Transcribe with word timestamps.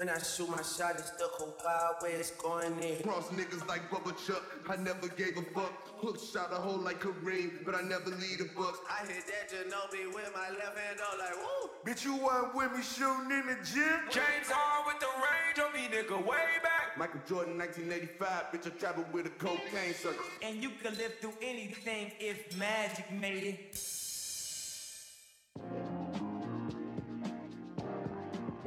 When 0.00 0.08
I 0.08 0.16
shoot 0.16 0.48
my 0.48 0.62
shot, 0.62 0.94
it's 0.96 1.10
the 1.10 1.28
whole 1.30 1.54
wild 1.62 1.96
way 2.02 2.12
it's 2.12 2.30
going 2.30 2.72
in. 2.82 3.02
Cross 3.02 3.28
niggas 3.36 3.68
like 3.68 3.90
Bubba 3.90 4.16
Chuck, 4.26 4.42
I 4.66 4.76
never 4.76 5.08
gave 5.08 5.36
a 5.36 5.42
fuck. 5.52 5.74
Hook 6.00 6.18
shot 6.18 6.50
a 6.52 6.54
hole 6.54 6.78
like 6.78 7.02
Kareem, 7.02 7.62
but 7.66 7.74
I 7.74 7.82
never 7.82 8.08
lead 8.08 8.40
a 8.40 8.44
buck. 8.58 8.78
I 8.88 9.04
hit 9.04 9.24
that 9.26 9.50
Ginobili 9.52 10.06
with 10.14 10.32
my 10.34 10.48
left 10.56 10.78
hand, 10.78 11.00
all 11.04 11.18
like 11.18 11.36
woo. 11.36 11.70
Bitch, 11.84 12.06
you 12.06 12.14
wasn't 12.14 12.54
with 12.54 12.72
me 12.72 12.82
shooting 12.82 13.30
in 13.30 13.46
the 13.48 13.58
gym? 13.62 14.00
James 14.08 14.48
Harden 14.48 14.86
with 14.86 15.00
the 15.00 15.12
range 15.20 15.58
on 15.60 15.74
me, 15.74 15.94
nigga, 15.94 16.26
way 16.26 16.48
back. 16.62 16.96
Michael 16.96 17.20
Jordan, 17.28 17.58
1985, 17.58 18.44
bitch, 18.54 18.66
I 18.68 18.78
traveled 18.78 19.12
with 19.12 19.26
a 19.26 19.30
cocaine 19.36 19.92
sucker. 19.92 20.16
And 20.40 20.62
you 20.62 20.70
could 20.82 20.96
live 20.96 21.12
through 21.20 21.34
anything 21.42 22.12
if 22.18 22.56
magic 22.56 23.12
made 23.12 23.44
it. 23.44 23.99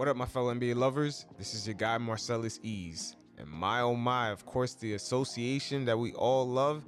What 0.04 0.10
up, 0.10 0.18
my 0.18 0.26
fellow 0.26 0.54
NBA 0.54 0.76
lovers? 0.76 1.26
This 1.38 1.54
is 1.54 1.66
your 1.66 1.76
guy, 1.76 1.98
Marcellus 1.98 2.60
Ease. 2.62 3.16
And 3.38 3.48
my 3.48 3.80
oh 3.80 3.96
my, 3.96 4.32
of 4.32 4.46
course, 4.46 4.74
the 4.74 4.96
association 4.96 5.86
that 5.86 5.98
we 5.98 6.12
all 6.12 6.46
love 6.46 6.84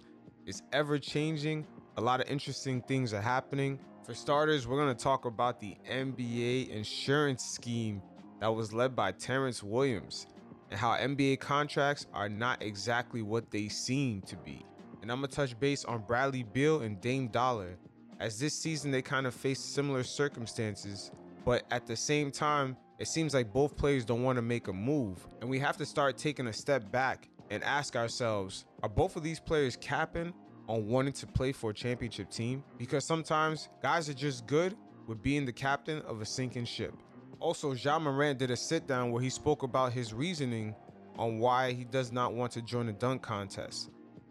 is 0.46 0.64
ever 0.74 1.00
changing. 1.00 1.66
A 1.96 2.02
lot 2.02 2.20
of 2.20 2.30
interesting 2.30 2.82
things 2.82 3.14
are 3.14 3.22
happening. 3.22 3.80
For 4.04 4.14
starters, 4.14 4.68
we're 4.68 4.76
going 4.76 4.94
to 4.94 5.02
talk 5.02 5.24
about 5.24 5.62
the 5.62 5.78
NBA 5.90 6.68
insurance 6.72 7.46
scheme 7.46 8.02
that 8.42 8.54
was 8.54 8.74
led 8.74 8.98
by 8.98 9.14
Terrence 9.14 9.64
Williams 9.64 10.28
and 10.70 10.78
how 10.78 10.90
NBA 10.98 11.40
contracts 11.40 12.08
are 12.14 12.28
not 12.28 12.62
exactly 12.62 13.22
what 13.22 13.50
they 13.50 13.70
seem 13.70 14.24
to 14.24 14.36
be. 14.36 14.66
And 15.02 15.10
I'm 15.10 15.20
going 15.22 15.30
to 15.30 15.36
touch 15.38 15.58
base 15.58 15.86
on 15.86 16.02
Bradley 16.02 16.44
Beal 16.44 16.82
and 16.82 17.00
Dame 17.00 17.30
Dollar, 17.30 17.78
as 18.20 18.42
this 18.42 18.54
season 18.54 18.92
they 18.92 19.02
kind 19.02 19.26
of 19.26 19.34
face 19.34 19.62
similar 19.62 20.04
circumstances, 20.04 21.12
but 21.46 21.64
at 21.72 21.88
the 21.88 21.96
same 21.96 22.30
time, 22.30 22.76
it 23.00 23.08
seems 23.08 23.34
like 23.34 23.52
both 23.52 23.76
players 23.76 24.06
don't 24.06 24.24
want 24.24 24.38
to 24.38 24.42
make 24.42 24.68
a 24.68 24.74
move, 24.74 25.28
and 25.42 25.50
we 25.50 25.60
have 25.60 25.78
to 25.78 25.86
start 25.86 26.18
taking 26.18 26.48
a 26.48 26.54
step 26.54 26.92
back 26.92 27.28
and 27.50 27.64
ask 27.64 27.96
ourselves 27.96 28.66
are 28.84 28.90
both 28.90 29.16
of 29.16 29.24
these 29.24 29.40
players 29.40 29.76
capping 29.76 30.34
on 30.68 30.88
wanting 30.88 31.14
to 31.14 31.28
play 31.28 31.52
for 31.52 31.72
a 31.72 31.74
championship 31.74 32.30
team? 32.30 32.64
Because 32.78 33.06
sometimes 33.06 33.70
guys 33.82 34.10
are 34.10 34.14
just 34.14 34.48
good 34.48 34.76
with 35.08 35.22
being 35.22 35.46
the 35.46 35.54
captain 35.54 36.02
of 36.04 36.22
a 36.22 36.26
sinking 36.26 36.66
ship. 36.66 36.94
Also, 37.40 37.74
Ja 37.74 38.00
Morant 38.00 38.40
did 38.40 38.50
a 38.50 38.56
sit 38.56 38.88
down 38.88 39.12
where 39.12 39.22
he 39.22 39.30
spoke 39.30 39.64
about 39.64 39.94
his 39.94 40.14
reasoning 40.14 40.74
on 41.18 41.40
why 41.40 41.74
he 41.74 41.84
does 41.84 42.12
not 42.12 42.34
want 42.34 42.52
to 42.54 42.62
join 42.62 42.88
the 42.88 42.94
dunk 42.94 43.22
contest. 43.22 43.90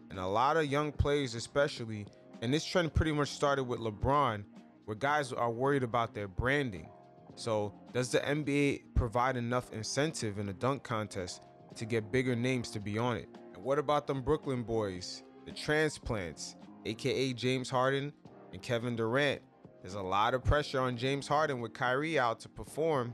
And 0.09 0.19
a 0.19 0.25
lot 0.25 0.57
of 0.57 0.65
young 0.65 0.91
players, 0.91 1.35
especially, 1.35 2.07
and 2.41 2.53
this 2.53 2.65
trend 2.65 2.93
pretty 2.93 3.11
much 3.11 3.29
started 3.29 3.63
with 3.63 3.79
LeBron, 3.79 4.43
where 4.85 4.95
guys 4.95 5.31
are 5.31 5.51
worried 5.51 5.83
about 5.83 6.13
their 6.13 6.27
branding. 6.27 6.89
So, 7.35 7.73
does 7.93 8.11
the 8.11 8.19
NBA 8.19 8.95
provide 8.95 9.35
enough 9.35 9.71
incentive 9.73 10.39
in 10.39 10.49
a 10.49 10.53
dunk 10.53 10.83
contest 10.83 11.41
to 11.75 11.85
get 11.85 12.11
bigger 12.11 12.35
names 12.35 12.69
to 12.71 12.79
be 12.79 12.97
on 12.97 13.17
it? 13.17 13.27
And 13.53 13.63
what 13.63 13.77
about 13.77 14.07
them 14.07 14.21
Brooklyn 14.21 14.63
boys, 14.63 15.23
the 15.45 15.51
transplants, 15.51 16.55
aka 16.85 17.33
James 17.33 17.69
Harden 17.69 18.13
and 18.53 18.61
Kevin 18.61 18.95
Durant? 18.95 19.41
There's 19.81 19.95
a 19.95 20.01
lot 20.01 20.33
of 20.33 20.43
pressure 20.43 20.79
on 20.79 20.97
James 20.97 21.27
Harden 21.27 21.59
with 21.59 21.73
Kyrie 21.73 22.17
out 22.17 22.39
to 22.39 22.49
perform. 22.49 23.13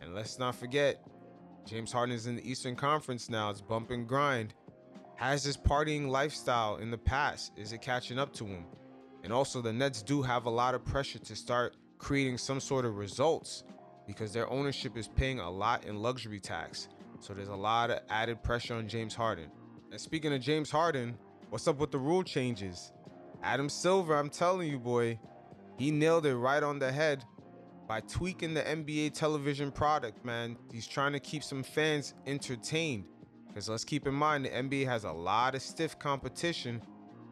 And 0.00 0.14
let's 0.14 0.38
not 0.38 0.54
forget, 0.56 1.02
James 1.64 1.92
Harden 1.92 2.14
is 2.14 2.26
in 2.26 2.36
the 2.36 2.50
Eastern 2.50 2.76
Conference 2.76 3.30
now. 3.30 3.50
It's 3.50 3.62
bump 3.62 3.90
and 3.90 4.06
grind. 4.06 4.52
Has 5.16 5.44
his 5.44 5.56
partying 5.56 6.08
lifestyle 6.08 6.76
in 6.76 6.90
the 6.90 6.98
past? 6.98 7.52
Is 7.56 7.72
it 7.72 7.80
catching 7.80 8.18
up 8.18 8.32
to 8.34 8.44
him? 8.44 8.66
And 9.22 9.32
also, 9.32 9.62
the 9.62 9.72
Nets 9.72 10.02
do 10.02 10.20
have 10.20 10.44
a 10.44 10.50
lot 10.50 10.74
of 10.74 10.84
pressure 10.84 11.20
to 11.20 11.36
start 11.36 11.76
creating 12.04 12.36
some 12.36 12.60
sort 12.60 12.84
of 12.84 12.98
results 12.98 13.64
because 14.06 14.30
their 14.30 14.48
ownership 14.50 14.94
is 14.94 15.08
paying 15.08 15.40
a 15.40 15.50
lot 15.50 15.86
in 15.86 15.96
luxury 15.96 16.38
tax. 16.38 16.88
So 17.20 17.32
there's 17.32 17.48
a 17.48 17.56
lot 17.56 17.90
of 17.90 18.00
added 18.10 18.42
pressure 18.42 18.74
on 18.74 18.86
James 18.86 19.14
Harden. 19.14 19.50
And 19.90 19.98
speaking 19.98 20.34
of 20.34 20.42
James 20.42 20.70
Harden, 20.70 21.16
what's 21.48 21.66
up 21.66 21.78
with 21.78 21.90
the 21.90 21.98
rule 21.98 22.22
changes? 22.22 22.92
Adam 23.42 23.70
Silver, 23.70 24.16
I'm 24.16 24.28
telling 24.28 24.68
you, 24.68 24.78
boy, 24.78 25.18
he 25.78 25.90
nailed 25.90 26.26
it 26.26 26.36
right 26.36 26.62
on 26.62 26.78
the 26.78 26.92
head 26.92 27.24
by 27.88 28.00
tweaking 28.00 28.52
the 28.52 28.62
NBA 28.62 29.14
television 29.14 29.72
product, 29.72 30.26
man. 30.26 30.58
He's 30.70 30.86
trying 30.86 31.14
to 31.14 31.20
keep 31.20 31.42
some 31.42 31.62
fans 31.62 32.12
entertained. 32.26 33.04
Because 33.48 33.70
let's 33.70 33.84
keep 33.84 34.06
in 34.06 34.14
mind, 34.14 34.44
the 34.44 34.50
NBA 34.50 34.84
has 34.84 35.04
a 35.04 35.12
lot 35.12 35.54
of 35.54 35.62
stiff 35.62 35.98
competition 35.98 36.82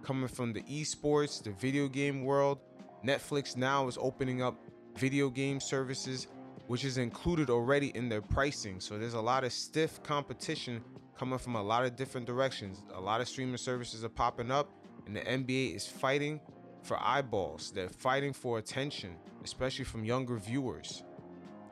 coming 0.02 0.28
from 0.28 0.54
the 0.54 0.62
esports, 0.62 1.42
the 1.42 1.50
video 1.50 1.88
game 1.88 2.24
world. 2.24 2.58
Netflix 3.04 3.56
now 3.56 3.88
is 3.88 3.98
opening 4.00 4.42
up 4.42 4.56
video 4.96 5.30
game 5.30 5.60
services, 5.60 6.28
which 6.66 6.84
is 6.84 6.98
included 6.98 7.50
already 7.50 7.88
in 7.94 8.08
their 8.08 8.22
pricing. 8.22 8.80
So 8.80 8.98
there's 8.98 9.14
a 9.14 9.20
lot 9.20 9.44
of 9.44 9.52
stiff 9.52 10.02
competition 10.02 10.82
coming 11.18 11.38
from 11.38 11.56
a 11.56 11.62
lot 11.62 11.84
of 11.84 11.96
different 11.96 12.26
directions. 12.26 12.82
A 12.94 13.00
lot 13.00 13.20
of 13.20 13.28
streaming 13.28 13.56
services 13.56 14.04
are 14.04 14.08
popping 14.08 14.50
up, 14.50 14.70
and 15.06 15.14
the 15.16 15.20
NBA 15.20 15.76
is 15.76 15.86
fighting 15.86 16.40
for 16.82 16.98
eyeballs. 17.00 17.72
They're 17.72 17.88
fighting 17.88 18.32
for 18.32 18.58
attention, 18.58 19.16
especially 19.44 19.84
from 19.84 20.04
younger 20.04 20.36
viewers. 20.36 21.04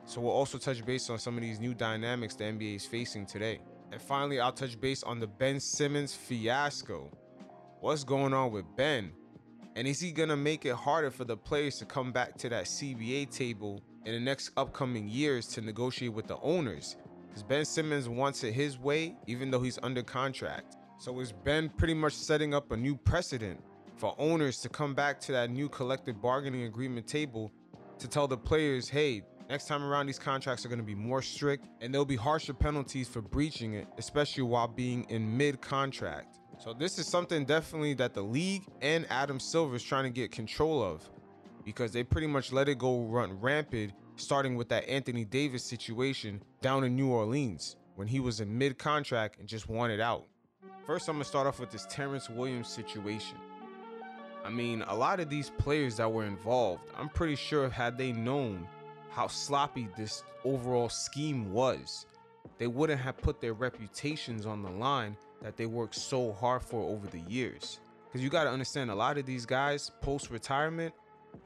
So 0.05 0.21
we'll 0.21 0.31
also 0.31 0.57
touch 0.57 0.85
base 0.85 1.09
on 1.09 1.19
some 1.19 1.35
of 1.35 1.41
these 1.41 1.59
new 1.59 1.73
dynamics 1.73 2.35
the 2.35 2.45
NBA 2.45 2.75
is 2.75 2.85
facing 2.85 3.25
today. 3.25 3.59
And 3.91 4.01
finally, 4.01 4.39
I'll 4.39 4.53
touch 4.53 4.79
base 4.79 5.03
on 5.03 5.19
the 5.19 5.27
Ben 5.27 5.59
Simmons 5.59 6.13
fiasco. 6.13 7.11
What's 7.81 8.03
going 8.03 8.33
on 8.33 8.51
with 8.51 8.65
Ben? 8.75 9.11
And 9.75 9.87
is 9.87 9.99
he 10.01 10.11
gonna 10.11 10.35
make 10.35 10.65
it 10.65 10.75
harder 10.75 11.11
for 11.11 11.23
the 11.23 11.37
players 11.37 11.77
to 11.77 11.85
come 11.85 12.11
back 12.11 12.37
to 12.39 12.49
that 12.49 12.65
CBA 12.65 13.31
table 13.31 13.81
in 14.05 14.13
the 14.13 14.19
next 14.19 14.51
upcoming 14.57 15.07
years 15.07 15.47
to 15.47 15.61
negotiate 15.61 16.13
with 16.13 16.27
the 16.27 16.37
owners? 16.39 16.97
Because 17.27 17.43
Ben 17.43 17.63
Simmons 17.63 18.09
wants 18.09 18.43
it 18.43 18.51
his 18.51 18.77
way, 18.77 19.15
even 19.27 19.49
though 19.49 19.61
he's 19.61 19.79
under 19.81 20.03
contract. 20.03 20.75
So 20.99 21.17
is 21.21 21.31
Ben 21.31 21.69
pretty 21.69 21.93
much 21.93 22.13
setting 22.13 22.53
up 22.53 22.71
a 22.71 22.77
new 22.77 22.97
precedent 22.97 23.61
for 23.95 24.13
owners 24.17 24.59
to 24.61 24.69
come 24.69 24.93
back 24.93 25.19
to 25.21 25.31
that 25.31 25.49
new 25.49 25.69
collective 25.69 26.21
bargaining 26.21 26.63
agreement 26.63 27.07
table 27.07 27.53
to 27.99 28.07
tell 28.07 28.27
the 28.27 28.37
players, 28.37 28.89
hey, 28.89 29.21
next 29.49 29.67
time 29.67 29.83
around 29.83 30.07
these 30.07 30.19
contracts 30.19 30.65
are 30.65 30.69
going 30.69 30.79
to 30.79 30.85
be 30.85 30.95
more 30.95 31.21
strict 31.21 31.67
and 31.79 31.93
there'll 31.93 32.03
be 32.03 32.17
harsher 32.17 32.53
penalties 32.53 33.07
for 33.07 33.21
breaching 33.21 33.75
it, 33.75 33.87
especially 33.97 34.43
while 34.43 34.67
being 34.67 35.05
in 35.09 35.37
mid 35.37 35.61
contract. 35.61 36.40
So 36.63 36.73
this 36.73 36.99
is 36.99 37.07
something 37.07 37.43
definitely 37.43 37.95
that 37.95 38.13
the 38.13 38.21
league 38.21 38.61
and 38.83 39.07
Adam 39.09 39.39
Silver 39.39 39.77
is 39.77 39.81
trying 39.81 40.03
to 40.03 40.11
get 40.11 40.31
control 40.31 40.83
of 40.83 41.09
because 41.65 41.91
they 41.91 42.03
pretty 42.03 42.27
much 42.27 42.51
let 42.51 42.69
it 42.69 42.77
go 42.77 43.01
run 43.05 43.39
rampant 43.41 43.93
starting 44.15 44.55
with 44.55 44.69
that 44.69 44.87
Anthony 44.87 45.25
Davis 45.25 45.63
situation 45.63 46.39
down 46.61 46.83
in 46.83 46.95
New 46.95 47.09
Orleans 47.09 47.77
when 47.95 48.07
he 48.07 48.19
was 48.19 48.41
in 48.41 48.55
mid 48.55 48.77
contract 48.77 49.39
and 49.39 49.47
just 49.47 49.69
wanted 49.69 49.99
out. 49.99 50.27
First, 50.85 51.09
I'm 51.09 51.17
to 51.17 51.25
start 51.25 51.47
off 51.47 51.59
with 51.59 51.71
this 51.71 51.87
Terrence 51.89 52.29
Williams 52.29 52.67
situation. 52.67 53.37
I 54.45 54.51
mean, 54.51 54.83
a 54.87 54.95
lot 54.95 55.19
of 55.19 55.31
these 55.31 55.49
players 55.49 55.95
that 55.97 56.13
were 56.13 56.25
involved, 56.25 56.83
I'm 56.95 57.09
pretty 57.09 57.37
sure 57.37 57.71
had 57.71 57.97
they 57.97 58.11
known 58.11 58.67
how 59.09 59.25
sloppy 59.25 59.87
this 59.97 60.23
overall 60.45 60.89
scheme 60.89 61.51
was, 61.51 62.05
they 62.59 62.67
wouldn't 62.67 63.01
have 63.01 63.17
put 63.17 63.41
their 63.41 63.53
reputations 63.53 64.45
on 64.45 64.61
the 64.61 64.69
line 64.69 65.17
that 65.41 65.57
they 65.57 65.65
worked 65.65 65.95
so 65.95 66.31
hard 66.33 66.61
for 66.61 66.81
over 66.81 67.07
the 67.07 67.21
years. 67.21 67.79
Because 68.07 68.23
you 68.23 68.29
got 68.29 68.43
to 68.43 68.49
understand, 68.49 68.91
a 68.91 68.95
lot 68.95 69.17
of 69.17 69.25
these 69.25 69.45
guys 69.45 69.91
post 70.01 70.29
retirement, 70.29 70.93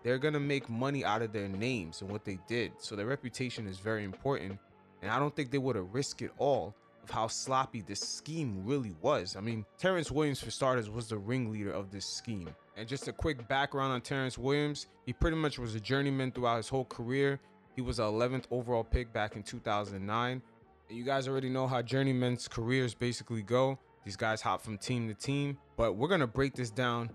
they're 0.03 0.17
going 0.17 0.33
to 0.33 0.39
make 0.39 0.69
money 0.69 1.06
out 1.06 1.22
of 1.22 1.31
their 1.31 1.47
names 1.47 2.01
and 2.01 2.09
what 2.09 2.25
they 2.25 2.39
did. 2.47 2.72
So 2.79 2.95
their 2.95 3.06
reputation 3.06 3.67
is 3.67 3.78
very 3.78 4.03
important. 4.03 4.57
And 5.01 5.11
I 5.11 5.19
don't 5.19 5.35
think 5.35 5.51
they 5.51 5.59
would 5.59 5.75
have 5.75 5.94
risked 5.94 6.22
it 6.22 6.31
all 6.38 6.73
of 7.03 7.11
how 7.11 7.28
sloppy 7.28 7.81
this 7.81 8.00
scheme 8.00 8.63
really 8.66 8.95
was. 9.01 9.35
I 9.35 9.41
mean, 9.41 9.63
Terrence 9.78 10.09
Williams, 10.09 10.41
for 10.41 10.50
starters, 10.50 10.89
was 10.89 11.07
the 11.07 11.17
ringleader 11.17 11.72
of 11.72 11.91
this 11.91 12.06
scheme. 12.06 12.50
And 12.75 12.88
just 12.88 13.07
a 13.07 13.13
quick 13.13 13.47
background 13.47 13.94
on 13.94 14.01
Terrence 14.01 14.38
Williams, 14.38 14.88
he 15.06 15.13
pretty 15.13 15.38
much 15.38 15.59
was 15.59 15.75
a 15.75 15.79
journeyman 15.79 16.31
throughout 16.31 16.57
his 16.57 16.67
whole 16.67 16.85
career. 16.85 17.39
He 17.75 17.81
was 17.81 18.00
an 18.00 18.06
11th 18.06 18.45
overall 18.50 18.83
pick 18.83 19.13
back 19.13 19.35
in 19.35 19.44
2009. 19.44 20.41
And 20.88 20.97
you 20.97 21.03
guys 21.03 21.28
already 21.28 21.50
know 21.50 21.65
how 21.65 21.81
journeymen's 21.81 22.48
careers 22.48 22.94
basically 22.94 23.42
go. 23.42 23.80
These 24.04 24.15
guys 24.15 24.42
hop 24.42 24.62
from 24.62 24.77
team 24.77 25.07
to 25.07 25.15
team. 25.15 25.57
But 25.77 25.95
we're 25.95 26.07
to 26.21 26.27
break 26.27 26.54
this 26.54 26.69
down 26.69 27.09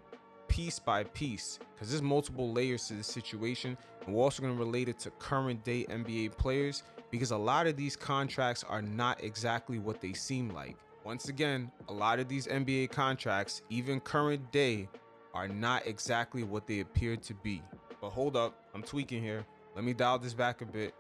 piece 0.49 0.81
by 0.81 1.05
piece 1.05 1.61
because 1.75 1.91
there's 1.91 2.03
multiple 2.03 2.53
layers 2.53 2.89
to 2.89 2.95
this 2.95 3.07
situation. 3.07 3.79
And 4.05 4.15
we're 4.15 4.25
also 4.25 4.43
to 4.57 4.59
relate 4.59 4.89
it 4.89 4.99
to 5.01 5.11
current 5.11 5.63
day 5.63 5.87
NBA 5.89 6.37
players 6.37 6.83
because 7.13 7.31
a 7.31 7.37
lot 7.37 7.69
of 7.69 7.77
these 7.77 7.95
contracts 7.95 8.65
are 8.65 8.83
not 8.83 9.23
exactly 9.23 9.79
what 9.79 10.01
they 10.01 10.15
seem 10.15 10.49
like. 10.51 10.77
Once 11.05 11.29
again, 11.29 11.71
a 11.89 11.93
lot 11.93 12.19
of 12.19 12.29
these 12.29 12.49
NBA 12.49 12.91
contracts, 12.91 13.63
even 13.71 14.01
current 14.01 14.51
day, 14.51 14.89
are 15.33 15.47
not 15.47 15.87
exactly 15.87 16.43
what 16.43 16.67
they 16.67 16.81
appear 16.81 17.17
to 17.17 17.35
be. 17.35 17.63
But 18.01 18.11
hold 18.11 18.37
up, 18.37 18.65
I'm 18.75 18.83
tweaking 18.83 19.23
here. 19.23 19.47
Let 19.77 19.85
me 19.85 19.93
dial 19.93 20.19
this 20.19 20.35
back 20.35 20.61
a 20.61 20.67
bit 20.67 20.93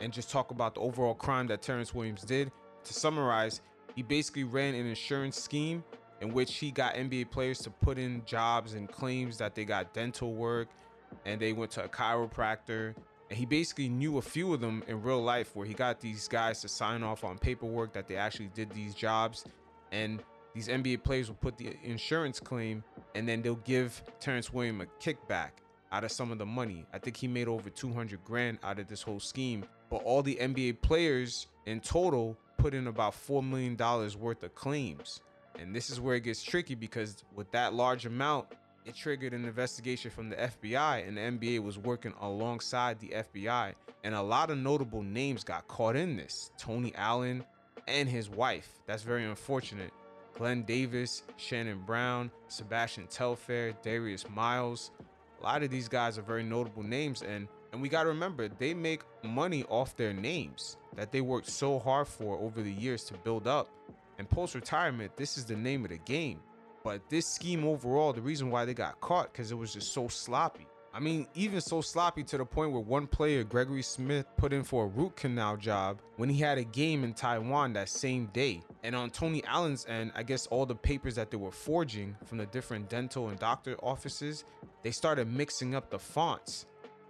and 0.00 0.12
just 0.12 0.30
talk 0.30 0.50
about 0.50 0.74
the 0.74 0.80
overall 0.80 1.14
crime 1.14 1.46
that 1.48 1.62
Terrence 1.62 1.94
Williams 1.94 2.22
did. 2.22 2.50
To 2.84 2.94
summarize, 2.94 3.60
he 3.94 4.02
basically 4.02 4.44
ran 4.44 4.74
an 4.74 4.86
insurance 4.86 5.40
scheme 5.40 5.82
in 6.20 6.32
which 6.32 6.56
he 6.56 6.70
got 6.70 6.94
NBA 6.94 7.30
players 7.30 7.58
to 7.60 7.70
put 7.70 7.98
in 7.98 8.22
jobs 8.24 8.74
and 8.74 8.90
claims 8.90 9.38
that 9.38 9.54
they 9.54 9.64
got 9.64 9.92
dental 9.94 10.34
work 10.34 10.68
and 11.24 11.40
they 11.40 11.52
went 11.52 11.70
to 11.72 11.84
a 11.84 11.88
chiropractor 11.88 12.94
And 13.30 13.38
he 13.38 13.46
basically 13.46 13.88
knew 13.88 14.18
a 14.18 14.22
few 14.22 14.52
of 14.54 14.60
them 14.60 14.82
in 14.88 15.02
real 15.02 15.22
life 15.22 15.54
where 15.54 15.66
he 15.66 15.74
got 15.74 16.00
these 16.00 16.28
guys 16.28 16.60
to 16.62 16.68
sign 16.68 17.02
off 17.02 17.24
on 17.24 17.38
paperwork 17.38 17.92
that 17.92 18.08
they 18.08 18.16
actually 18.16 18.50
did 18.54 18.70
these 18.70 18.94
jobs. 18.94 19.44
And 19.92 20.22
these 20.54 20.68
NBA 20.68 21.02
players 21.04 21.28
will 21.28 21.36
put 21.36 21.56
the 21.56 21.76
insurance 21.82 22.40
claim 22.40 22.82
and 23.14 23.28
then 23.28 23.42
they'll 23.42 23.56
give 23.56 24.02
Terrence 24.18 24.52
Williams 24.52 24.84
a 24.84 25.04
kickback 25.04 25.50
out 25.92 26.04
of 26.04 26.12
some 26.12 26.30
of 26.30 26.38
the 26.38 26.46
money. 26.46 26.86
I 26.92 26.98
think 26.98 27.16
he 27.16 27.28
made 27.28 27.48
over 27.48 27.70
200 27.70 28.24
grand 28.24 28.58
out 28.62 28.78
of 28.78 28.88
this 28.88 29.02
whole 29.02 29.20
scheme. 29.20 29.64
But 29.90 30.02
all 30.04 30.22
the 30.22 30.36
NBA 30.36 30.82
players 30.82 31.46
in 31.66 31.80
total 31.80 32.36
put 32.58 32.74
in 32.74 32.86
about 32.86 33.14
$4 33.14 33.48
million 33.48 33.76
worth 34.18 34.42
of 34.42 34.54
claims. 34.54 35.20
And 35.58 35.74
this 35.74 35.90
is 35.90 36.00
where 36.00 36.16
it 36.16 36.24
gets 36.24 36.42
tricky 36.42 36.74
because 36.74 37.24
with 37.34 37.50
that 37.52 37.74
large 37.74 38.06
amount, 38.06 38.46
it 38.84 38.94
triggered 38.94 39.34
an 39.34 39.44
investigation 39.44 40.10
from 40.10 40.30
the 40.30 40.36
FBI, 40.36 41.06
and 41.06 41.16
the 41.16 41.20
NBA 41.20 41.62
was 41.62 41.78
working 41.78 42.14
alongside 42.20 42.98
the 43.00 43.08
FBI. 43.08 43.74
And 44.04 44.14
a 44.14 44.22
lot 44.22 44.50
of 44.50 44.58
notable 44.58 45.02
names 45.02 45.44
got 45.44 45.68
caught 45.68 45.96
in 45.96 46.16
this 46.16 46.50
Tony 46.56 46.94
Allen 46.94 47.44
and 47.86 48.08
his 48.08 48.30
wife. 48.30 48.80
That's 48.86 49.02
very 49.02 49.24
unfortunate. 49.24 49.92
Glen 50.34 50.62
Davis, 50.62 51.24
Shannon 51.36 51.82
Brown, 51.84 52.30
Sebastian 52.46 53.08
Telfair, 53.08 53.72
Darius 53.82 54.24
Miles. 54.30 54.92
A 55.40 55.44
lot 55.44 55.62
of 55.62 55.70
these 55.70 55.88
guys 55.88 56.18
are 56.18 56.22
very 56.22 56.42
notable 56.42 56.82
names, 56.82 57.22
and 57.22 57.48
and 57.72 57.82
we 57.82 57.88
got 57.88 58.04
to 58.04 58.08
remember 58.08 58.48
they 58.48 58.74
make 58.74 59.02
money 59.22 59.64
off 59.64 59.96
their 59.96 60.12
names 60.12 60.76
that 60.96 61.12
they 61.12 61.20
worked 61.20 61.48
so 61.48 61.78
hard 61.78 62.08
for 62.08 62.38
over 62.38 62.62
the 62.62 62.72
years 62.72 63.04
to 63.04 63.14
build 63.14 63.46
up. 63.46 63.68
And 64.18 64.28
post 64.28 64.54
retirement, 64.54 65.16
this 65.16 65.36
is 65.36 65.44
the 65.44 65.54
name 65.54 65.84
of 65.84 65.90
the 65.90 65.98
game. 65.98 66.40
But 66.82 67.08
this 67.08 67.26
scheme 67.26 67.64
overall, 67.64 68.12
the 68.12 68.22
reason 68.22 68.50
why 68.50 68.64
they 68.64 68.74
got 68.74 69.00
caught, 69.00 69.32
because 69.32 69.52
it 69.52 69.54
was 69.54 69.74
just 69.74 69.92
so 69.92 70.08
sloppy. 70.08 70.66
I 70.94 71.00
mean, 71.00 71.26
even 71.34 71.60
so 71.60 71.80
sloppy 71.80 72.24
to 72.24 72.38
the 72.38 72.44
point 72.44 72.72
where 72.72 72.80
one 72.80 73.06
player, 73.06 73.44
Gregory 73.44 73.82
Smith, 73.82 74.26
put 74.36 74.52
in 74.52 74.64
for 74.64 74.84
a 74.84 74.86
root 74.88 75.16
canal 75.16 75.56
job 75.56 76.00
when 76.16 76.28
he 76.28 76.40
had 76.40 76.58
a 76.58 76.64
game 76.64 77.04
in 77.04 77.12
Taiwan 77.12 77.74
that 77.74 77.88
same 77.88 78.26
day. 78.32 78.62
And 78.82 78.96
on 78.96 79.10
Tony 79.10 79.44
Allen's 79.44 79.86
end, 79.86 80.12
I 80.14 80.22
guess 80.22 80.46
all 80.46 80.64
the 80.64 80.74
papers 80.74 81.14
that 81.16 81.30
they 81.30 81.36
were 81.36 81.52
forging 81.52 82.16
from 82.24 82.38
the 82.38 82.46
different 82.46 82.88
dental 82.88 83.28
and 83.28 83.38
doctor 83.38 83.76
offices, 83.82 84.44
they 84.82 84.90
started 84.90 85.28
mixing 85.28 85.74
up 85.74 85.90
the 85.90 85.98
fonts. 85.98 86.66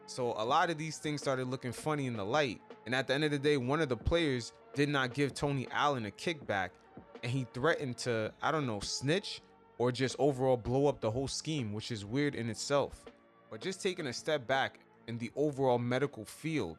So 0.06 0.34
a 0.36 0.44
lot 0.44 0.70
of 0.70 0.78
these 0.78 0.98
things 0.98 1.20
started 1.20 1.48
looking 1.48 1.72
funny 1.72 2.06
in 2.06 2.16
the 2.16 2.24
light. 2.24 2.60
And 2.86 2.94
at 2.94 3.06
the 3.06 3.14
end 3.14 3.24
of 3.24 3.30
the 3.30 3.38
day, 3.38 3.56
one 3.56 3.80
of 3.80 3.88
the 3.88 3.96
players 3.96 4.52
did 4.74 4.88
not 4.88 5.12
give 5.12 5.34
Tony 5.34 5.68
Allen 5.70 6.06
a 6.06 6.10
kickback 6.10 6.70
and 7.22 7.30
he 7.30 7.46
threatened 7.52 7.98
to, 7.98 8.32
I 8.40 8.50
don't 8.50 8.66
know, 8.66 8.80
snitch 8.80 9.42
or 9.76 9.92
just 9.92 10.16
overall 10.18 10.56
blow 10.56 10.86
up 10.86 11.00
the 11.00 11.10
whole 11.10 11.28
scheme, 11.28 11.72
which 11.72 11.90
is 11.90 12.04
weird 12.04 12.34
in 12.34 12.48
itself. 12.48 13.04
But 13.50 13.60
just 13.60 13.82
taking 13.82 14.06
a 14.06 14.12
step 14.12 14.46
back 14.46 14.80
in 15.06 15.18
the 15.18 15.30
overall 15.36 15.78
medical 15.78 16.24
field, 16.24 16.78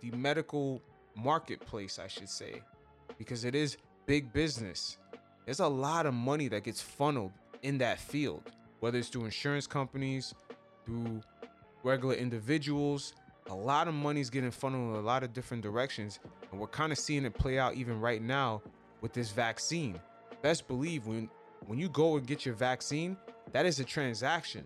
the 0.00 0.10
medical 0.12 0.82
marketplace, 1.14 1.98
I 1.98 2.08
should 2.08 2.28
say, 2.28 2.62
because 3.18 3.44
it 3.44 3.54
is 3.54 3.76
big 4.06 4.32
business. 4.32 4.98
There's 5.44 5.60
a 5.60 5.68
lot 5.68 6.06
of 6.06 6.14
money 6.14 6.48
that 6.48 6.64
gets 6.64 6.80
funneled 6.80 7.32
in 7.62 7.78
that 7.78 7.98
field, 7.98 8.42
whether 8.80 8.98
it's 8.98 9.08
through 9.08 9.24
insurance 9.24 9.66
companies, 9.66 10.34
through 10.84 11.20
regular 11.82 12.14
individuals. 12.14 13.14
A 13.48 13.54
lot 13.54 13.88
of 13.88 13.94
money 13.94 14.20
is 14.20 14.30
getting 14.30 14.50
funneled 14.50 14.94
in 14.94 15.00
a 15.00 15.04
lot 15.04 15.22
of 15.22 15.32
different 15.32 15.62
directions, 15.62 16.20
and 16.50 16.60
we're 16.60 16.66
kind 16.68 16.92
of 16.92 16.98
seeing 16.98 17.24
it 17.24 17.34
play 17.34 17.58
out 17.58 17.74
even 17.74 18.00
right 18.00 18.22
now 18.22 18.62
with 19.00 19.12
this 19.12 19.30
vaccine. 19.30 20.00
Best 20.42 20.68
believe 20.68 21.06
when 21.06 21.28
when 21.66 21.78
you 21.78 21.88
go 21.88 22.16
and 22.16 22.26
get 22.26 22.46
your 22.46 22.54
vaccine, 22.54 23.16
that 23.52 23.66
is 23.66 23.80
a 23.80 23.84
transaction. 23.84 24.64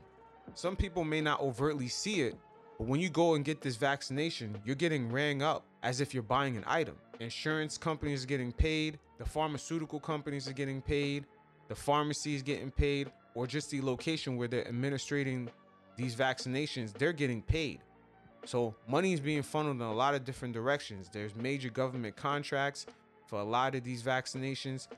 Some 0.54 0.76
people 0.76 1.02
may 1.02 1.20
not 1.20 1.40
overtly 1.40 1.88
see 1.88 2.20
it, 2.20 2.36
but 2.78 2.86
when 2.86 3.00
you 3.00 3.08
go 3.08 3.34
and 3.34 3.44
get 3.44 3.60
this 3.60 3.76
vaccination, 3.76 4.56
you're 4.64 4.76
getting 4.76 5.10
rang 5.10 5.42
up 5.42 5.64
as 5.82 6.00
if 6.00 6.14
you're 6.14 6.22
buying 6.22 6.56
an 6.56 6.64
item. 6.66 6.96
Insurance 7.20 7.76
companies 7.76 8.24
are 8.24 8.28
getting 8.28 8.52
paid, 8.52 8.98
the 9.18 9.24
pharmaceutical 9.24 9.98
companies 9.98 10.48
are 10.48 10.52
getting 10.52 10.80
paid, 10.80 11.24
the 11.68 11.74
pharmacy 11.74 12.34
is 12.34 12.42
getting 12.42 12.70
paid, 12.70 13.10
or 13.34 13.46
just 13.46 13.70
the 13.70 13.80
location 13.80 14.36
where 14.36 14.48
they're 14.48 14.66
administrating 14.68 15.48
these 15.96 16.14
vaccinations, 16.14 16.92
they're 16.92 17.12
getting 17.12 17.42
paid. 17.42 17.80
So 18.44 18.74
money 18.88 19.12
is 19.12 19.20
being 19.20 19.42
funneled 19.42 19.76
in 19.76 19.82
a 19.82 19.94
lot 19.94 20.14
of 20.14 20.24
different 20.24 20.54
directions. 20.54 21.08
There's 21.12 21.34
major 21.34 21.70
government 21.70 22.16
contracts 22.16 22.86
for 23.26 23.40
a 23.40 23.44
lot 23.44 23.74
of 23.74 23.84
these 23.84 24.02
vaccinations. 24.02 24.88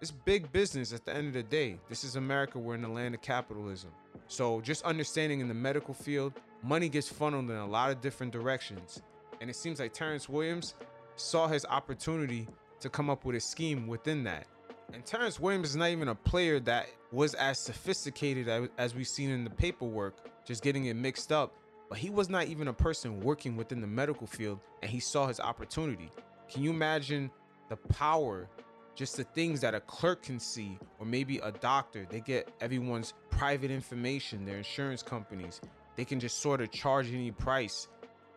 It's 0.00 0.10
big 0.10 0.50
business 0.52 0.92
at 0.92 1.04
the 1.04 1.14
end 1.14 1.28
of 1.28 1.34
the 1.34 1.42
day. 1.42 1.78
This 1.88 2.04
is 2.04 2.16
America. 2.16 2.58
We're 2.58 2.74
in 2.74 2.82
the 2.82 2.88
land 2.88 3.14
of 3.14 3.20
capitalism. 3.20 3.90
So 4.28 4.60
just 4.60 4.84
understanding 4.84 5.40
in 5.40 5.48
the 5.48 5.54
medical 5.54 5.92
field, 5.92 6.32
money 6.62 6.88
gets 6.88 7.08
funneled 7.08 7.50
in 7.50 7.56
a 7.56 7.66
lot 7.66 7.90
of 7.90 8.00
different 8.00 8.32
directions. 8.32 9.02
And 9.40 9.50
it 9.50 9.56
seems 9.56 9.80
like 9.80 9.92
Terrence 9.92 10.28
Williams 10.28 10.74
saw 11.16 11.46
his 11.46 11.66
opportunity 11.66 12.48
to 12.80 12.88
come 12.88 13.10
up 13.10 13.24
with 13.24 13.36
a 13.36 13.40
scheme 13.40 13.86
within 13.86 14.24
that. 14.24 14.46
And 14.92 15.04
Terrence 15.04 15.40
Williams 15.40 15.70
is 15.70 15.76
not 15.76 15.90
even 15.90 16.08
a 16.08 16.14
player 16.14 16.60
that 16.60 16.88
was 17.10 17.34
as 17.34 17.58
sophisticated 17.58 18.68
as, 18.78 18.94
we've 18.94 19.08
seen 19.08 19.30
in 19.30 19.44
the 19.44 19.50
paperwork, 19.50 20.16
just 20.44 20.62
getting 20.62 20.86
it 20.86 20.94
mixed 20.94 21.32
up. 21.32 21.54
But 21.88 21.98
he 21.98 22.10
was 22.10 22.28
not 22.28 22.46
even 22.46 22.68
a 22.68 22.72
person 22.72 23.20
working 23.20 23.56
within 23.56 23.80
the 23.80 23.86
medical 23.86 24.26
field 24.26 24.60
and 24.82 24.90
he 24.90 25.00
saw 25.00 25.26
his 25.26 25.40
opportunity. 25.40 26.10
Can 26.50 26.62
you 26.62 26.70
imagine 26.70 27.30
the 27.68 27.76
power, 27.76 28.48
just 28.94 29.16
the 29.16 29.24
things 29.24 29.60
that 29.60 29.74
a 29.74 29.80
clerk 29.80 30.22
can 30.22 30.38
see, 30.38 30.78
or 30.98 31.06
maybe 31.06 31.38
a 31.38 31.52
doctor? 31.52 32.06
They 32.08 32.20
get 32.20 32.52
everyone's 32.60 33.14
private 33.30 33.70
information, 33.70 34.44
their 34.44 34.58
insurance 34.58 35.02
companies. 35.02 35.60
They 35.96 36.04
can 36.04 36.20
just 36.20 36.40
sort 36.40 36.60
of 36.60 36.70
charge 36.70 37.12
any 37.12 37.30
price. 37.30 37.88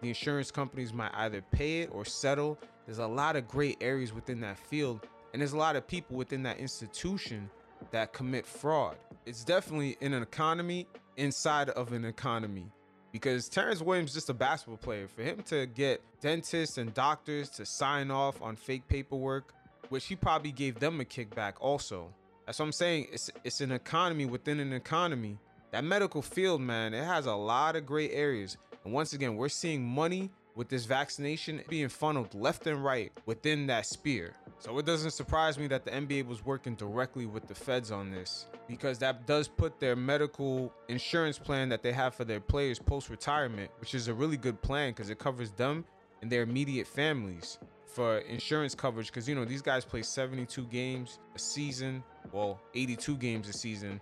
The 0.01 0.09
insurance 0.09 0.51
companies 0.51 0.93
might 0.93 1.11
either 1.15 1.41
pay 1.51 1.81
it 1.81 1.89
or 1.91 2.05
settle. 2.05 2.59
There's 2.85 2.99
a 2.99 3.07
lot 3.07 3.35
of 3.35 3.47
gray 3.47 3.75
areas 3.81 4.13
within 4.13 4.39
that 4.41 4.57
field 4.57 5.07
and 5.33 5.41
there's 5.41 5.53
a 5.53 5.57
lot 5.57 5.75
of 5.75 5.87
people 5.87 6.15
within 6.15 6.43
that 6.43 6.59
institution 6.59 7.49
that 7.91 8.13
commit 8.13 8.45
fraud. 8.45 8.97
It's 9.25 9.43
definitely 9.43 9.97
in 10.01 10.13
an 10.13 10.23
economy 10.23 10.87
inside 11.17 11.69
of 11.69 11.93
an 11.93 12.05
economy 12.05 12.71
because 13.11 13.49
Terrence 13.49 13.81
Williams 13.81 14.11
is 14.11 14.15
just 14.15 14.29
a 14.29 14.33
basketball 14.33 14.77
player. 14.77 15.07
For 15.07 15.21
him 15.21 15.41
to 15.47 15.65
get 15.65 16.01
dentists 16.21 16.77
and 16.77 16.93
doctors 16.93 17.49
to 17.51 17.65
sign 17.65 18.11
off 18.11 18.41
on 18.41 18.55
fake 18.55 18.87
paperwork, 18.87 19.53
which 19.89 20.05
he 20.05 20.15
probably 20.15 20.51
gave 20.51 20.79
them 20.79 20.99
a 20.99 21.05
kickback 21.05 21.53
also. 21.59 22.13
That's 22.45 22.59
what 22.59 22.65
I'm 22.65 22.71
saying. 22.71 23.07
It's 23.11 23.29
it's 23.43 23.61
an 23.61 23.71
economy 23.71 24.25
within 24.25 24.59
an 24.59 24.73
economy. 24.73 25.37
That 25.71 25.83
medical 25.83 26.21
field, 26.21 26.61
man, 26.61 26.93
it 26.93 27.03
has 27.03 27.25
a 27.25 27.35
lot 27.35 27.75
of 27.75 27.85
gray 27.85 28.09
areas. 28.09 28.57
And 28.85 28.93
once 28.93 29.13
again, 29.13 29.35
we're 29.35 29.49
seeing 29.49 29.83
money 29.83 30.29
with 30.55 30.69
this 30.69 30.85
vaccination 30.85 31.61
being 31.67 31.89
funneled 31.89 32.33
left 32.33 32.65
and 32.67 32.83
right 32.83 33.11
within 33.25 33.67
that 33.67 33.85
spear. 33.85 34.33
So 34.59 34.77
it 34.79 34.85
doesn't 34.85 35.11
surprise 35.11 35.59
me 35.59 35.67
that 35.67 35.85
the 35.85 35.91
NBA 35.91 36.25
was 36.25 36.43
working 36.43 36.75
directly 36.75 37.25
with 37.27 37.47
the 37.47 37.53
feds 37.53 37.91
on 37.91 38.11
this 38.11 38.47
because 38.67 38.97
that 38.99 39.27
does 39.27 39.47
put 39.47 39.79
their 39.79 39.95
medical 39.95 40.73
insurance 40.87 41.37
plan 41.37 41.69
that 41.69 41.83
they 41.83 41.93
have 41.93 42.15
for 42.15 42.25
their 42.25 42.39
players 42.39 42.79
post 42.79 43.09
retirement, 43.09 43.69
which 43.79 43.93
is 43.93 44.07
a 44.07 44.13
really 44.13 44.37
good 44.37 44.59
plan 44.61 44.91
because 44.91 45.09
it 45.09 45.19
covers 45.19 45.51
them 45.51 45.85
and 46.21 46.31
their 46.31 46.41
immediate 46.41 46.87
families 46.87 47.59
for 47.85 48.17
insurance 48.19 48.73
coverage. 48.73 49.07
Because 49.07 49.29
you 49.29 49.35
know 49.35 49.45
these 49.45 49.61
guys 49.61 49.85
play 49.85 50.01
72 50.01 50.65
games 50.65 51.19
a 51.35 51.39
season, 51.39 52.03
well 52.31 52.59
82 52.73 53.15
games 53.17 53.47
a 53.49 53.53
season 53.53 54.01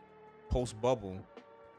post 0.49 0.79
bubble 0.81 1.19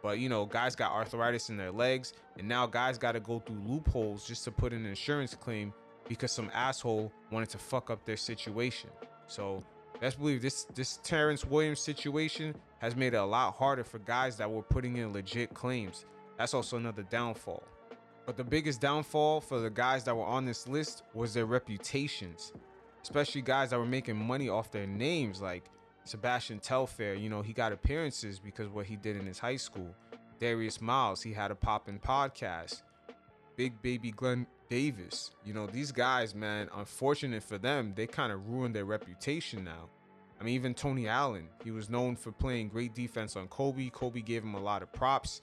but 0.07 0.21
you 0.21 0.29
know, 0.29 0.47
guys 0.47 0.77
got 0.77 0.93
arthritis 0.93 1.51
in 1.51 1.57
their 1.57 1.73
legs, 1.73 2.13
and 2.39 2.47
now 2.47 2.65
guys 2.65 2.97
got 2.97 3.13
to 3.13 3.21
go 3.21 3.41
through 3.41 3.61
loopholes 3.67 4.25
just 4.25 4.45
to 4.45 4.53
put 4.53 4.73
an 4.73 4.87
insurance 4.87 5.35
claim 5.35 5.73
because 6.09 6.33
some 6.33 6.51
asshole 6.55 7.13
wanted 7.31 7.49
to 7.51 7.59
fuck 7.59 7.91
up 7.91 8.05
their 8.05 8.17
situation. 8.17 8.91
So 9.27 9.63
best 10.01 10.19
believe 10.19 10.43
this 10.43 10.65
this 10.75 10.99
Terrence 11.03 11.45
Williams 11.45 11.81
situation 11.81 12.55
has 12.79 12.95
made 12.95 13.15
it 13.15 13.19
a 13.19 13.25
lot 13.25 13.55
harder 13.55 13.85
for 13.85 13.99
guys 13.99 14.37
that 14.37 14.51
were 14.51 14.63
putting 14.63 14.97
in 14.97 15.13
legit 15.13 15.55
claims. 15.55 16.05
That's 16.39 16.55
also 16.55 16.77
another 16.77 17.03
downfall. 17.03 17.63
But 18.27 18.37
the 18.37 18.45
biggest 18.45 18.81
downfall 18.81 19.41
for 19.41 19.61
the 19.61 19.71
guys 19.71 20.05
that 20.05 20.17
were 20.17 20.25
on 20.25 20.45
this 20.45 20.67
list 20.67 21.05
was 21.15 21.33
their 21.33 21.47
reputations, 21.47 22.53
especially 23.03 23.41
guys 23.41 23.71
that 23.71 23.79
were 23.79 23.87
making 23.87 24.17
money 24.17 24.49
off 24.49 24.73
their 24.73 24.87
names 24.87 25.41
like 25.41 25.71
Sebastian 26.05 26.59
Telfair, 26.61 27.15
you 27.15 27.29
know, 27.29 27.43
he 27.43 27.53
got 27.53 27.73
appearances 27.73 28.39
because 28.39 28.69
what 28.69 28.87
he 28.87 28.97
did 28.97 29.17
in 29.17 29.27
his 29.27 29.39
high 29.39 29.57
school. 29.57 29.95
Darius 30.39 30.81
Miles, 30.81 31.23
he 31.23 31.33
had 31.33 31.51
a 31.51 31.55
poppin' 31.55 31.99
podcast. 31.99 32.83
Big 33.57 33.81
baby 33.81 34.11
Glen 34.11 34.47
Davis, 34.69 35.31
you 35.45 35.55
know, 35.55 35.67
these 35.67 35.93
guys, 35.93 36.35
man, 36.35 36.69
unfortunate 36.75 37.43
for 37.43 37.59
them, 37.59 37.93
they 37.95 38.07
kind 38.07 38.33
of 38.33 38.49
ruined 38.49 38.75
their 38.75 38.85
reputation 38.85 39.65
now. 39.65 39.89
I 40.41 40.45
mean, 40.45 40.55
even 40.55 40.75
Tony 40.75 41.09
Allen, 41.09 41.49
he 41.65 41.71
was 41.71 41.89
known 41.89 42.17
for 42.17 42.33
playing 42.33 42.69
great 42.69 42.95
defense 42.95 43.37
on 43.37 43.49
Kobe. 43.49 43.89
Kobe 43.91 44.21
gave 44.21 44.43
him 44.43 44.55
a 44.55 44.61
lot 44.61 44.83
of 44.83 44.93
props. 44.93 45.43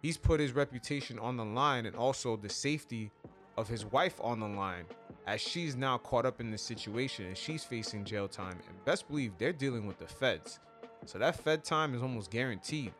He's 0.00 0.16
put 0.16 0.40
his 0.40 0.52
reputation 0.52 1.18
on 1.18 1.36
the 1.36 1.44
line 1.44 1.84
and 1.86 1.94
also 1.94 2.36
the 2.36 2.48
safety 2.48 3.10
of 3.58 3.68
his 3.68 3.84
wife 3.84 4.18
on 4.22 4.40
the 4.40 4.48
line 4.48 4.84
as 5.26 5.40
she's 5.40 5.76
now 5.76 5.98
caught 5.98 6.24
up 6.24 6.40
in 6.40 6.50
this 6.50 6.62
situation 6.62 7.26
and 7.26 7.36
she's 7.36 7.64
facing 7.64 8.04
jail 8.04 8.26
time. 8.26 8.58
And 8.66 8.84
best 8.84 9.08
believe 9.08 9.32
they're 9.36 9.52
dealing 9.52 9.86
with 9.86 9.98
the 9.98 10.06
feds. 10.06 10.58
So 11.04 11.18
that 11.18 11.36
Fed 11.36 11.64
time 11.64 11.94
is 11.94 12.02
almost 12.02 12.30
guaranteed. 12.30 12.92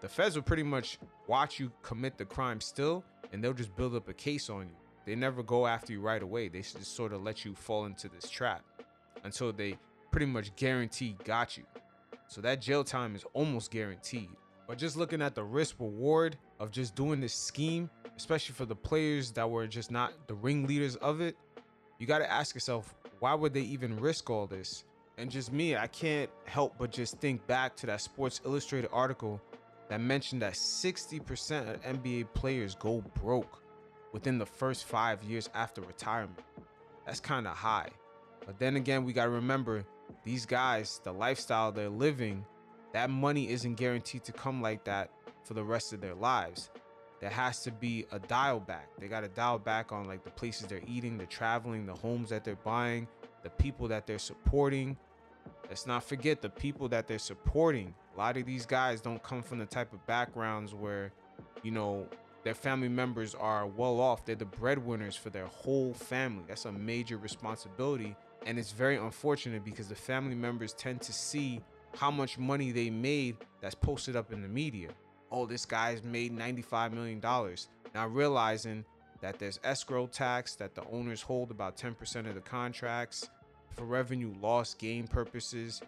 The 0.00 0.08
feds 0.08 0.36
will 0.36 0.42
pretty 0.42 0.62
much 0.62 0.98
watch 1.26 1.58
you 1.58 1.70
commit 1.82 2.16
the 2.16 2.24
crime 2.24 2.60
still, 2.60 3.04
and 3.32 3.42
they'll 3.42 3.52
just 3.52 3.74
build 3.74 3.94
up 3.94 4.08
a 4.08 4.14
case 4.14 4.48
on 4.48 4.68
you. 4.68 4.76
They 5.08 5.14
never 5.14 5.42
go 5.42 5.66
after 5.66 5.92
you 5.94 6.00
right 6.00 6.22
away. 6.22 6.48
They 6.48 6.60
just 6.60 6.94
sort 6.94 7.14
of 7.14 7.22
let 7.22 7.42
you 7.42 7.54
fall 7.54 7.86
into 7.86 8.10
this 8.10 8.28
trap 8.28 8.62
until 9.24 9.54
they 9.54 9.78
pretty 10.10 10.26
much 10.26 10.54
guarantee 10.56 11.16
got 11.24 11.56
you. 11.56 11.64
So 12.26 12.42
that 12.42 12.60
jail 12.60 12.84
time 12.84 13.16
is 13.16 13.24
almost 13.32 13.70
guaranteed. 13.70 14.28
But 14.66 14.76
just 14.76 14.98
looking 14.98 15.22
at 15.22 15.34
the 15.34 15.42
risk 15.42 15.76
reward 15.78 16.36
of 16.60 16.70
just 16.70 16.94
doing 16.94 17.22
this 17.22 17.32
scheme, 17.32 17.88
especially 18.18 18.54
for 18.54 18.66
the 18.66 18.76
players 18.76 19.30
that 19.32 19.48
were 19.48 19.66
just 19.66 19.90
not 19.90 20.12
the 20.26 20.34
ringleaders 20.34 20.96
of 20.96 21.22
it, 21.22 21.36
you 21.98 22.06
got 22.06 22.18
to 22.18 22.30
ask 22.30 22.54
yourself, 22.54 22.94
why 23.20 23.32
would 23.32 23.54
they 23.54 23.62
even 23.62 23.98
risk 23.98 24.28
all 24.28 24.46
this? 24.46 24.84
And 25.16 25.30
just 25.30 25.54
me, 25.54 25.74
I 25.74 25.86
can't 25.86 26.28
help 26.44 26.74
but 26.78 26.92
just 26.92 27.16
think 27.16 27.46
back 27.46 27.74
to 27.76 27.86
that 27.86 28.02
Sports 28.02 28.42
Illustrated 28.44 28.90
article 28.92 29.40
that 29.88 30.02
mentioned 30.02 30.42
that 30.42 30.52
60% 30.52 31.74
of 31.74 31.80
NBA 31.80 32.34
players 32.34 32.74
go 32.74 33.02
broke 33.22 33.62
within 34.12 34.38
the 34.38 34.46
first 34.46 34.84
five 34.84 35.22
years 35.22 35.48
after 35.54 35.80
retirement. 35.80 36.40
That's 37.06 37.20
kind 37.20 37.46
of 37.46 37.56
high. 37.56 37.90
But 38.46 38.58
then 38.58 38.76
again, 38.76 39.04
we 39.04 39.12
got 39.12 39.24
to 39.24 39.30
remember 39.30 39.84
these 40.24 40.46
guys, 40.46 41.00
the 41.04 41.12
lifestyle 41.12 41.72
they're 41.72 41.88
living, 41.88 42.44
that 42.92 43.10
money 43.10 43.50
isn't 43.50 43.74
guaranteed 43.74 44.24
to 44.24 44.32
come 44.32 44.62
like 44.62 44.84
that 44.84 45.10
for 45.44 45.54
the 45.54 45.64
rest 45.64 45.92
of 45.92 46.00
their 46.00 46.14
lives. 46.14 46.70
There 47.20 47.30
has 47.30 47.62
to 47.64 47.72
be 47.72 48.06
a 48.12 48.18
dial 48.18 48.60
back. 48.60 48.88
They 48.98 49.08
got 49.08 49.20
to 49.20 49.28
dial 49.28 49.58
back 49.58 49.92
on 49.92 50.06
like 50.06 50.24
the 50.24 50.30
places 50.30 50.66
they're 50.66 50.80
eating, 50.86 51.18
the 51.18 51.26
traveling, 51.26 51.84
the 51.84 51.94
homes 51.94 52.30
that 52.30 52.44
they're 52.44 52.56
buying, 52.56 53.08
the 53.42 53.50
people 53.50 53.88
that 53.88 54.06
they're 54.06 54.18
supporting. 54.18 54.96
Let's 55.68 55.86
not 55.86 56.04
forget 56.04 56.40
the 56.40 56.48
people 56.48 56.88
that 56.88 57.06
they're 57.06 57.18
supporting. 57.18 57.94
A 58.14 58.18
lot 58.18 58.36
of 58.36 58.46
these 58.46 58.66
guys 58.66 59.00
don't 59.00 59.22
come 59.22 59.42
from 59.42 59.58
the 59.58 59.66
type 59.66 59.92
of 59.92 60.06
backgrounds 60.06 60.74
where, 60.74 61.12
you 61.62 61.70
know, 61.70 62.06
their 62.48 62.54
family 62.54 62.88
members 62.88 63.34
are 63.34 63.66
well 63.66 64.00
off. 64.00 64.24
They're 64.24 64.34
the 64.34 64.46
breadwinners 64.46 65.14
for 65.14 65.28
their 65.28 65.44
whole 65.48 65.92
family. 65.92 66.44
That's 66.48 66.64
a 66.64 66.72
major 66.72 67.18
responsibility. 67.18 68.16
And 68.46 68.58
it's 68.58 68.72
very 68.72 68.96
unfortunate 68.96 69.66
because 69.66 69.88
the 69.88 69.94
family 69.94 70.34
members 70.34 70.72
tend 70.72 71.02
to 71.02 71.12
see 71.12 71.60
how 71.94 72.10
much 72.10 72.38
money 72.38 72.72
they 72.72 72.88
made 72.88 73.36
that's 73.60 73.74
posted 73.74 74.16
up 74.16 74.32
in 74.32 74.40
the 74.40 74.48
media. 74.48 74.88
Oh, 75.30 75.44
this 75.44 75.66
guy's 75.66 76.02
made 76.02 76.34
$95 76.34 76.92
million. 76.92 77.20
Now 77.94 78.06
realizing 78.06 78.82
that 79.20 79.38
there's 79.38 79.60
escrow 79.62 80.06
tax 80.06 80.54
that 80.54 80.74
the 80.74 80.84
owners 80.90 81.20
hold 81.20 81.50
about 81.50 81.76
10% 81.76 82.26
of 82.26 82.34
the 82.34 82.40
contracts 82.40 83.28
for 83.74 83.84
revenue 83.84 84.32
loss 84.40 84.72
gain 84.72 85.06
purposes. 85.06 85.82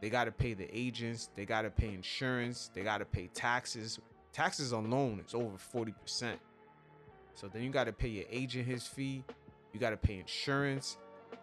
They 0.00 0.10
got 0.10 0.26
to 0.26 0.30
pay 0.30 0.54
the 0.54 0.68
agents, 0.72 1.30
they 1.34 1.44
got 1.44 1.62
to 1.62 1.70
pay 1.70 1.92
insurance, 1.92 2.70
they 2.72 2.82
got 2.82 2.98
to 2.98 3.04
pay 3.04 3.26
taxes. 3.34 3.98
Taxes 4.34 4.72
alone 4.72 5.22
is 5.24 5.32
over 5.32 5.56
40%. 5.56 6.34
So 7.34 7.46
then 7.46 7.62
you 7.62 7.70
got 7.70 7.84
to 7.84 7.92
pay 7.92 8.08
your 8.08 8.24
agent 8.28 8.66
his 8.66 8.84
fee, 8.84 9.22
you 9.72 9.78
got 9.78 9.90
to 9.90 9.96
pay 9.96 10.18
insurance. 10.18 10.98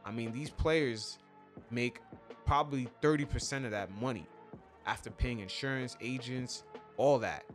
I 0.05 0.11
mean, 0.11 0.33
these 0.33 0.49
players 0.49 1.17
make 1.69 1.99
probably 2.45 2.89
30% 3.01 3.63
of 3.63 3.71
that 3.71 3.89
money 3.99 4.27
after 4.85 5.09
paying 5.09 5.39
insurance, 5.39 5.95
agents, 6.01 6.63
all 6.97 7.17
that. 7.19 7.45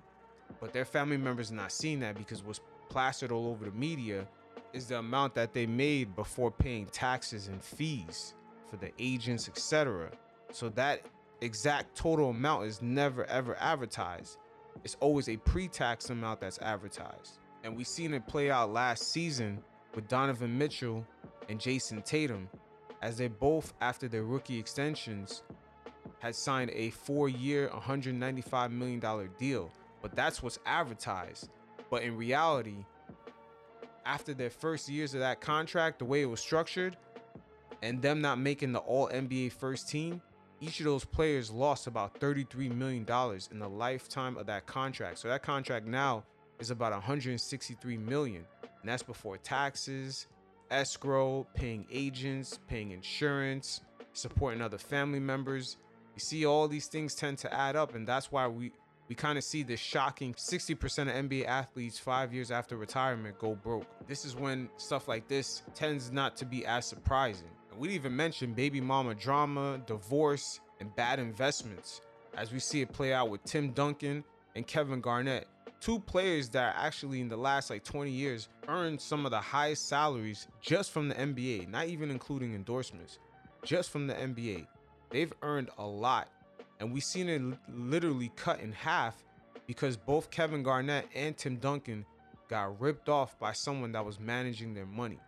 But 0.59 0.73
their 0.73 0.87
family 0.87 1.19
members 1.19 1.53
are 1.53 1.57
not 1.57 1.71
seeing 1.71 2.01
that 2.01 2.17
because 2.17 2.43
what's 2.43 2.61
plastered 2.89 3.31
all 3.31 3.49
over 3.49 3.67
the 3.67 3.73
media 3.73 4.27
is 4.73 4.87
the 4.87 4.99
amount 4.99 5.35
that 5.35 5.53
they 5.53 5.67
made 5.67 6.17
before 6.17 6.51
paying 6.51 6.87
taxes 6.87 7.49
and 7.49 7.63
fees 7.63 8.35
for 8.71 8.77
the 8.79 8.91
agents, 8.99 9.49
etc. 9.49 10.11
So 10.51 10.71
that 10.71 11.03
exact 11.43 11.95
total 11.95 12.31
amount 12.31 12.67
is 12.67 12.81
never 12.81 13.27
ever 13.27 13.55
advertised. 13.61 14.39
It's 14.85 14.97
always 15.01 15.29
a 15.29 15.37
pre-tax 15.37 16.11
amount 16.11 16.41
that's 16.41 16.59
advertised. 16.59 17.39
And 17.65 17.77
we've 17.77 17.87
seen 17.87 18.15
it 18.15 18.27
play 18.27 18.51
out 18.51 18.73
last 18.73 19.11
season 19.11 19.63
with 19.95 20.09
Donovan 20.09 20.57
Mitchell 20.57 21.05
and 21.49 21.61
Jayson 21.61 22.03
Tatum 22.03 22.49
as 23.03 23.17
they 23.17 23.29
both 23.29 23.75
after 23.81 24.09
their 24.09 24.25
rookie 24.25 24.59
extensions 24.59 25.43
had 26.19 26.35
signed 26.35 26.71
a 26.75 26.91
4-year, 26.91 27.69
195 27.71 28.71
million 28.71 29.01
dollar 29.01 29.29
deal. 29.39 29.71
But 30.03 30.15
that's 30.15 30.43
what's 30.43 30.59
advertised. 30.67 31.51
But 31.91 32.03
in 32.03 32.17
reality, 32.17 32.85
after 34.05 34.35
their 34.35 34.51
first 34.51 34.89
years 34.89 35.15
of 35.15 35.21
that 35.21 35.41
contract, 35.41 35.99
the 35.99 36.05
way 36.05 36.23
it 36.23 36.27
was 36.27 36.41
structured, 36.41 36.97
and 37.83 38.01
them 38.01 38.21
not 38.21 38.39
making 38.39 38.73
the 38.73 38.79
all 38.79 39.09
NBA 39.09 39.53
first 39.53 39.89
team, 39.89 40.23
each 40.61 40.81
of 40.81 40.87
those 40.87 41.05
players 41.05 41.51
lost 41.51 41.87
about 41.87 42.19
$33 42.21 42.75
million 42.75 43.07
in 43.51 43.59
the 43.59 43.69
lifetime 43.69 44.37
of 44.37 44.47
that 44.47 44.67
contract. 44.67 45.19
So 45.19 45.29
that 45.29 45.43
contract 45.43 45.87
now 45.87 46.25
is 46.59 46.71
about 46.71 46.93
163 46.93 47.97
million. 47.99 48.45
And 48.63 48.91
that's 48.91 49.03
before 49.03 49.37
taxes, 49.37 50.27
escrow, 50.71 51.47
paying 51.55 51.87
agents, 51.91 52.59
paying 52.69 52.91
insurance, 52.91 53.83
supporting 54.13 54.63
other 54.63 54.79
family 54.79 55.21
members. 55.21 55.77
You 56.15 56.21
see, 56.21 56.47
all 56.47 56.69
these 56.69 56.87
things 56.87 57.15
tend 57.15 57.39
to 57.39 57.53
add 57.53 57.77
up, 57.77 57.95
and 57.95 58.07
that's 58.07 58.33
why 58.33 58.49
we 58.49 58.73
we 59.09 59.15
kind 59.15 59.39
of 59.39 59.45
see 59.45 59.63
this 59.63 59.79
shocking 59.79 60.35
60% 60.35 60.83
of 61.03 61.31
NBA 61.31 61.47
athletes 61.47 61.97
five 61.97 62.35
years 62.35 62.51
after 62.51 62.77
retirement 62.77 63.39
go 63.39 63.55
broke. 63.55 63.87
This 64.09 64.25
is 64.25 64.35
when 64.35 64.69
stuff 64.79 65.07
like 65.07 65.29
this 65.29 65.63
tends 65.75 66.11
not 66.11 66.37
to 66.39 66.45
be 66.45 66.67
as 66.67 66.87
surprising. 66.87 67.49
We 67.79 67.91
even 67.91 68.17
mentioned 68.17 68.57
baby 68.57 68.81
mama 68.81 69.15
drama, 69.15 69.81
divorce, 69.87 70.61
and 70.81 70.95
bad 70.97 71.19
investments, 71.19 72.01
as 72.37 72.53
we 72.53 72.59
see 72.59 72.81
it 72.81 72.93
play 72.93 73.13
out 73.13 73.29
with 73.29 73.45
Tim 73.45 73.73
Duncan 73.73 74.25
and 74.55 74.67
Kevin 74.67 75.01
Garnett, 75.01 75.47
two 75.81 75.99
players 76.01 76.49
that 76.51 76.75
actually 76.79 77.21
in 77.21 77.29
the 77.29 77.37
last 77.37 77.69
like 77.71 77.85
20 77.85 78.11
years 78.11 78.49
earned 78.69 79.01
some 79.01 79.25
of 79.25 79.31
the 79.31 79.41
highest 79.41 79.89
salaries 79.89 80.49
just 80.61 80.91
from 80.91 81.09
the 81.09 81.15
NBA, 81.15 81.69
not 81.69 81.87
even 81.87 82.11
including 82.11 82.55
endorsements, 82.55 83.19
just 83.63 83.91
from 83.91 84.07
the 84.07 84.15
NBA. 84.15 84.67
They've 85.11 85.33
earned 85.43 85.71
a 85.79 85.87
lot 85.87 86.29
and 86.81 86.93
we've 86.93 87.05
seen 87.05 87.29
it 87.29 87.43
literally 87.69 88.31
cut 88.37 88.61
in 88.61 88.73
half 88.73 89.23
because 89.67 89.97
both 89.97 90.31
Kevin 90.31 90.63
Garnett 90.63 91.07
and 91.15 91.37
Tim 91.37 91.57
Duncan 91.57 92.05
got 92.49 92.81
ripped 92.81 93.09
off 93.09 93.39
by 93.39 93.53
someone 93.53 93.93
that 93.93 94.05
was 94.05 94.21
managing 94.21 94.75
their 94.75 94.87
money. 94.87 95.19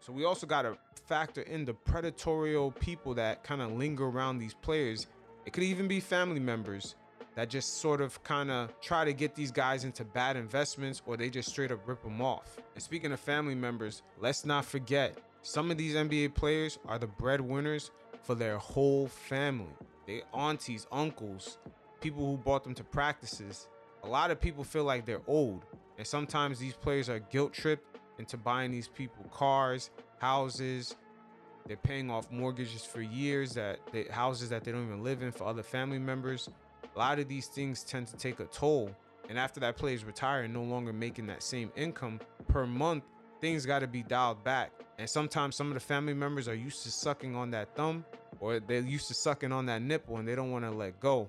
So 0.00 0.12
we 0.12 0.24
also 0.24 0.46
got 0.46 0.62
to 0.62 0.78
factor 1.08 1.42
in 1.42 1.64
the 1.64 1.72
predatorial 1.72 2.78
people 2.78 3.14
that 3.14 3.42
kind 3.42 3.62
of 3.62 3.72
linger 3.72 4.06
around 4.06 4.38
these 4.38 4.54
players. 4.54 5.06
It 5.46 5.52
could 5.54 5.62
even 5.62 5.88
be 5.88 6.00
family 6.00 6.40
members 6.40 6.96
that 7.34 7.48
just 7.48 7.78
sort 7.78 8.00
of 8.00 8.22
kind 8.24 8.50
of 8.50 8.78
try 8.80 9.04
to 9.04 9.12
get 9.14 9.34
these 9.34 9.50
guys 9.50 9.84
into 9.84 10.04
bad 10.04 10.36
investments 10.36 11.00
or 11.06 11.16
they 11.16 11.30
just 11.30 11.48
straight 11.48 11.72
up 11.72 11.86
rip 11.88 12.02
them 12.02 12.20
off. 12.20 12.58
And 12.74 12.82
speaking 12.82 13.12
of 13.12 13.20
family 13.20 13.54
members, 13.54 14.02
let's 14.20 14.44
not 14.44 14.66
forget 14.66 15.16
some 15.42 15.70
of 15.70 15.78
these 15.78 15.94
NBA 15.94 16.34
players 16.34 16.78
are 16.86 16.98
the 16.98 17.06
breadwinners 17.06 17.90
for 18.22 18.34
their 18.34 18.58
whole 18.58 19.08
family 19.08 19.72
their 20.06 20.22
aunties, 20.32 20.86
uncles, 20.90 21.58
people 22.00 22.24
who 22.24 22.38
brought 22.38 22.64
them 22.64 22.74
to 22.74 22.82
practices. 22.82 23.68
A 24.04 24.08
lot 24.08 24.30
of 24.30 24.40
people 24.40 24.64
feel 24.64 24.84
like 24.84 25.04
they're 25.04 25.20
old, 25.26 25.66
and 25.98 26.06
sometimes 26.06 26.58
these 26.58 26.72
players 26.72 27.10
are 27.10 27.18
guilt 27.18 27.52
tripped 27.52 27.98
into 28.18 28.38
buying 28.38 28.70
these 28.70 28.88
people 28.88 29.24
cars, 29.30 29.90
houses. 30.18 30.94
They're 31.66 31.76
paying 31.76 32.10
off 32.10 32.30
mortgages 32.30 32.84
for 32.84 33.02
years 33.02 33.52
that 33.54 33.78
they, 33.92 34.04
houses 34.04 34.48
that 34.50 34.64
they 34.64 34.72
don't 34.72 34.86
even 34.86 35.02
live 35.02 35.22
in 35.22 35.32
for 35.32 35.44
other 35.44 35.62
family 35.62 35.98
members. 35.98 36.48
A 36.94 36.98
lot 36.98 37.18
of 37.18 37.28
these 37.28 37.46
things 37.46 37.84
tend 37.84 38.06
to 38.08 38.16
take 38.16 38.40
a 38.40 38.46
toll, 38.46 38.90
and 39.28 39.38
after 39.38 39.60
that 39.60 39.76
player 39.76 39.94
is 39.94 40.04
retired, 40.04 40.50
no 40.50 40.62
longer 40.62 40.92
making 40.92 41.26
that 41.26 41.42
same 41.42 41.70
income 41.76 42.20
per 42.48 42.66
month, 42.66 43.04
things 43.40 43.66
got 43.66 43.80
to 43.80 43.86
be 43.86 44.02
dialed 44.02 44.42
back. 44.42 44.72
And 44.98 45.08
sometimes 45.08 45.54
some 45.54 45.68
of 45.68 45.74
the 45.74 45.80
family 45.80 46.14
members 46.14 46.48
are 46.48 46.54
used 46.54 46.82
to 46.82 46.90
sucking 46.90 47.36
on 47.36 47.50
that 47.52 47.76
thumb 47.76 48.04
or 48.40 48.58
they're 48.58 48.80
used 48.80 49.08
to 49.08 49.14
sucking 49.14 49.52
on 49.52 49.66
that 49.66 49.82
nipple 49.82 50.16
and 50.16 50.26
they 50.26 50.34
don't 50.34 50.50
want 50.50 50.64
to 50.64 50.70
let 50.70 50.98
go. 51.00 51.28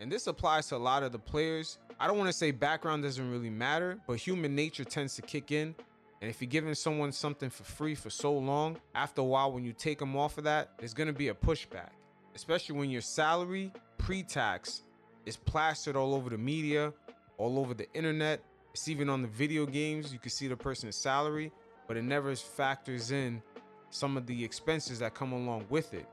And 0.00 0.10
this 0.10 0.26
applies 0.26 0.68
to 0.68 0.76
a 0.76 0.78
lot 0.78 1.02
of 1.02 1.12
the 1.12 1.18
players. 1.18 1.78
I 1.98 2.06
don't 2.06 2.16
want 2.16 2.28
to 2.28 2.36
say 2.36 2.50
background 2.50 3.02
doesn't 3.02 3.30
really 3.30 3.50
matter, 3.50 3.98
but 4.06 4.14
human 4.14 4.54
nature 4.54 4.84
tends 4.84 5.16
to 5.16 5.22
kick 5.22 5.52
in. 5.52 5.74
And 6.20 6.28
if 6.28 6.42
you're 6.42 6.50
giving 6.50 6.74
someone 6.74 7.12
something 7.12 7.48
for 7.48 7.64
free 7.64 7.94
for 7.94 8.10
so 8.10 8.36
long, 8.36 8.78
after 8.94 9.22
a 9.22 9.24
while, 9.24 9.52
when 9.52 9.64
you 9.64 9.72
take 9.72 9.98
them 9.98 10.16
off 10.16 10.36
of 10.36 10.44
that, 10.44 10.72
there's 10.78 10.92
to 10.94 11.12
be 11.12 11.28
a 11.28 11.34
pushback, 11.34 11.90
especially 12.34 12.76
when 12.76 12.90
your 12.90 13.00
salary 13.00 13.72
pre 13.96 14.22
tax 14.22 14.82
is 15.24 15.36
plastered 15.36 15.96
all 15.96 16.14
over 16.14 16.28
the 16.28 16.38
media, 16.38 16.92
all 17.38 17.58
over 17.58 17.72
the 17.72 17.90
internet. 17.94 18.42
It's 18.72 18.88
even 18.88 19.08
on 19.08 19.22
the 19.22 19.28
video 19.28 19.64
games. 19.64 20.12
You 20.12 20.18
can 20.18 20.30
see 20.30 20.46
the 20.46 20.56
person's 20.56 20.96
salary, 20.96 21.52
but 21.88 21.96
it 21.96 22.02
never 22.02 22.34
factors 22.36 23.10
in 23.10 23.42
some 23.88 24.16
of 24.16 24.26
the 24.26 24.44
expenses 24.44 24.98
that 24.98 25.14
come 25.14 25.32
along 25.32 25.66
with 25.70 25.94
it. 25.94 26.06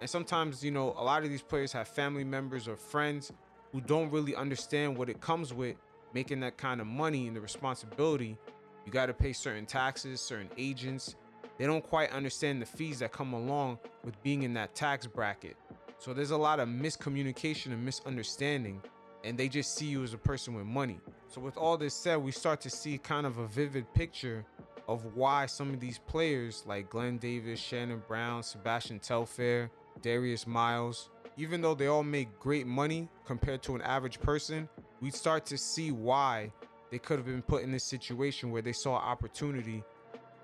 And 0.00 0.08
sometimes, 0.08 0.64
you 0.64 0.70
know, 0.70 0.94
a 0.96 1.02
lot 1.02 1.24
of 1.24 1.30
these 1.30 1.42
players 1.42 1.72
have 1.72 1.88
family 1.88 2.24
members 2.24 2.68
or 2.68 2.76
friends 2.76 3.32
who 3.72 3.80
don't 3.80 4.10
really 4.10 4.34
understand 4.36 4.96
what 4.96 5.08
it 5.08 5.20
comes 5.20 5.52
with 5.52 5.76
making 6.14 6.40
that 6.40 6.56
kind 6.56 6.80
of 6.80 6.86
money 6.86 7.26
and 7.26 7.36
the 7.36 7.40
responsibility. 7.40 8.38
You 8.86 8.92
got 8.92 9.06
to 9.06 9.14
pay 9.14 9.32
certain 9.32 9.66
taxes, 9.66 10.20
certain 10.20 10.48
agents. 10.56 11.16
They 11.58 11.66
don't 11.66 11.82
quite 11.82 12.12
understand 12.12 12.62
the 12.62 12.66
fees 12.66 13.00
that 13.00 13.10
come 13.10 13.32
along 13.32 13.80
with 14.04 14.22
being 14.22 14.44
in 14.44 14.54
that 14.54 14.76
tax 14.76 15.06
bracket. 15.06 15.56
So 15.98 16.14
there's 16.14 16.30
a 16.30 16.36
lot 16.36 16.60
of 16.60 16.68
miscommunication 16.68 17.72
and 17.72 17.84
misunderstanding, 17.84 18.80
and 19.24 19.36
they 19.36 19.48
just 19.48 19.74
see 19.74 19.86
you 19.86 20.04
as 20.04 20.14
a 20.14 20.18
person 20.18 20.54
with 20.54 20.66
money. 20.66 21.00
So, 21.28 21.40
with 21.40 21.56
all 21.56 21.76
this 21.76 21.94
said, 21.94 22.16
we 22.18 22.30
start 22.30 22.60
to 22.60 22.70
see 22.70 22.98
kind 22.98 23.26
of 23.26 23.38
a 23.38 23.48
vivid 23.48 23.92
picture 23.92 24.44
of 24.86 25.16
why 25.16 25.46
some 25.46 25.74
of 25.74 25.80
these 25.80 25.98
players 25.98 26.62
like 26.66 26.88
Glen 26.88 27.18
Davis, 27.18 27.58
Shannon 27.58 28.02
Brown, 28.06 28.42
Sebastian 28.42 29.00
Telfair, 29.00 29.70
Darius 30.00 30.46
Miles, 30.46 31.10
even 31.36 31.60
though 31.60 31.74
they 31.74 31.88
all 31.88 32.04
make 32.04 32.38
great 32.38 32.66
money 32.66 33.08
compared 33.24 33.62
to 33.64 33.74
an 33.74 33.82
average 33.82 34.20
person, 34.20 34.68
we 35.00 35.10
start 35.10 35.44
to 35.46 35.58
see 35.58 35.90
why 35.90 36.52
they 36.90 36.98
could 36.98 37.18
have 37.18 37.26
been 37.26 37.42
put 37.42 37.62
in 37.62 37.72
this 37.72 37.84
situation 37.84 38.50
where 38.50 38.62
they 38.62 38.72
saw 38.72 38.94
opportunity 38.94 39.82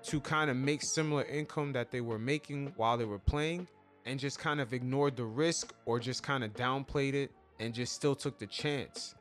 to 0.03 0.19
kind 0.19 0.49
of 0.49 0.57
make 0.57 0.81
similar 0.83 1.23
income 1.23 1.71
that 1.73 1.91
they 1.91 2.01
were 2.01 2.19
making 2.19 2.73
while 2.75 2.97
they 2.97 3.05
were 3.05 3.19
playing 3.19 3.67
and 4.05 4.19
just 4.19 4.37
kind 4.39 4.59
of 4.59 4.73
ignored 4.73 5.15
the 5.15 5.23
risk 5.23 5.73
or 5.85 5.99
just 5.99 6.23
kind 6.23 6.43
of 6.43 6.53
downplayed 6.53 7.13
it 7.13 7.31
and 7.59 7.73
just 7.73 7.93
still 7.93 8.15
took 8.15 8.37
the 8.37 8.47
chance. 8.47 9.15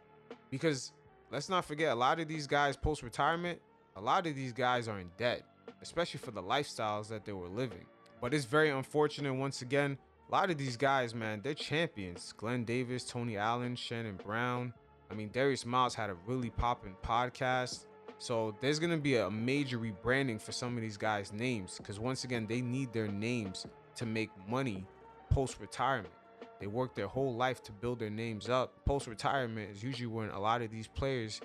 Because 0.51 0.93
let's 1.31 1.49
not 1.49 1.65
forget, 1.65 1.93
a 1.93 1.95
lot 1.95 2.19
of 2.19 2.27
these 2.27 2.47
guys 2.47 2.77
post 2.77 3.03
retirement, 3.03 3.61
a 3.97 4.01
lot 4.01 4.27
of 4.27 4.35
these 4.35 4.53
guys 4.53 4.89
are 4.89 4.99
in 4.99 5.11
debt, 5.19 5.43
especially 5.83 6.19
for 6.19 6.33
the 6.33 6.43
lifestyles 6.43 7.09
that 7.09 7.25
they 7.25 7.33
were 7.33 7.49
living. 7.49 7.87
But 8.21 8.35
it's 8.35 8.45
very 8.45 8.71
unfortunate 8.71 9.35
once 9.35 9.63
again. 9.63 9.99
A 10.29 10.33
lot 10.33 10.51
of 10.51 10.59
these 10.59 10.77
guys, 10.77 11.15
man, 11.15 11.41
they're 11.43 11.55
champions. 11.55 12.33
Glen 12.37 12.65
Davis, 12.65 13.05
Tony 13.05 13.37
Allen, 13.37 13.77
Shannon 13.77 14.19
Brown. 14.25 14.73
I 15.13 15.15
mean, 15.15 15.29
Darius 15.31 15.67
Miles 15.67 15.95
had 15.95 16.09
a 16.09 16.17
really 16.27 16.49
popping 16.49 16.97
podcast. 17.03 17.85
So 18.19 18.57
there's 18.63 18.79
gonna 18.79 18.97
be 18.97 19.17
a 19.17 19.31
major 19.31 19.79
rebranding 19.79 20.41
for 20.41 20.53
some 20.53 20.75
of 20.77 20.81
these 20.83 20.97
guys' 20.97 21.33
names 21.33 21.77
because 21.77 22.01
once 22.01 22.25
again, 22.25 22.47
they 22.49 22.63
need 22.63 22.95
their 22.95 23.09
names 23.09 23.67
to 23.97 24.07
make 24.07 24.31
money 24.49 24.87
post 25.29 25.61
retirement. 25.61 26.15
They 26.61 26.67
work 26.67 26.95
their 26.95 27.09
whole 27.09 27.35
life 27.35 27.63
to 27.65 27.73
build 27.73 27.99
their 27.99 28.11
names 28.11 28.49
up. 28.49 28.85
Post 28.87 29.07
retirement 29.07 29.71
is 29.71 29.83
usually 29.83 30.07
when 30.07 30.31
a 30.31 30.41
lot 30.41 30.63
of 30.63 30.71
these 30.71 30.89
players 30.89 31.41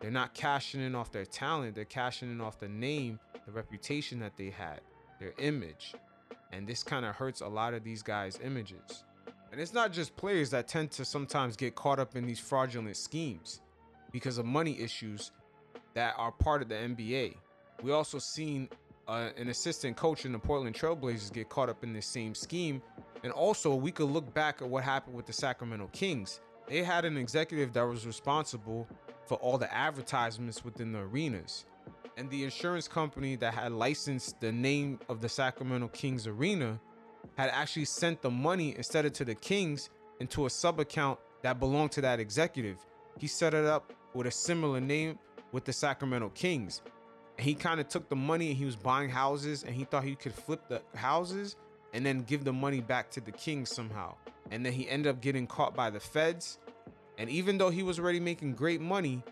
they're 0.00 0.10
not 0.10 0.34
cashing 0.34 0.82
in 0.82 0.94
off 0.94 1.10
their 1.10 1.24
talent, 1.24 1.74
they're 1.74 1.86
cashing 1.86 2.30
in 2.30 2.42
off 2.42 2.58
the 2.58 2.68
name, 2.68 3.18
the 3.46 3.52
reputation 3.52 4.18
that 4.20 4.36
they 4.36 4.50
had, 4.50 4.80
their 5.18 5.32
image. 5.38 5.94
And 6.52 6.66
this 6.66 6.82
kind 6.82 7.06
of 7.06 7.14
hurts 7.14 7.40
a 7.40 7.48
lot 7.48 7.72
of 7.72 7.82
these 7.82 8.02
guys' 8.02 8.38
images. 8.42 9.04
And 9.52 9.60
it's 9.60 9.72
not 9.72 9.92
just 9.92 10.16
players 10.16 10.50
that 10.50 10.68
tend 10.68 10.90
to 10.92 11.04
sometimes 11.04 11.56
get 11.56 11.74
caught 11.74 11.98
up 11.98 12.16
in 12.16 12.26
these 12.26 12.40
fraudulent 12.40 12.96
schemes 12.96 13.60
because 14.12 14.38
of 14.38 14.46
money 14.46 14.78
issues 14.80 15.30
that 15.94 16.14
are 16.18 16.32
part 16.32 16.62
of 16.62 16.68
the 16.68 16.74
NBA. 16.74 17.36
We 17.82 17.92
also 17.92 18.18
seen 18.18 18.68
uh, 19.08 19.30
an 19.36 19.48
assistant 19.48 19.96
coach 19.96 20.24
in 20.24 20.32
the 20.32 20.38
Portland 20.38 20.74
Trailblazers 20.74 21.32
get 21.32 21.48
caught 21.48 21.68
up 21.68 21.84
in 21.84 21.92
this 21.92 22.06
same 22.06 22.34
scheme. 22.34 22.82
And 23.22 23.32
also, 23.32 23.74
we 23.74 23.90
could 23.90 24.10
look 24.10 24.32
back 24.34 24.62
at 24.62 24.68
what 24.68 24.84
happened 24.84 25.16
with 25.16 25.26
the 25.26 25.32
Sacramento 25.32 25.88
Kings. 25.92 26.40
They 26.68 26.82
had 26.82 27.04
an 27.04 27.16
executive 27.16 27.72
that 27.74 27.82
was 27.82 28.06
responsible 28.06 28.86
for 29.26 29.36
all 29.38 29.58
the 29.58 29.72
advertisements 29.72 30.64
within 30.64 30.92
the 30.92 31.00
arenas. 31.00 31.64
And 32.16 32.30
the 32.30 32.44
insurance 32.44 32.88
company 32.88 33.36
that 33.36 33.54
had 33.54 33.72
licensed 33.72 34.40
the 34.40 34.52
name 34.52 34.98
of 35.08 35.20
the 35.20 35.28
Sacramento 35.28 35.88
Kings 35.88 36.26
arena 36.26 36.80
had 37.36 37.50
actually 37.50 37.84
sent 37.84 38.22
the 38.22 38.30
money 38.30 38.74
instead 38.76 39.04
of 39.04 39.12
to 39.14 39.24
the 39.24 39.34
Kings 39.34 39.90
into 40.20 40.46
a 40.46 40.50
sub 40.50 40.80
account 40.80 41.18
that 41.42 41.60
belonged 41.60 41.92
to 41.92 42.00
that 42.02 42.20
executive. 42.20 42.78
He 43.18 43.26
set 43.26 43.54
it 43.54 43.64
up 43.64 43.92
with 44.14 44.26
a 44.26 44.30
similar 44.30 44.80
name 44.80 45.18
with 45.52 45.64
the 45.64 45.72
Sacramento 45.72 46.30
Kings. 46.30 46.82
And 47.38 47.46
he 47.46 47.54
kind 47.54 47.80
of 47.80 47.88
took 47.88 48.08
the 48.08 48.16
money 48.16 48.48
and 48.48 48.56
he 48.56 48.64
was 48.64 48.76
buying 48.76 49.10
houses 49.10 49.62
and 49.62 49.74
he 49.74 49.84
thought 49.84 50.04
he 50.04 50.14
could 50.14 50.34
flip 50.34 50.68
the 50.68 50.82
houses 50.94 51.56
and 51.92 52.04
then 52.04 52.22
give 52.22 52.44
the 52.44 52.52
money 52.52 52.80
back 52.80 53.10
to 53.12 53.20
the 53.20 53.32
Kings 53.32 53.70
somehow. 53.70 54.14
And 54.50 54.64
then 54.64 54.72
he 54.72 54.88
ended 54.88 55.10
up 55.10 55.20
getting 55.20 55.46
caught 55.46 55.74
by 55.74 55.90
the 55.90 56.00
feds. 56.00 56.58
And 57.18 57.30
even 57.30 57.58
though 57.58 57.70
he 57.70 57.82
was 57.82 57.98
already 57.98 58.20
making 58.20 58.54
great 58.54 58.80
money, 58.80 59.22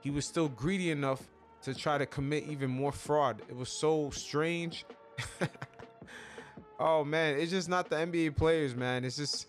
he 0.00 0.10
was 0.10 0.26
still 0.26 0.48
greedy 0.48 0.90
enough 0.90 1.22
to 1.62 1.74
try 1.74 1.98
to 1.98 2.06
commit 2.06 2.44
even 2.48 2.70
more 2.70 2.92
fraud. 2.92 3.42
It 3.48 3.56
was 3.56 3.68
so 3.68 4.10
strange. 4.10 4.84
oh 6.82 7.04
man, 7.04 7.38
it's 7.38 7.52
just 7.52 7.68
not 7.68 7.88
the 7.88 7.96
NBA 7.96 8.36
players, 8.36 8.74
man. 8.74 9.04
It's 9.04 9.16
just 9.16 9.46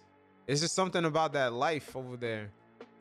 it's 0.48 0.62
just 0.62 0.76
something 0.76 1.06
about 1.06 1.34
that 1.34 1.54
life 1.54 1.96
over 1.96 2.16
there. 2.16 2.52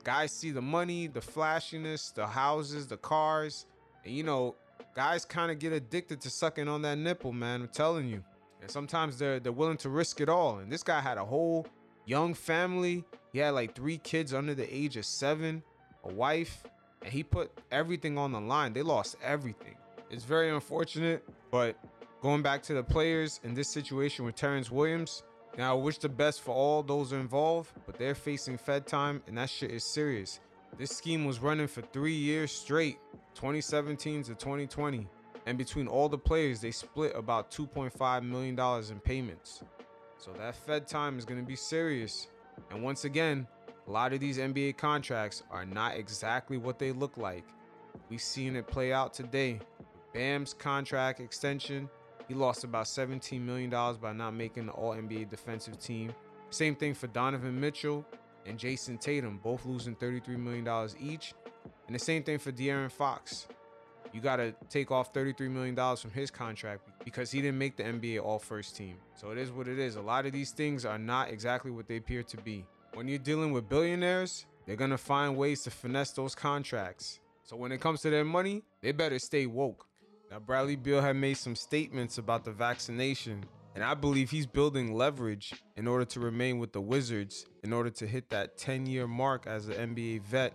Guys 0.05 0.33
see 0.33 0.51
the 0.51 0.63
money, 0.63 1.07
the 1.07 1.21
flashiness, 1.21 2.11
the 2.11 2.27
houses, 2.27 2.87
the 2.87 2.97
cars, 2.97 3.67
and 4.05 4.15
you 4.15 4.23
know, 4.25 4.57
guys 4.97 5.25
kind 5.25 5.53
of 5.53 5.59
get 5.59 5.73
addicted 5.73 6.21
to 6.23 6.31
sucking 6.31 6.67
on 6.67 6.83
that 6.83 6.97
nipple, 6.97 7.33
man. 7.33 7.63
I'm 7.63 7.69
telling 7.69 8.09
you. 8.09 8.25
And 8.61 8.71
sometimes 8.71 9.19
they're 9.19 9.39
they're 9.39 9.53
willing 9.53 9.77
to 9.79 9.91
risk 9.91 10.21
it 10.21 10.29
all. 10.29 10.59
And 10.59 10.73
this 10.73 10.83
guy 10.83 11.01
had 11.01 11.19
a 11.19 11.25
whole 11.25 11.67
young 12.07 12.33
family. 12.35 13.05
He 13.33 13.39
had 13.39 13.51
like 13.51 13.75
three 13.75 13.99
kids 13.99 14.33
under 14.33 14.55
the 14.55 14.75
age 14.75 14.97
of 14.97 15.05
seven, 15.05 15.63
a 16.05 16.13
wife, 16.13 16.65
and 17.03 17.13
he 17.13 17.23
put 17.23 17.51
everything 17.71 18.17
on 18.19 18.33
the 18.33 18.41
line. 18.41 18.73
They 18.73 18.83
lost 18.83 19.17
everything. 19.23 19.75
It's 20.11 20.25
very 20.25 20.51
unfortunate, 20.51 21.25
but 21.51 21.77
going 22.23 22.41
back 22.41 22.63
to 22.63 22.73
the 22.73 22.83
players 22.85 23.41
in 23.43 23.53
this 23.53 23.69
situation 23.69 24.25
with 24.25 24.37
Terrence 24.37 24.71
Williams, 24.71 25.25
now 25.59 25.77
I 25.77 25.81
wish 25.81 25.99
the 25.99 26.09
best 26.09 26.41
for 26.41 26.55
all 26.55 26.83
those 26.83 27.13
involved, 27.13 27.73
but 27.85 27.99
they're 27.99 28.15
facing 28.15 28.57
Fed 28.57 28.87
time, 28.87 29.21
and 29.27 29.37
that 29.37 29.51
shit 29.51 29.73
is 29.73 29.83
serious. 29.83 30.39
This 30.79 30.97
scheme 30.97 31.25
was 31.25 31.41
running 31.41 31.67
for 31.67 31.83
three 31.83 32.15
years 32.15 32.53
straight, 32.53 32.99
2017 33.35 34.23
to 34.23 34.35
2020. 34.37 35.09
And 35.47 35.59
between 35.59 35.89
all 35.89 36.09
the 36.09 36.17
players, 36.17 36.61
they 36.61 36.71
split 36.71 37.13
about 37.17 37.51
$2.5 37.51 38.23
million 38.23 38.59
in 38.59 39.01
payments. 39.01 39.65
So 40.17 40.31
that 40.39 40.55
Fed 40.55 40.87
time 40.87 41.19
is 41.19 41.25
going 41.25 41.41
to 41.41 41.47
be 41.47 41.57
serious. 41.57 42.29
And 42.71 42.85
once 42.85 43.05
again, 43.05 43.49
a 43.89 43.91
lot 43.91 44.13
of 44.13 44.21
these 44.21 44.39
NBA 44.39 44.77
contracts 44.77 45.43
are 45.51 45.67
not 45.67 45.97
exactly 45.97 46.57
what 46.57 46.79
they 46.79 46.93
look 46.93 47.17
like. 47.17 47.45
We've 48.09 48.23
seen 48.23 48.55
it 48.55 48.69
play 48.69 48.93
out 48.93 49.13
today. 49.13 49.59
Bam's 50.15 50.55
contract 50.55 51.19
extension, 51.19 51.91
he 52.33 52.39
lost 52.39 52.65
about 52.65 52.87
$17 52.87 53.43
million 53.43 53.69
by 53.69 54.13
not 54.15 54.33
making 54.33 54.65
the 54.65 54.73
All 54.73 54.95
NBA 54.95 55.29
defensive 55.29 55.79
team. 55.79 56.15
Same 56.49 56.75
thing 56.75 56.95
for 56.95 57.07
Donovan 57.09 57.61
Mitchell 57.61 58.07
and 58.47 58.59
Jayson 58.59 58.99
Tatum, 58.99 59.39
both 59.43 59.67
losing 59.67 59.95
$33 59.95 60.39
million 60.39 60.67
each. 60.99 61.35
And 61.87 61.95
the 61.95 61.99
same 61.99 62.23
thing 62.23 62.39
for 62.39 62.51
De'Aaron 62.51 62.91
Fox. 62.91 63.49
You 64.15 64.23
got 64.23 64.37
to 64.37 64.55
take 64.71 64.91
off 64.91 65.13
$33 65.13 65.51
million 65.51 65.77
from 65.97 66.11
his 66.11 66.31
contract 66.31 66.89
because 67.05 67.31
he 67.31 67.43
didn't 67.43 67.59
make 67.59 67.77
the 67.77 67.83
NBA 67.83 68.23
All 68.23 68.39
First 68.39 68.77
team. 68.77 68.97
So 69.15 69.31
it 69.31 69.37
is 69.37 69.51
what 69.51 69.69
it 69.69 69.79
is. 69.79 69.97
A 69.97 70.03
lot 70.03 70.25
of 70.25 70.33
these 70.33 70.53
things 70.53 70.87
are 70.87 70.99
not 70.99 71.31
exactly 71.31 71.71
what 71.71 71.87
they 71.87 71.99
appear 71.99 72.23
to 72.23 72.37
be. 72.39 72.65
When 72.95 73.09
you're 73.09 73.19
dealing 73.19 73.53
with 73.53 73.69
billionaires, 73.69 74.47
they're 74.65 74.77
going 74.77 74.91
to 74.91 74.99
find 74.99 75.37
ways 75.37 75.63
to 75.65 75.71
finesse 75.71 76.13
those 76.13 76.35
contracts. 76.35 77.21
So 77.43 77.57
when 77.57 77.73
it 77.73 77.83
comes 77.83 78.01
to 78.03 78.11
their 78.11 78.25
money, 78.25 78.63
they 78.81 78.93
better 78.93 79.19
stay 79.19 79.45
woke. 79.45 79.87
Now, 80.33 80.39
Bradley 80.39 80.77
Beal 80.77 81.03
had 81.03 81.17
made 81.17 81.37
some 81.37 81.55
statements 81.55 82.17
about 82.17 82.43
the 82.43 82.53
vaccination, 82.53 83.45
and 83.75 83.85
I 83.85 83.93
believe 83.93 84.31
he's 84.31 84.47
building 84.47 84.95
leverage 84.95 85.53
in 85.77 85.87
order 85.87 86.07
to 86.07 86.21
remain 86.21 86.59
with 86.59 86.73
the 86.73 86.81
Wizards 86.81 87.45
in 87.63 87.71
order 87.71 87.91
to 87.91 88.07
hit 88.07 88.31
that 88.31 88.57
10 88.57 88.87
year 88.87 89.07
mark 89.07 89.47
as 89.47 89.69
an 89.69 89.95
NBA 89.95 90.23
vet 90.23 90.55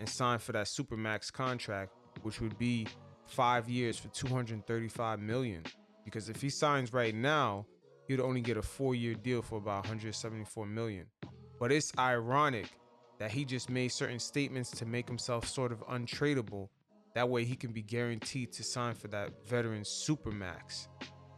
and 0.00 0.08
sign 0.08 0.38
for 0.38 0.52
that 0.52 0.66
Supermax 0.66 1.30
contract, 1.30 1.92
which 2.22 2.40
would 2.40 2.56
be 2.56 2.86
five 3.26 3.68
years 3.68 3.98
for 3.98 4.08
235 4.08 5.20
million. 5.20 5.62
Because 6.06 6.30
if 6.30 6.40
he 6.40 6.48
signs 6.48 6.94
right 6.94 7.14
now, 7.14 7.66
he'd 8.06 8.20
only 8.20 8.40
get 8.40 8.56
a 8.56 8.62
four 8.62 8.94
year 8.94 9.12
deal 9.12 9.42
for 9.42 9.58
about 9.58 9.84
174 9.84 10.64
million. 10.64 11.04
But 11.60 11.70
it's 11.70 11.92
ironic 11.98 12.70
that 13.18 13.30
he 13.30 13.44
just 13.44 13.68
made 13.68 13.88
certain 13.88 14.20
statements 14.20 14.70
to 14.70 14.86
make 14.86 15.06
himself 15.06 15.46
sort 15.46 15.70
of 15.70 15.86
untradeable. 15.88 16.70
That 17.18 17.30
way 17.30 17.44
he 17.44 17.56
can 17.56 17.72
be 17.72 17.82
guaranteed 17.82 18.52
to 18.52 18.62
sign 18.62 18.94
for 18.94 19.08
that 19.08 19.44
veteran 19.44 19.82
Supermax. 19.82 20.86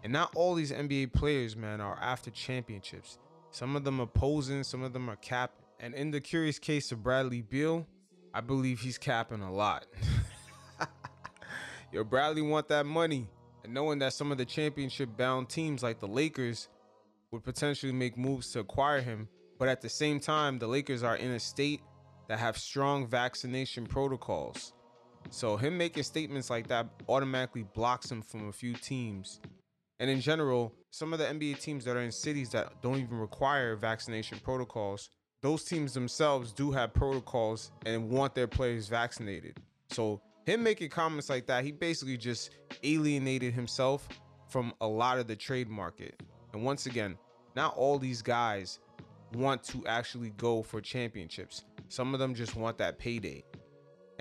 And 0.04 0.12
not 0.12 0.30
all 0.36 0.54
these 0.54 0.72
NBA 0.72 1.14
players, 1.14 1.56
man, 1.56 1.80
are 1.80 1.98
after 2.02 2.30
championships. 2.30 3.16
Some 3.50 3.74
of 3.74 3.84
them 3.84 3.98
are 3.98 4.06
posing, 4.06 4.62
some 4.62 4.82
of 4.82 4.92
them 4.92 5.08
are 5.08 5.16
capping. 5.16 5.64
And 5.80 5.94
in 5.94 6.10
the 6.10 6.20
curious 6.20 6.58
case 6.58 6.92
of 6.92 7.02
Bradley 7.02 7.40
Beal, 7.40 7.86
I 8.34 8.42
believe 8.42 8.80
he's 8.80 8.98
capping 8.98 9.40
a 9.40 9.50
lot. 9.50 9.86
Yo, 11.94 12.04
Bradley 12.04 12.42
want 12.42 12.68
that 12.68 12.84
money. 12.84 13.26
And 13.64 13.72
knowing 13.72 14.00
that 14.00 14.12
some 14.12 14.30
of 14.30 14.36
the 14.36 14.44
championship 14.44 15.16
bound 15.16 15.48
teams 15.48 15.82
like 15.82 15.98
the 15.98 16.08
Lakers 16.08 16.68
would 17.30 17.42
potentially 17.42 17.92
make 17.92 18.18
moves 18.18 18.52
to 18.52 18.60
acquire 18.60 19.00
him, 19.00 19.30
but 19.58 19.68
at 19.68 19.80
the 19.80 19.88
same 19.88 20.20
time, 20.20 20.58
the 20.58 20.66
Lakers 20.66 21.02
are 21.02 21.16
in 21.16 21.30
a 21.30 21.40
state 21.40 21.80
that 22.28 22.38
have 22.38 22.58
strong 22.58 23.06
vaccination 23.06 23.86
protocols. 23.86 24.74
So 25.28 25.56
him 25.56 25.76
making 25.76 26.02
statements 26.04 26.50
like 26.50 26.66
that 26.68 26.88
automatically 27.08 27.64
blocks 27.74 28.10
him 28.10 28.22
from 28.22 28.48
a 28.48 28.52
few 28.52 28.74
teams. 28.74 29.40
And 29.98 30.08
in 30.08 30.20
general, 30.20 30.74
some 30.90 31.12
of 31.12 31.18
the 31.18 31.26
NBA 31.26 31.60
teams 31.60 31.84
that 31.84 31.96
are 31.96 32.00
in 32.00 32.10
cities 32.10 32.50
that 32.50 32.80
don't 32.82 32.98
even 32.98 33.18
require 33.18 33.76
vaccination 33.76 34.38
protocols, 34.42 35.10
those 35.42 35.64
teams 35.64 35.92
themselves 35.94 36.52
do 36.52 36.70
have 36.72 36.94
protocols 36.94 37.70
and 37.86 38.10
want 38.10 38.34
their 38.34 38.48
players 38.48 38.88
vaccinated. 38.88 39.58
So 39.90 40.20
him 40.46 40.62
making 40.62 40.88
comments 40.88 41.28
like 41.28 41.46
that, 41.46 41.64
he 41.64 41.72
basically 41.72 42.16
just 42.16 42.50
alienated 42.82 43.52
himself 43.52 44.08
from 44.48 44.72
a 44.80 44.86
lot 44.86 45.18
of 45.18 45.26
the 45.26 45.36
trade 45.36 45.68
market. 45.68 46.20
And 46.52 46.64
once 46.64 46.86
again, 46.86 47.16
not 47.54 47.76
all 47.76 47.98
these 47.98 48.22
guys 48.22 48.80
want 49.34 49.62
to 49.64 49.86
actually 49.86 50.30
go 50.30 50.62
for 50.62 50.80
championships. 50.80 51.64
Some 51.88 52.14
of 52.14 52.20
them 52.20 52.34
just 52.34 52.56
want 52.56 52.78
that 52.78 52.98
payday. 52.98 53.44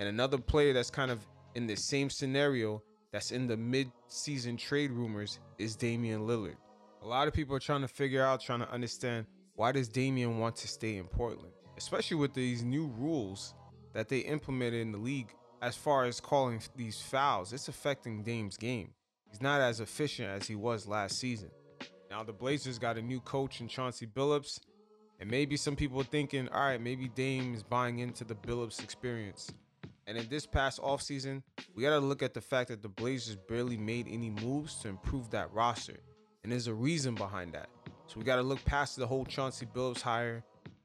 And 0.00 0.08
another 0.08 0.38
player 0.38 0.72
that's 0.72 0.88
kind 0.88 1.10
of 1.10 1.26
in 1.54 1.66
the 1.66 1.76
same 1.76 2.08
scenario 2.08 2.82
that's 3.12 3.32
in 3.32 3.46
the 3.46 3.56
mid-season 3.58 4.56
trade 4.56 4.92
rumors 4.92 5.40
is 5.58 5.76
Damian 5.76 6.22
Lillard. 6.22 6.56
A 7.02 7.06
lot 7.06 7.28
of 7.28 7.34
people 7.34 7.54
are 7.54 7.60
trying 7.60 7.82
to 7.82 7.88
figure 7.88 8.24
out, 8.24 8.40
trying 8.40 8.60
to 8.60 8.70
understand 8.72 9.26
why 9.56 9.72
does 9.72 9.90
Damian 9.90 10.38
want 10.38 10.56
to 10.56 10.68
stay 10.68 10.96
in 10.96 11.04
Portland, 11.04 11.52
especially 11.76 12.16
with 12.16 12.32
these 12.32 12.62
new 12.62 12.86
rules 12.96 13.52
that 13.92 14.08
they 14.08 14.20
implemented 14.20 14.80
in 14.80 14.90
the 14.90 14.96
league 14.96 15.34
as 15.60 15.76
far 15.76 16.06
as 16.06 16.18
calling 16.18 16.62
these 16.74 16.98
fouls. 16.98 17.52
It's 17.52 17.68
affecting 17.68 18.22
Dame's 18.22 18.56
game. 18.56 18.94
He's 19.28 19.42
not 19.42 19.60
as 19.60 19.80
efficient 19.80 20.30
as 20.30 20.48
he 20.48 20.54
was 20.54 20.88
last 20.88 21.18
season. 21.18 21.50
Now 22.10 22.22
the 22.22 22.32
Blazers 22.32 22.78
got 22.78 22.96
a 22.96 23.02
new 23.02 23.20
coach 23.20 23.60
in 23.60 23.68
Chauncey 23.68 24.06
Billups, 24.06 24.60
and 25.20 25.30
maybe 25.30 25.58
some 25.58 25.76
people 25.76 26.00
are 26.00 26.04
thinking, 26.04 26.48
all 26.48 26.62
right, 26.62 26.80
maybe 26.80 27.06
Dame 27.08 27.52
is 27.52 27.62
buying 27.62 27.98
into 27.98 28.24
the 28.24 28.34
Billups 28.34 28.82
experience. 28.82 29.52
And 30.10 30.18
in 30.18 30.28
this 30.28 30.44
past 30.44 30.80
offseason, 30.80 31.40
we 31.72 31.84
got 31.84 31.90
to 31.90 32.00
look 32.00 32.20
at 32.20 32.34
the 32.34 32.40
fact 32.40 32.70
that 32.70 32.82
the 32.82 32.88
Blazers 32.88 33.36
barely 33.48 33.76
made 33.76 34.08
any 34.10 34.28
moves 34.28 34.74
to 34.80 34.88
improve 34.88 35.30
that 35.30 35.52
roster. 35.52 36.00
And 36.42 36.50
there's 36.50 36.66
a 36.66 36.74
reason 36.74 37.14
behind 37.14 37.52
that. 37.52 37.68
So 38.08 38.18
we 38.18 38.24
got 38.24 38.34
to 38.34 38.42
look 38.42 38.64
past 38.64 38.96
the 38.96 39.06
whole 39.06 39.24
Chauncey 39.24 39.66
Billups 39.66 40.00
hire 40.00 40.42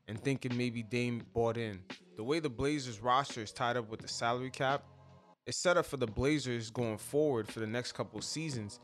and 0.08 0.24
thinking 0.24 0.56
maybe 0.56 0.84
Dame 0.84 1.24
bought 1.34 1.58
in. 1.58 1.82
The 2.18 2.24
way 2.24 2.40
the 2.40 2.52
Blazers 2.52 3.00
roster 3.00 3.42
is 3.42 3.52
tied 3.52 3.78
up 3.78 3.90
with 3.90 4.00
the 4.00 4.08
salary 4.08 4.52
cap, 4.52 4.84
it's 5.48 5.58
set 5.58 5.76
up 5.76 5.88
for 5.88 5.98
the 5.98 6.06
Blazers 6.06 6.70
going 6.70 7.00
forward 7.00 7.48
for 7.48 7.62
the 7.62 7.68
next 7.68 7.94
couple 7.94 8.22
seasons 8.22 8.80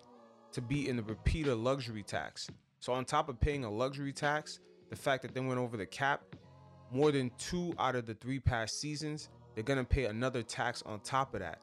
to 0.54 0.62
be 0.62 0.90
in 0.90 0.96
the 0.96 1.04
repeater 1.04 1.54
luxury 1.54 2.02
tax. 2.02 2.48
So 2.80 2.94
on 2.94 3.06
top 3.06 3.30
of 3.30 3.40
paying 3.40 3.64
a 3.64 3.70
luxury 3.70 4.12
tax, 4.12 4.60
the 4.90 4.96
fact 4.96 5.22
that 5.22 5.36
they 5.36 5.40
went 5.40 5.60
over 5.60 5.78
the 5.78 5.86
cap, 5.86 6.24
more 6.92 7.12
than 7.12 7.30
two 7.38 7.76
out 7.78 7.96
of 7.96 8.08
the 8.08 8.16
three 8.16 8.40
past 8.40 8.82
seasons, 8.82 9.30
they're 9.54 9.64
gonna 9.64 9.84
pay 9.84 10.06
another 10.06 10.44
tax 10.44 10.82
on 10.86 11.00
top 11.02 11.34
of 11.34 11.42
that. 11.42 11.60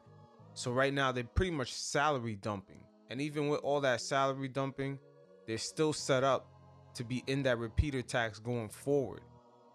So 0.53 0.71
right 0.71 0.93
now 0.93 1.11
they're 1.11 1.23
pretty 1.23 1.51
much 1.51 1.73
salary 1.73 2.35
dumping. 2.35 2.83
And 3.09 3.21
even 3.21 3.47
with 3.47 3.61
all 3.61 3.81
that 3.81 4.01
salary 4.01 4.47
dumping, 4.47 4.99
they're 5.47 5.57
still 5.57 5.93
set 5.93 6.23
up 6.23 6.47
to 6.95 7.03
be 7.03 7.23
in 7.27 7.43
that 7.43 7.57
repeater 7.57 8.01
tax 8.01 8.39
going 8.39 8.69
forward. 8.69 9.21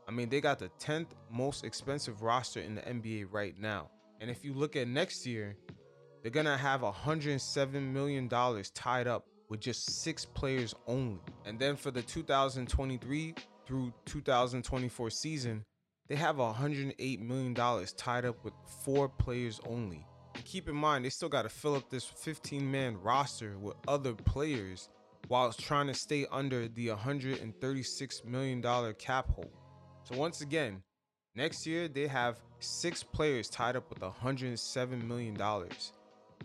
I 0.07 0.12
mean, 0.12 0.29
they 0.29 0.40
got 0.40 0.59
the 0.59 0.70
10th 0.79 1.09
most 1.31 1.64
expensive 1.64 2.22
roster 2.22 2.61
in 2.61 2.74
the 2.74 2.83
NBA 2.83 3.27
right 3.31 3.59
now. 3.59 3.90
And 4.20 4.31
if 4.31 4.44
you 4.44 4.53
look 4.53 4.77
at 4.77 4.87
next 4.87 5.27
year, 5.27 5.57
they're 6.22 6.31
gonna 6.31 6.57
have 6.57 6.83
107 6.83 7.92
million 7.92 8.29
dollars 8.29 8.70
tied 8.70 9.07
up 9.07 9.27
with 9.48 9.61
just 9.61 10.03
six 10.03 10.24
players 10.24 10.74
only. 10.87 11.20
And 11.44 11.59
then 11.59 11.77
for 11.77 11.90
the 11.90 12.03
2023 12.03 13.35
through 13.66 13.92
2024 14.07 15.11
season, 15.11 15.64
they 16.08 16.16
have 16.16 16.36
108 16.36 17.20
million 17.20 17.54
dollars 17.54 17.92
tied 17.92 18.24
up 18.24 18.44
with 18.44 18.54
four 18.82 19.08
players 19.08 19.60
only. 19.66 20.06
And 20.34 20.44
keep 20.44 20.68
in 20.68 20.74
mind, 20.74 21.04
they 21.04 21.10
still 21.10 21.28
got 21.28 21.42
to 21.42 21.48
fill 21.48 21.74
up 21.76 21.88
this 21.88 22.04
15 22.04 22.70
man 22.70 23.00
roster 23.00 23.56
with 23.58 23.76
other 23.88 24.12
players 24.12 24.88
while 25.28 25.52
trying 25.52 25.86
to 25.86 25.94
stay 25.94 26.26
under 26.30 26.68
the 26.68 26.90
136 26.90 28.24
million 28.24 28.60
dollar 28.60 28.92
cap 28.92 29.30
hole. 29.30 29.52
So 30.04 30.16
once 30.18 30.42
again, 30.42 30.82
next 31.34 31.66
year 31.66 31.88
they 31.88 32.06
have 32.06 32.38
six 32.58 33.02
players 33.02 33.48
tied 33.48 33.76
up 33.76 33.88
with 33.88 34.02
107 34.02 35.08
million 35.08 35.34
dollars. 35.34 35.92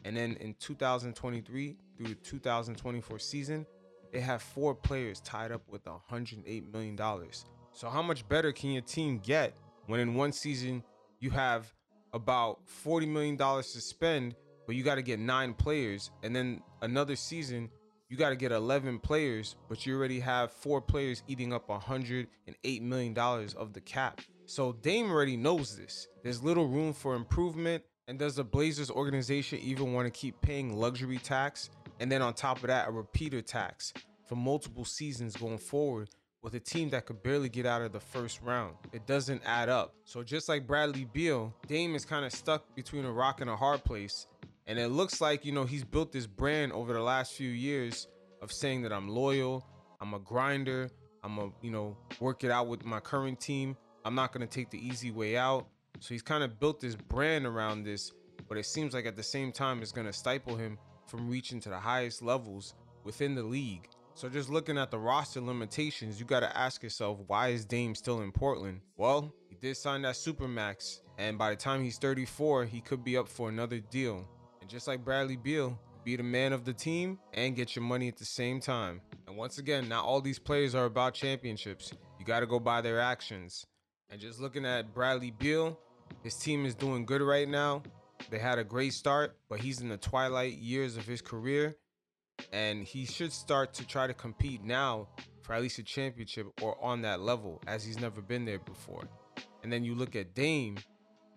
And 0.05 0.15
then 0.15 0.37
in 0.39 0.55
2023 0.59 1.75
through 1.97 2.07
the 2.07 2.15
2024 2.15 3.19
season, 3.19 3.65
they 4.13 4.21
have 4.21 4.41
four 4.41 4.73
players 4.73 5.19
tied 5.19 5.51
up 5.51 5.61
with 5.69 5.85
108 5.85 6.71
million 6.71 6.95
dollars. 6.95 7.45
So 7.79 7.87
how 7.87 8.01
much 8.01 8.27
better 8.27 8.51
can 8.51 8.71
your 8.71 8.81
team 8.81 9.19
get 9.19 9.55
when 9.87 10.01
in 10.01 10.13
one 10.13 10.33
season 10.33 10.83
you 11.21 11.29
have 11.29 11.73
about 12.11 12.59
40 12.65 13.05
million 13.05 13.37
dollars 13.37 13.71
to 13.71 13.79
spend, 13.79 14.35
but 14.67 14.75
you 14.75 14.83
got 14.83 14.95
to 14.95 15.01
get 15.01 15.17
9 15.17 15.53
players 15.53 16.11
and 16.21 16.35
then 16.35 16.61
another 16.81 17.15
season 17.15 17.69
you 18.09 18.17
got 18.17 18.31
to 18.31 18.35
get 18.35 18.51
11 18.51 18.99
players, 18.99 19.55
but 19.69 19.85
you 19.85 19.95
already 19.95 20.19
have 20.19 20.51
4 20.51 20.81
players 20.81 21.23
eating 21.29 21.53
up 21.53 21.69
108 21.69 22.83
million 22.83 23.13
dollars 23.13 23.53
of 23.53 23.71
the 23.71 23.79
cap. 23.79 24.19
So 24.45 24.73
Dame 24.73 25.09
already 25.09 25.37
knows 25.37 25.77
this. 25.77 26.09
There's 26.21 26.43
little 26.43 26.67
room 26.67 26.91
for 26.91 27.15
improvement 27.15 27.81
and 28.09 28.19
does 28.19 28.35
the 28.35 28.43
Blazers 28.43 28.91
organization 28.91 29.57
even 29.59 29.93
want 29.93 30.05
to 30.05 30.11
keep 30.11 30.41
paying 30.41 30.75
luxury 30.75 31.17
tax 31.17 31.69
and 32.01 32.11
then 32.11 32.21
on 32.21 32.33
top 32.33 32.57
of 32.57 32.67
that 32.67 32.89
a 32.89 32.91
repeater 32.91 33.41
tax 33.41 33.93
for 34.27 34.35
multiple 34.35 34.83
seasons 34.83 35.37
going 35.37 35.57
forward 35.57 36.09
with 36.41 36.53
a 36.53 36.59
team 36.59 36.89
that 36.89 37.05
could 37.05 37.21
barely 37.21 37.49
get 37.49 37.65
out 37.65 37.81
of 37.81 37.91
the 37.91 37.99
first 37.99 38.41
round. 38.41 38.75
It 38.93 39.05
doesn't 39.05 39.41
add 39.45 39.69
up. 39.69 39.93
So 40.05 40.23
just 40.23 40.47
like 40.47 40.65
Bradley 40.65 41.05
Beal, 41.05 41.53
Dame 41.67 41.95
is 41.95 42.05
kind 42.05 42.25
of 42.25 42.31
stuck 42.31 42.63
between 42.75 43.05
a 43.05 43.11
rock 43.11 43.41
and 43.41 43.49
a 43.49 43.55
hard 43.55 43.83
place. 43.83 44.27
And 44.67 44.79
it 44.79 44.89
looks 44.89 45.19
like, 45.19 45.45
you 45.45 45.51
know, 45.51 45.65
he's 45.65 45.83
built 45.83 46.11
this 46.11 46.27
brand 46.27 46.71
over 46.71 46.93
the 46.93 47.01
last 47.01 47.33
few 47.33 47.49
years 47.49 48.07
of 48.41 48.51
saying 48.51 48.83
that 48.83 48.93
I'm 48.93 49.09
loyal, 49.09 49.65
I'm 49.99 50.13
a 50.13 50.19
grinder, 50.19 50.89
I'm 51.23 51.37
a, 51.39 51.49
you 51.61 51.71
know, 51.71 51.97
work 52.19 52.43
it 52.43 52.51
out 52.51 52.67
with 52.67 52.85
my 52.85 52.99
current 52.99 53.39
team. 53.39 53.75
I'm 54.05 54.15
not 54.15 54.31
going 54.31 54.47
to 54.47 54.53
take 54.53 54.69
the 54.69 54.77
easy 54.77 55.11
way 55.11 55.35
out. 55.35 55.67
So 55.99 56.13
he's 56.13 56.21
kind 56.21 56.43
of 56.43 56.59
built 56.59 56.79
this 56.79 56.95
brand 56.95 57.45
around 57.45 57.83
this, 57.83 58.13
but 58.47 58.57
it 58.57 58.65
seems 58.65 58.93
like 58.93 59.05
at 59.05 59.17
the 59.17 59.23
same 59.23 59.51
time 59.51 59.81
it's 59.81 59.91
going 59.91 60.07
to 60.07 60.13
stifle 60.13 60.55
him 60.55 60.77
from 61.07 61.29
reaching 61.29 61.59
to 61.61 61.69
the 61.69 61.79
highest 61.79 62.21
levels 62.21 62.75
within 63.03 63.35
the 63.35 63.43
league. 63.43 63.89
So 64.19 64.27
just 64.27 64.49
looking 64.49 64.77
at 64.77 64.91
the 64.91 64.99
roster 64.99 65.39
limitations, 65.39 66.19
you 66.19 66.25
got 66.25 66.41
to 66.41 66.57
ask 66.57 66.83
yourself, 66.83 67.19
why 67.27 67.47
is 67.51 67.63
Dame 67.63 67.95
still 67.95 68.19
in 68.19 68.33
Portland? 68.33 68.81
Well, 68.97 69.33
he 69.47 69.55
did 69.55 69.77
sign 69.77 70.01
that 70.01 70.15
Supermax, 70.15 70.99
and 71.17 71.37
by 71.37 71.51
the 71.51 71.55
time 71.55 71.81
he's 71.81 71.97
34, 71.97 72.65
he 72.65 72.81
could 72.81 73.01
be 73.01 73.15
up 73.15 73.29
for 73.29 73.47
another 73.47 73.79
deal. 73.79 74.27
And 74.59 74.69
just 74.69 74.89
like 74.89 75.05
Bradley 75.05 75.37
Beal, 75.37 75.79
be 76.03 76.17
the 76.17 76.23
man 76.23 76.51
of 76.51 76.65
the 76.65 76.73
team 76.73 77.17
and 77.33 77.55
get 77.55 77.77
your 77.77 77.83
money 77.85 78.09
at 78.09 78.17
the 78.17 78.25
same 78.25 78.59
time. 78.59 78.99
And 79.25 79.37
once 79.37 79.57
again, 79.57 79.87
not 79.87 80.03
all 80.03 80.19
these 80.19 80.37
players 80.37 80.75
are 80.75 80.83
about 80.83 81.13
championships. 81.13 81.93
You 82.19 82.25
got 82.25 82.41
to 82.41 82.45
go 82.45 82.59
by 82.59 82.81
their 82.81 82.99
actions. 82.99 83.65
And 84.09 84.19
just 84.19 84.41
looking 84.41 84.65
at 84.65 84.93
Bradley 84.93 85.31
Beal, 85.31 85.79
his 86.23 86.35
team 86.35 86.65
is 86.65 86.75
doing 86.75 87.05
good 87.05 87.21
right 87.21 87.47
now. 87.47 87.83
They 88.29 88.39
had 88.39 88.59
a 88.59 88.65
great 88.65 88.91
start, 88.91 89.37
but 89.47 89.61
he's 89.61 89.79
in 89.79 89.87
the 89.87 89.95
twilight 89.95 90.57
years 90.57 90.97
of 90.97 91.05
his 91.05 91.21
career. 91.21 91.77
And 92.51 92.83
he 92.83 93.05
should 93.05 93.31
start 93.31 93.73
to 93.75 93.87
try 93.87 94.07
to 94.07 94.13
compete 94.13 94.63
now 94.63 95.07
for 95.41 95.53
at 95.53 95.61
least 95.61 95.79
a 95.79 95.83
championship 95.83 96.47
or 96.61 96.77
on 96.83 97.01
that 97.01 97.21
level, 97.21 97.61
as 97.65 97.83
he's 97.83 97.99
never 97.99 98.21
been 98.21 98.45
there 98.45 98.59
before. 98.59 99.07
And 99.63 99.73
then 99.73 99.83
you 99.83 99.95
look 99.95 100.15
at 100.15 100.35
Dame, 100.35 100.77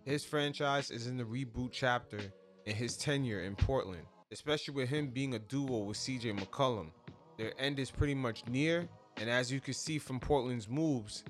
his 0.04 0.24
franchise 0.24 0.90
is 0.90 1.06
in 1.06 1.16
the 1.16 1.24
reboot 1.24 1.70
chapter 1.72 2.18
in 2.66 2.76
his 2.76 2.96
tenure 2.96 3.42
in 3.42 3.56
Portland, 3.56 4.04
especially 4.30 4.74
with 4.74 4.88
him 4.88 5.08
being 5.08 5.34
a 5.34 5.38
duo 5.38 5.78
with 5.78 5.96
CJ 5.96 6.38
McCollum. 6.38 6.90
Their 7.38 7.52
end 7.58 7.78
is 7.78 7.90
pretty 7.90 8.14
much 8.14 8.46
near, 8.46 8.88
and 9.16 9.30
as 9.30 9.50
you 9.50 9.60
can 9.60 9.74
see 9.74 9.98
from 9.98 10.20
Portland's 10.20 10.68
moves, 10.68 11.24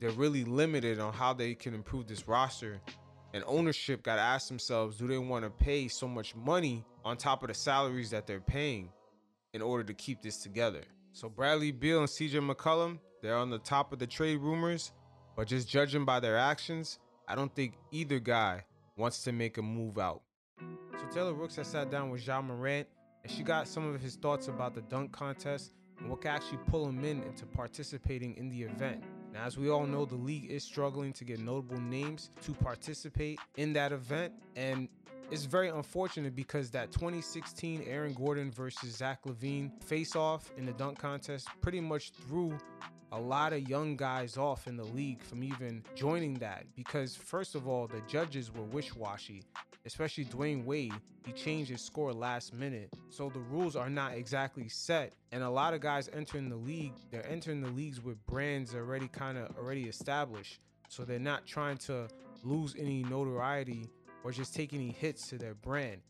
they're 0.00 0.10
really 0.10 0.44
limited 0.44 0.98
on 1.00 1.12
how 1.12 1.32
they 1.32 1.54
can 1.54 1.74
improve 1.74 2.06
this 2.06 2.26
roster. 2.26 2.80
And 3.32 3.44
ownership 3.46 4.02
got 4.02 4.16
to 4.16 4.22
ask 4.22 4.48
themselves 4.48 4.96
do 4.96 5.06
they 5.06 5.18
want 5.18 5.44
to 5.44 5.50
pay 5.50 5.88
so 5.88 6.06
much 6.06 6.34
money 6.36 6.84
on 7.04 7.16
top 7.16 7.42
of 7.42 7.48
the 7.48 7.54
salaries 7.54 8.10
that 8.10 8.26
they're 8.26 8.40
paying 8.40 8.90
in 9.54 9.62
order 9.62 9.84
to 9.84 9.94
keep 9.94 10.20
this 10.20 10.36
together? 10.36 10.82
So, 11.12 11.30
Bradley 11.30 11.70
Beal 11.72 12.00
and 12.00 12.08
CJ 12.08 12.46
McCollum, 12.46 12.98
they're 13.22 13.36
on 13.38 13.48
the 13.48 13.60
top 13.60 13.92
of 13.92 13.98
the 13.98 14.06
trade 14.06 14.40
rumors, 14.40 14.92
but 15.36 15.46
just 15.46 15.68
judging 15.68 16.04
by 16.04 16.20
their 16.20 16.36
actions, 16.36 16.98
I 17.26 17.34
don't 17.34 17.54
think 17.54 17.74
either 17.90 18.18
guy 18.18 18.64
wants 18.96 19.22
to 19.24 19.32
make 19.32 19.56
a 19.56 19.62
move 19.62 19.96
out. 19.96 20.22
So, 20.58 21.06
Taylor 21.10 21.32
Rooks 21.32 21.56
has 21.56 21.68
sat 21.68 21.90
down 21.90 22.10
with 22.10 22.26
Ja 22.26 22.42
Morant, 22.42 22.88
and 23.22 23.32
she 23.32 23.42
got 23.42 23.66
some 23.66 23.88
of 23.88 24.00
his 24.00 24.16
thoughts 24.16 24.48
about 24.48 24.74
the 24.74 24.82
dunk 24.82 25.12
contest 25.12 25.72
and 25.98 26.10
what 26.10 26.20
can 26.20 26.32
actually 26.32 26.58
pull 26.66 26.88
him 26.88 27.04
in 27.04 27.22
into 27.22 27.46
participating 27.46 28.36
in 28.36 28.50
the 28.50 28.62
event. 28.62 29.02
Now, 29.34 29.46
as 29.46 29.58
we 29.58 29.68
all 29.68 29.84
know, 29.84 30.04
the 30.04 30.14
league 30.14 30.48
is 30.48 30.62
struggling 30.62 31.12
to 31.14 31.24
get 31.24 31.40
notable 31.40 31.80
names 31.80 32.30
to 32.44 32.52
participate 32.52 33.40
in 33.56 33.72
that 33.72 33.90
event. 33.90 34.32
And 34.54 34.88
it's 35.28 35.44
very 35.44 35.70
unfortunate 35.70 36.36
because 36.36 36.70
that 36.70 36.92
2016 36.92 37.84
Aaron 37.88 38.12
Gordon 38.14 38.52
versus 38.52 38.96
Zach 38.96 39.24
LaVine 39.26 39.72
face 39.82 40.14
off 40.14 40.52
in 40.56 40.64
the 40.64 40.72
dunk 40.74 41.00
contest 41.00 41.48
pretty 41.60 41.80
much 41.80 42.12
threw 42.12 42.56
a 43.10 43.18
lot 43.18 43.52
of 43.52 43.68
young 43.68 43.96
guys 43.96 44.36
off 44.36 44.68
in 44.68 44.76
the 44.76 44.84
league 44.84 45.20
from 45.20 45.42
even 45.42 45.82
joining 45.96 46.34
that 46.34 46.64
because, 46.76 47.16
first 47.16 47.56
of 47.56 47.66
all, 47.66 47.88
the 47.88 48.02
judges 48.06 48.54
were 48.54 48.64
wish 48.64 48.94
washy 48.94 49.42
especially 49.86 50.24
Dwyane 50.24 50.64
Wade, 50.64 50.94
he 51.26 51.32
changed 51.32 51.70
his 51.70 51.80
score 51.80 52.12
last 52.12 52.52
minute. 52.52 52.90
So 53.10 53.30
the 53.30 53.40
rules 53.40 53.76
are 53.76 53.90
not 53.90 54.14
exactly 54.14 54.68
set. 54.68 55.14
And 55.32 55.42
a 55.42 55.50
lot 55.50 55.74
of 55.74 55.80
guys 55.80 56.08
entering 56.12 56.48
the 56.48 56.56
league, 56.56 56.94
they're 57.10 57.26
entering 57.26 57.60
the 57.60 57.70
leagues 57.70 58.02
with 58.02 58.24
brands 58.26 58.74
already 58.74 59.08
kind 59.08 59.38
of 59.38 59.56
already 59.56 59.84
established. 59.84 60.60
So 60.88 61.04
they're 61.04 61.18
not 61.18 61.46
trying 61.46 61.78
to 61.78 62.08
lose 62.42 62.74
any 62.78 63.02
notoriety 63.04 63.88
or 64.22 64.32
just 64.32 64.54
take 64.54 64.72
any 64.72 64.90
hits 64.90 65.28
to 65.28 65.38
their 65.38 65.54
brand. 65.54 66.00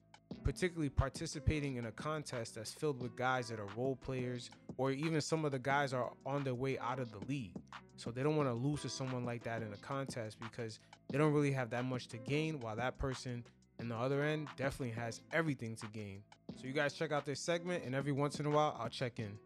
Particularly 0.42 0.88
participating 0.88 1.76
in 1.76 1.87
a 1.87 1.92
contest 1.92 2.56
that's 2.56 2.72
filled 2.72 3.00
with 3.00 3.14
guys 3.14 3.48
that 3.48 3.60
are 3.60 3.68
role 3.76 3.96
players, 3.96 4.50
or 4.78 4.90
even 4.90 5.20
some 5.20 5.44
of 5.44 5.52
the 5.52 5.58
guys 5.58 5.94
are 5.94 6.10
on 6.26 6.42
their 6.42 6.54
way 6.54 6.78
out 6.78 6.98
of 6.98 7.12
the 7.12 7.24
league. 7.28 7.54
So 7.96 8.10
they 8.10 8.22
don't 8.22 8.37
want 8.37 8.48
to 8.48 8.54
lose 8.54 8.82
to 8.82 8.88
someone 8.88 9.24
like 9.24 9.44
that 9.44 9.62
in 9.62 9.72
a 9.72 9.76
contest 9.76 10.38
because 10.40 10.80
they 11.08 11.18
don't 11.18 11.32
really 11.32 11.52
have 11.52 11.70
that 11.70 11.84
much 11.84 12.08
to 12.08 12.18
gain, 12.18 12.58
while 12.58 12.74
that 12.76 12.98
person 12.98 13.44
and 13.85 13.90
the 13.90 13.97
other 13.97 14.23
end 14.23 14.49
definitely 14.57 14.94
has 14.94 15.20
everything 15.31 15.77
to 15.77 15.87
gain. 15.88 16.23
So 16.57 16.66
you 16.66 16.73
guys 16.73 16.94
check 16.94 17.12
out 17.12 17.27
this 17.27 17.38
segment, 17.38 17.85
and 17.85 17.94
every 17.94 18.12
once 18.12 18.40
in 18.40 18.47
a 18.47 18.51
while, 18.51 18.75
I'll 18.81 18.88
check 18.88 19.18
in. 19.18 19.38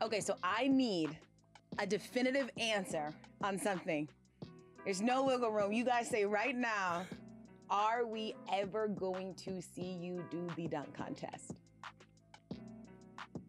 Okay, 0.00 0.20
so 0.20 0.36
I 0.42 0.68
need 0.68 1.18
a 1.78 1.86
definitive 1.86 2.48
answer 2.56 3.12
on 3.42 3.58
something. 3.58 4.08
There's 4.86 5.02
no 5.02 5.22
wiggle 5.24 5.50
room. 5.50 5.74
You 5.74 5.84
guys 5.84 6.08
say 6.08 6.24
right 6.24 6.56
now, 6.56 7.04
are 7.68 8.06
we 8.06 8.34
ever 8.50 8.88
going 8.88 9.34
to 9.34 9.60
see 9.60 9.98
you 10.00 10.24
do 10.30 10.48
the 10.56 10.66
dunk 10.68 10.96
contest? 10.96 11.52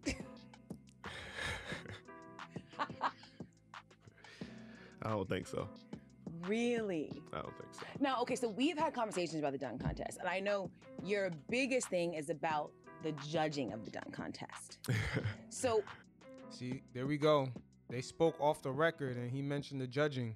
I 5.01 5.11
don't 5.11 5.29
think 5.29 5.47
so. 5.47 5.69
Really? 6.49 7.21
I 7.31 7.41
don't 7.41 7.57
think 7.57 7.73
so. 7.73 7.85
Now, 7.99 8.19
okay, 8.21 8.35
so 8.35 8.49
we've 8.49 8.77
had 8.77 8.93
conversations 8.93 9.39
about 9.39 9.51
the 9.51 9.59
dunk 9.59 9.81
contest, 9.81 10.17
and 10.19 10.27
I 10.27 10.39
know 10.39 10.71
your 11.03 11.29
biggest 11.49 11.89
thing 11.89 12.15
is 12.15 12.29
about 12.29 12.71
the 13.03 13.11
judging 13.29 13.71
of 13.71 13.85
the 13.85 13.91
dunk 13.91 14.11
contest. 14.11 14.79
So, 15.49 15.83
See, 16.49 16.81
there 16.93 17.05
we 17.05 17.17
go. 17.17 17.49
They 17.89 18.01
spoke 18.01 18.39
off 18.39 18.61
the 18.61 18.71
record, 18.71 19.17
and 19.17 19.29
he 19.29 19.41
mentioned 19.41 19.81
the 19.81 19.87
judging. 19.87 20.35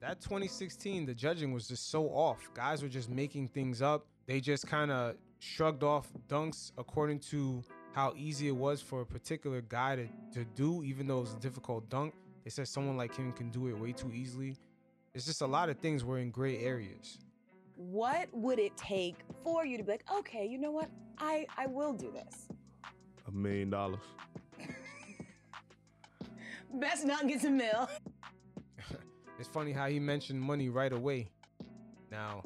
That 0.00 0.20
2016, 0.20 1.06
the 1.06 1.14
judging 1.14 1.52
was 1.52 1.68
just 1.68 1.90
so 1.90 2.08
off. 2.08 2.50
Guys 2.54 2.82
were 2.82 2.88
just 2.88 3.08
making 3.10 3.48
things 3.48 3.82
up. 3.82 4.06
They 4.26 4.40
just 4.40 4.66
kind 4.66 4.90
of 4.90 5.16
shrugged 5.38 5.82
off 5.82 6.10
dunks 6.28 6.72
according 6.78 7.20
to 7.20 7.62
how 7.92 8.12
easy 8.16 8.48
it 8.48 8.56
was 8.56 8.80
for 8.80 9.02
a 9.02 9.06
particular 9.06 9.60
guy 9.60 9.96
to, 9.96 10.08
to 10.32 10.44
do, 10.56 10.82
even 10.82 11.06
though 11.06 11.18
it 11.18 11.22
was 11.22 11.34
a 11.34 11.40
difficult 11.40 11.88
dunk. 11.88 12.14
They 12.44 12.50
said 12.50 12.68
someone 12.68 12.96
like 12.96 13.14
him 13.14 13.32
can 13.32 13.50
do 13.50 13.68
it 13.68 13.78
way 13.78 13.92
too 13.92 14.10
easily. 14.12 14.56
It's 15.14 15.26
just 15.26 15.42
a 15.42 15.46
lot 15.46 15.68
of 15.68 15.78
things 15.78 16.04
were 16.04 16.18
in 16.18 16.30
gray 16.30 16.58
areas. 16.58 17.18
what 17.76 18.28
would 18.32 18.58
it 18.58 18.76
take 18.76 19.16
for 19.42 19.64
you 19.66 19.76
to 19.78 19.82
be 19.84 19.92
like, 19.92 20.04
okay, 20.18 20.46
you 20.46 20.58
know 20.58 20.70
what? 20.70 20.88
I 21.18 21.46
I 21.56 21.66
will 21.66 21.92
do 21.92 22.10
this. 22.12 22.48
A 23.28 23.30
million 23.32 23.70
dollars. 23.70 24.00
Best 26.74 27.04
not 27.06 27.26
get 27.28 27.44
a 27.44 27.50
mill. 27.50 27.88
It's 29.38 29.48
funny 29.48 29.72
how 29.72 29.86
he 29.88 29.98
mentioned 30.00 30.40
money 30.40 30.68
right 30.68 30.92
away. 30.92 31.28
Now, 32.10 32.42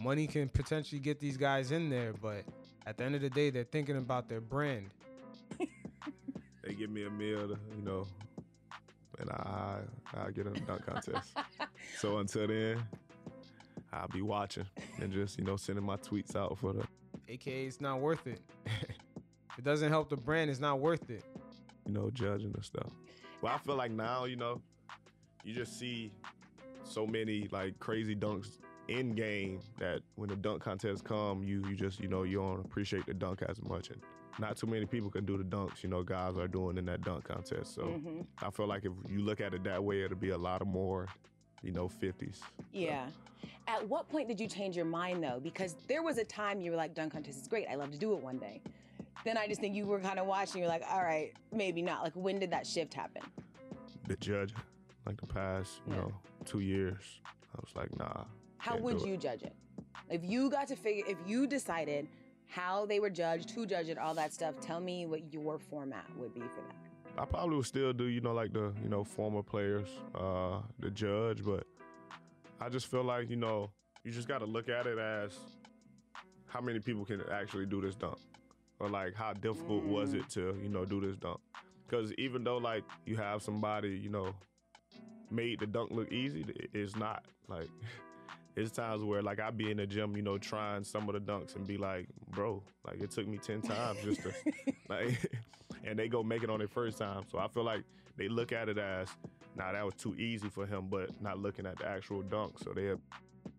money 0.00 0.26
can 0.26 0.48
potentially 0.48 1.00
get 1.00 1.20
these 1.20 1.36
guys 1.36 1.70
in 1.70 1.88
there, 1.90 2.12
but 2.12 2.44
at 2.86 2.96
the 2.98 3.04
end 3.04 3.14
of 3.14 3.20
the 3.22 3.30
day, 3.30 3.50
they're 3.50 3.64
thinking 3.64 3.96
about 3.96 4.28
their 4.28 4.40
brand. 4.40 4.90
They 6.64 6.72
give 6.74 6.88
me 6.90 7.04
a 7.04 7.10
meal, 7.10 7.46
to, 7.48 7.58
you 7.76 7.82
know, 7.84 8.06
and 9.18 9.28
I 9.30 9.80
I 10.14 10.30
get 10.30 10.46
in 10.46 10.56
a 10.56 10.60
dunk 10.60 10.86
contest. 10.86 11.36
so 11.98 12.18
until 12.18 12.46
then, 12.48 12.82
I'll 13.92 14.08
be 14.08 14.22
watching 14.22 14.66
and 15.00 15.12
just 15.12 15.38
you 15.38 15.44
know 15.44 15.56
sending 15.56 15.84
my 15.84 15.96
tweets 15.96 16.34
out 16.36 16.58
for 16.58 16.72
the 16.72 16.84
AKA, 17.28 17.66
it's 17.66 17.80
not 17.80 18.00
worth 18.00 18.26
it. 18.26 18.40
it 19.58 19.64
doesn't 19.64 19.90
help 19.90 20.08
the 20.10 20.16
brand, 20.16 20.50
it's 20.50 20.60
not 20.60 20.80
worth 20.80 21.08
it. 21.10 21.24
you 21.86 21.92
know 21.92 22.10
judging 22.10 22.52
and 22.54 22.64
stuff. 22.64 22.90
But 23.40 23.52
I 23.52 23.58
feel 23.58 23.76
like 23.76 23.90
now 23.90 24.24
you 24.24 24.36
know 24.36 24.60
you 25.44 25.54
just 25.54 25.78
see 25.78 26.12
so 26.82 27.06
many 27.06 27.48
like 27.50 27.78
crazy 27.78 28.14
dunks 28.16 28.58
in 28.88 29.14
game 29.14 29.60
that 29.78 30.00
when 30.16 30.28
the 30.28 30.36
dunk 30.36 30.62
contest 30.62 31.04
come, 31.04 31.42
you 31.42 31.64
you 31.68 31.74
just 31.76 32.00
you 32.00 32.08
know 32.08 32.22
you 32.24 32.38
don't 32.38 32.60
appreciate 32.64 33.06
the 33.06 33.14
dunk 33.14 33.42
as 33.48 33.62
much 33.62 33.90
and. 33.90 34.00
Not 34.40 34.56
too 34.56 34.66
many 34.66 34.84
people 34.84 35.10
can 35.12 35.24
do 35.24 35.38
the 35.38 35.44
dunks, 35.44 35.84
you 35.84 35.88
know, 35.88 36.02
guys 36.02 36.36
are 36.38 36.48
doing 36.48 36.76
in 36.76 36.84
that 36.86 37.02
dunk 37.02 37.22
contest. 37.22 37.72
So 37.72 37.82
Mhm. 37.82 38.26
I 38.42 38.50
feel 38.50 38.66
like 38.66 38.84
if 38.84 38.90
you 39.08 39.20
look 39.20 39.40
at 39.40 39.54
it 39.54 39.62
that 39.62 39.84
way, 39.84 40.02
it'll 40.02 40.16
be 40.18 40.30
a 40.30 40.36
lot 40.36 40.60
of 40.60 40.66
more, 40.66 41.06
you 41.64 41.72
know, 41.72 41.88
50s. 41.88 42.40
Yeah. 42.72 43.06
At 43.66 43.88
what 43.88 44.08
point 44.10 44.28
did 44.28 44.38
you 44.38 44.46
change 44.46 44.76
your 44.76 44.84
mind 44.84 45.22
though? 45.24 45.40
Because 45.42 45.74
there 45.88 46.02
was 46.02 46.18
a 46.18 46.24
time 46.24 46.60
you 46.60 46.70
were 46.70 46.76
like, 46.76 46.94
dunk 46.94 47.12
contest 47.12 47.40
is 47.40 47.48
great. 47.48 47.66
I 47.70 47.74
love 47.76 47.90
to 47.92 47.98
do 47.98 48.12
it 48.12 48.20
one 48.22 48.38
day. 48.38 48.60
Then 49.24 49.38
I 49.38 49.48
just 49.48 49.60
think 49.60 49.74
you 49.74 49.86
were 49.86 50.00
kind 50.00 50.18
of 50.18 50.26
watching. 50.26 50.60
You're 50.60 50.68
like, 50.68 50.84
all 50.90 51.02
right, 51.02 51.32
maybe 51.50 51.80
not. 51.80 52.02
Like, 52.02 52.12
when 52.12 52.38
did 52.38 52.50
that 52.50 52.66
shift 52.66 52.92
happen? 52.92 53.22
The 54.06 54.16
judge, 54.16 54.52
like 55.06 55.18
the 55.18 55.26
past, 55.26 55.80
you 55.86 55.94
Yeah. 55.94 56.00
know, 56.02 56.12
two 56.44 56.60
years, 56.60 57.20
I 57.24 57.60
was 57.60 57.74
like, 57.74 57.96
nah. 57.96 58.24
How 58.58 58.76
would 58.76 58.96
it. 58.96 59.06
you 59.06 59.16
judge 59.16 59.42
it? 59.42 59.54
If 60.10 60.22
you 60.22 60.50
got 60.50 60.68
to 60.68 60.76
figure, 60.76 61.04
if 61.08 61.16
you 61.26 61.46
decided 61.46 62.06
how 62.48 62.84
they 62.84 63.00
were 63.00 63.08
judged, 63.08 63.50
who 63.50 63.64
judged 63.64 63.88
it, 63.88 63.96
all 63.96 64.14
that 64.14 64.34
stuff, 64.34 64.60
tell 64.60 64.80
me 64.80 65.06
what 65.06 65.32
your 65.32 65.58
format 65.58 66.04
would 66.18 66.34
be 66.34 66.40
for 66.40 66.60
that. 66.68 66.83
I 67.16 67.24
probably 67.24 67.56
would 67.56 67.66
still 67.66 67.92
do, 67.92 68.04
you 68.04 68.20
know, 68.20 68.32
like 68.32 68.52
the, 68.52 68.72
you 68.82 68.88
know, 68.88 69.04
former 69.04 69.42
players, 69.42 69.88
uh, 70.14 70.58
the 70.80 70.90
judge, 70.90 71.44
but 71.44 71.64
I 72.60 72.68
just 72.68 72.86
feel 72.86 73.04
like, 73.04 73.30
you 73.30 73.36
know, 73.36 73.70
you 74.02 74.10
just 74.10 74.26
got 74.26 74.38
to 74.38 74.46
look 74.46 74.68
at 74.68 74.86
it 74.86 74.98
as 74.98 75.38
how 76.46 76.60
many 76.60 76.80
people 76.80 77.04
can 77.04 77.22
actually 77.32 77.66
do 77.66 77.80
this 77.80 77.94
dunk, 77.94 78.18
or 78.80 78.88
like 78.88 79.14
how 79.14 79.32
difficult 79.32 79.84
was 79.84 80.12
it 80.12 80.28
to, 80.30 80.56
you 80.62 80.68
know, 80.68 80.84
do 80.84 81.00
this 81.00 81.16
dunk? 81.16 81.40
Because 81.86 82.12
even 82.14 82.42
though 82.42 82.58
like 82.58 82.82
you 83.06 83.16
have 83.16 83.42
somebody, 83.42 83.90
you 83.90 84.10
know, 84.10 84.34
made 85.30 85.60
the 85.60 85.66
dunk 85.66 85.90
look 85.90 86.12
easy, 86.12 86.44
it's 86.72 86.96
not. 86.96 87.24
Like, 87.48 87.68
it's 88.56 88.70
times 88.70 89.02
where 89.04 89.22
like 89.22 89.40
I'd 89.40 89.56
be 89.56 89.70
in 89.70 89.76
the 89.76 89.86
gym, 89.86 90.16
you 90.16 90.22
know, 90.22 90.38
trying 90.38 90.84
some 90.84 91.08
of 91.08 91.14
the 91.14 91.20
dunks 91.20 91.56
and 91.56 91.66
be 91.66 91.76
like, 91.76 92.06
bro, 92.30 92.62
like 92.86 93.00
it 93.00 93.10
took 93.10 93.26
me 93.26 93.38
ten 93.38 93.60
times 93.62 93.98
just 94.02 94.22
to 94.22 94.32
like, 94.88 95.32
and 95.84 95.98
they 95.98 96.08
go 96.08 96.22
make 96.22 96.42
it 96.42 96.50
on 96.50 96.58
their 96.58 96.68
first 96.68 96.98
time. 96.98 97.24
So 97.30 97.38
I 97.38 97.48
feel 97.48 97.64
like 97.64 97.82
they 98.16 98.28
look 98.28 98.52
at 98.52 98.68
it 98.68 98.78
as, 98.78 99.08
nah, 99.56 99.72
that 99.72 99.84
was 99.84 99.94
too 99.94 100.14
easy 100.16 100.48
for 100.48 100.66
him, 100.66 100.86
but 100.88 101.10
not 101.20 101.38
looking 101.38 101.66
at 101.66 101.78
the 101.78 101.86
actual 101.86 102.22
dunk. 102.22 102.58
So 102.58 102.72
they, 102.72 102.86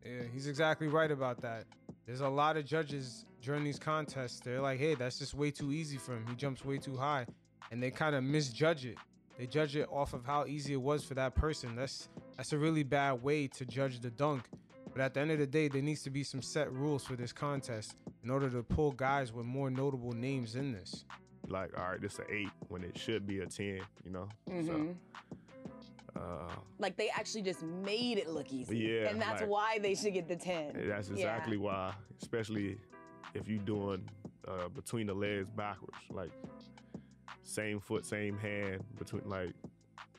Yeah, 0.06 0.24
he's 0.34 0.48
exactly 0.48 0.88
right 0.88 1.12
about 1.12 1.42
that. 1.42 1.66
There's 2.06 2.22
a 2.22 2.30
lot 2.30 2.58
of 2.58 2.66
judges 2.66 3.26
during 3.42 3.64
these 3.64 3.80
contests. 3.80 4.40
They're 4.40 4.62
like, 4.62 4.80
hey, 4.80 4.96
that's 4.96 5.20
just 5.20 5.34
way 5.34 5.52
too 5.52 5.72
easy 5.72 5.98
for 5.98 6.14
him. 6.14 6.26
He 6.28 6.36
jumps 6.36 6.64
way 6.64 6.78
too 6.78 6.96
high. 6.96 7.26
And 7.72 7.82
they 7.82 7.92
kind 7.92 8.16
of 8.16 8.24
misjudge 8.24 8.86
it. 8.86 8.98
They 9.38 9.48
judge 9.48 9.76
it 9.76 9.88
off 9.92 10.14
of 10.14 10.26
how 10.26 10.46
easy 10.46 10.74
it 10.74 10.82
was 10.82 11.04
for 11.04 11.14
that 11.16 11.36
person. 11.36 11.76
That's 11.76 12.10
that's 12.38 12.54
a 12.54 12.58
really 12.58 12.84
bad 12.84 13.24
way 13.24 13.48
to 13.48 13.66
judge 13.66 14.00
the 14.00 14.12
dunk. 14.12 14.44
But 14.94 15.02
at 15.02 15.14
the 15.14 15.20
end 15.20 15.32
of 15.32 15.40
the 15.40 15.48
day, 15.48 15.68
there 15.68 15.82
needs 15.82 16.04
to 16.04 16.10
be 16.10 16.24
some 16.24 16.42
set 16.42 16.72
rules 16.72 17.04
for 17.04 17.16
this 17.16 17.34
contest 17.34 17.96
in 18.24 18.30
order 18.30 18.50
to 18.50 18.64
pull 18.64 18.92
guys 18.92 19.34
with 19.34 19.46
more 19.46 19.70
notable 19.70 20.14
names 20.14 20.56
in 20.56 20.72
this. 20.72 21.04
Like, 21.48 21.78
all 21.78 21.92
right, 21.92 22.02
this 22.02 22.20
an 22.20 22.26
eight 22.30 22.50
when 22.70 22.84
it 22.84 22.98
should 22.98 23.26
be 23.28 23.40
a 23.40 23.46
ten. 23.46 23.82
You 24.04 24.12
know. 24.12 24.30
Mhm. 24.50 24.66
So, 26.16 26.20
uh, 26.20 26.56
Like 26.80 26.98
they 26.98 27.10
actually 27.10 27.42
just 27.44 27.62
made 27.64 28.18
it 28.18 28.30
look 28.30 28.52
easy. 28.54 28.78
Yeah, 28.78 29.10
And 29.10 29.22
that's 29.22 29.42
like- 29.42 29.50
why 29.50 29.80
they 29.80 29.96
should 29.96 30.14
get 30.14 30.28
the 30.28 30.36
10. 30.36 30.88
that's 30.88 31.10
Yeah. 31.10 31.16
exactly 31.16 31.58
why, 31.58 31.94
especially 32.22 32.78
if 33.34 33.48
you're 33.48 33.60
doing 33.64 34.08
uh, 34.48 34.70
between 34.70 35.08
the 35.08 35.14
legs 35.14 35.50
backwards, 35.50 35.98
like 36.12 36.32
same 37.44 37.80
foot, 37.80 38.06
same 38.06 38.38
hand 38.38 38.84
between 38.98 39.28
like. 39.28 39.54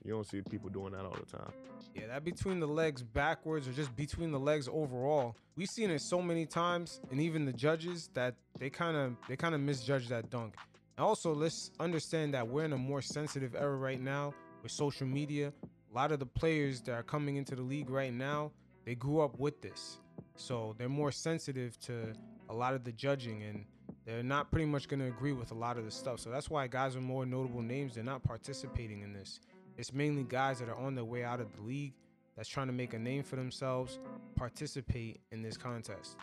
You 0.05 0.13
don't 0.13 0.25
see 0.27 0.41
people 0.43 0.69
doing 0.69 0.93
that 0.93 1.05
all 1.05 1.15
the 1.17 1.27
time. 1.27 1.53
Yeah, 1.95 2.07
that 2.09 2.25
between 2.25 2.61
the 2.61 2.67
legs 2.69 3.03
backwards 3.03 3.67
or 3.67 3.73
just 3.73 3.95
between 3.97 4.31
the 4.31 4.39
legs 4.39 4.69
overall. 4.69 5.35
We've 5.57 5.69
seen 5.69 5.91
it 5.91 6.01
so 6.01 6.23
many 6.23 6.47
times, 6.47 7.01
and 7.11 7.21
even 7.21 7.45
the 7.45 7.53
judges 7.53 8.09
that 8.15 8.35
they 8.59 8.69
kind 8.71 8.97
of 8.97 9.17
they 9.29 9.37
kind 9.37 9.55
of 9.55 9.61
misjudge 9.61 10.09
that 10.09 10.29
dunk. 10.31 10.55
And 10.97 11.05
also, 11.05 11.35
let's 11.35 11.71
understand 11.79 12.33
that 12.35 12.47
we're 12.47 12.65
in 12.65 12.73
a 12.73 12.79
more 12.79 13.03
sensitive 13.03 13.55
era 13.55 13.77
right 13.77 14.01
now 14.01 14.33
with 14.63 14.73
social 14.73 15.07
media. 15.07 15.53
A 15.93 15.95
lot 15.95 16.11
of 16.11 16.19
the 16.19 16.27
players 16.27 16.81
that 16.83 16.93
are 16.93 17.03
coming 17.03 17.37
into 17.37 17.55
the 17.55 17.63
league 17.63 17.91
right 17.91 18.13
now, 18.13 18.51
they 18.85 18.95
grew 18.95 19.21
up 19.21 19.39
with 19.39 19.61
this, 19.61 19.99
so 20.37 20.75
they're 20.79 20.89
more 20.89 21.13
sensitive 21.13 21.79
to 21.81 22.13
a 22.49 22.55
lot 22.55 22.75
of 22.75 22.85
the 22.85 22.93
judging, 22.93 23.43
and 23.43 23.65
they're 24.05 24.23
not 24.23 24.51
pretty 24.51 24.67
much 24.67 24.89
going 24.89 25.01
to 25.01 25.07
agree 25.07 25.33
with 25.33 25.51
a 25.51 25.55
lot 25.55 25.77
of 25.77 25.85
the 25.85 25.91
stuff. 25.91 26.21
So 26.21 26.31
that's 26.31 26.49
why 26.49 26.67
guys 26.67 26.95
with 26.95 27.05
more 27.05 27.27
notable 27.27 27.63
names 27.63 27.95
they're 27.95 28.05
not 28.05 28.23
participating 28.23 29.03
in 29.03 29.13
this. 29.13 29.41
It's 29.77 29.93
mainly 29.93 30.23
guys 30.23 30.61
that 30.61 30.69
are 30.69 30.77
on 30.77 30.95
their 30.95 31.05
way 31.05 31.25
out 31.25 31.41
of 31.41 31.55
the 31.55 31.63
league 31.63 31.93
that's 32.37 32.49
trying 32.49 32.69
to 32.69 32.73
make 32.73 32.95
a 32.95 32.99
name 32.99 33.23
for 33.23 33.37
themselves 33.37 33.99
participate 34.35 35.21
in 35.33 35.43
this 35.43 35.57
contest. 35.57 36.17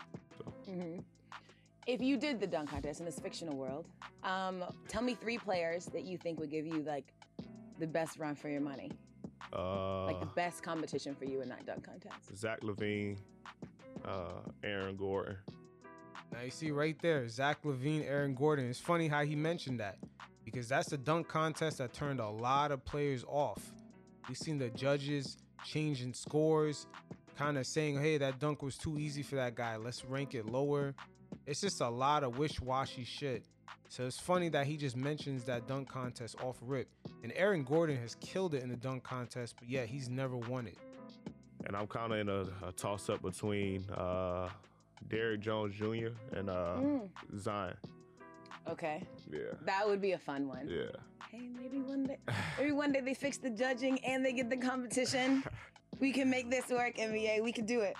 hmm 0.64 0.98
If 1.86 2.00
you 2.00 2.16
did 2.16 2.40
the 2.40 2.46
dunk 2.46 2.70
contest 2.70 3.00
in 3.00 3.06
this 3.06 3.18
fictional 3.18 3.56
world, 3.56 3.86
um, 4.22 4.64
tell 4.88 5.02
me 5.02 5.14
three 5.14 5.36
players 5.38 5.86
that 5.86 6.04
you 6.04 6.16
think 6.16 6.40
would 6.40 6.50
give 6.50 6.66
you 6.66 6.82
like 6.82 7.12
the 7.78 7.86
best 7.86 8.18
run 8.18 8.34
for 8.34 8.48
your 8.48 8.62
money, 8.62 8.90
Uh, 9.52 10.06
like 10.06 10.20
the 10.20 10.26
best 10.26 10.62
competition 10.62 11.14
for 11.14 11.26
you 11.26 11.42
in 11.42 11.48
that 11.48 11.66
dunk 11.66 11.84
contest. 11.84 12.34
Zach 12.36 12.60
LaVine, 12.62 13.18
uh, 14.04 14.40
Aaron 14.62 14.96
Gordon. 14.96 15.36
Now 16.32 16.40
you 16.40 16.50
see 16.50 16.70
right 16.70 16.96
there, 17.02 17.28
Zach 17.28 17.62
LaVine, 17.64 18.04
Aaron 18.06 18.34
Gordon. 18.34 18.68
It's 18.70 18.80
funny 18.80 19.06
how 19.06 19.22
he 19.24 19.36
mentioned 19.36 19.78
that 19.80 19.98
because 20.44 20.68
that's 20.68 20.88
the 20.88 20.96
dunk 20.98 21.28
contest 21.28 21.78
that 21.78 21.92
turned 21.92 22.18
a 22.18 22.28
lot 22.28 22.72
of 22.72 22.82
players 22.84 23.24
off. 23.28 23.72
We've 24.26 24.38
seen 24.38 24.58
the 24.58 24.70
judges 24.70 25.36
changing 25.64 26.14
scores, 26.14 26.86
kind 27.36 27.58
of 27.58 27.66
saying, 27.66 28.00
hey, 28.00 28.16
that 28.18 28.38
dunk 28.40 28.62
was 28.62 28.78
too 28.78 28.98
easy 28.98 29.22
for 29.22 29.36
that 29.36 29.54
guy. 29.54 29.76
Let's 29.76 30.04
rank 30.04 30.34
it 30.34 30.46
lower. 30.46 30.94
It's 31.46 31.60
just 31.60 31.80
a 31.80 31.88
lot 31.88 32.24
of 32.24 32.38
wish-washy 32.38 33.04
shit. 33.04 33.44
So 33.88 34.06
it's 34.06 34.18
funny 34.18 34.48
that 34.50 34.66
he 34.66 34.76
just 34.76 34.96
mentions 34.96 35.44
that 35.44 35.68
dunk 35.68 35.88
contest 35.88 36.36
off 36.42 36.56
rip. 36.62 36.88
And 37.22 37.32
Aaron 37.36 37.62
Gordon 37.64 37.96
has 37.98 38.16
killed 38.16 38.54
it 38.54 38.62
in 38.62 38.68
the 38.68 38.76
dunk 38.76 39.04
contest, 39.04 39.54
but 39.58 39.68
yeah, 39.68 39.84
he's 39.84 40.08
never 40.08 40.36
won 40.36 40.66
it. 40.66 40.78
And 41.66 41.76
I'm 41.76 41.86
kind 41.86 42.12
of 42.12 42.18
in 42.18 42.28
a, 42.28 42.42
a 42.68 42.72
toss 42.72 43.08
up 43.08 43.22
between 43.22 43.88
uh, 43.90 44.48
Derrick 45.08 45.40
Jones 45.40 45.74
Jr. 45.76 46.08
and 46.36 46.50
uh, 46.50 46.76
Mm. 46.78 47.08
Zion. 47.38 47.76
Okay, 48.68 49.02
Yeah. 49.30 49.40
that 49.66 49.86
would 49.86 50.00
be 50.00 50.12
a 50.12 50.18
fun 50.18 50.48
one. 50.48 50.66
Yeah. 50.68 50.84
Hey, 51.30 51.48
maybe 51.54 51.80
one 51.80 52.04
day, 52.06 52.16
maybe 52.58 52.72
one 52.72 52.92
day 52.92 53.00
they 53.00 53.12
fix 53.14 53.36
the 53.36 53.50
judging 53.50 53.98
and 54.04 54.24
they 54.24 54.32
get 54.32 54.48
the 54.48 54.56
competition. 54.56 55.44
we 56.00 56.12
can 56.12 56.30
make 56.30 56.50
this 56.50 56.68
work, 56.70 56.96
NBA. 56.96 57.42
We 57.44 57.52
can 57.52 57.66
do 57.66 57.80
it. 57.80 57.94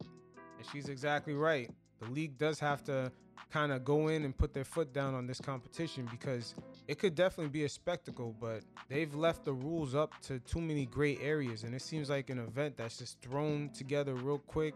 And 0.00 0.66
she's 0.72 0.88
exactly 0.88 1.34
right. 1.34 1.70
The 2.02 2.10
league 2.10 2.36
does 2.38 2.58
have 2.58 2.82
to 2.84 3.12
kind 3.50 3.70
of 3.70 3.84
go 3.84 4.08
in 4.08 4.24
and 4.24 4.36
put 4.36 4.52
their 4.54 4.64
foot 4.64 4.92
down 4.92 5.14
on 5.14 5.26
this 5.26 5.40
competition 5.40 6.08
because 6.10 6.54
it 6.88 6.98
could 6.98 7.14
definitely 7.14 7.50
be 7.50 7.64
a 7.64 7.68
spectacle, 7.68 8.34
but 8.40 8.62
they've 8.88 9.14
left 9.14 9.44
the 9.44 9.52
rules 9.52 9.94
up 9.94 10.12
to 10.22 10.40
too 10.40 10.60
many 10.60 10.86
gray 10.86 11.18
areas. 11.18 11.62
And 11.62 11.74
it 11.74 11.82
seems 11.82 12.10
like 12.10 12.30
an 12.30 12.38
event 12.38 12.76
that's 12.76 12.98
just 12.98 13.20
thrown 13.20 13.68
together 13.70 14.14
real 14.14 14.38
quick. 14.38 14.74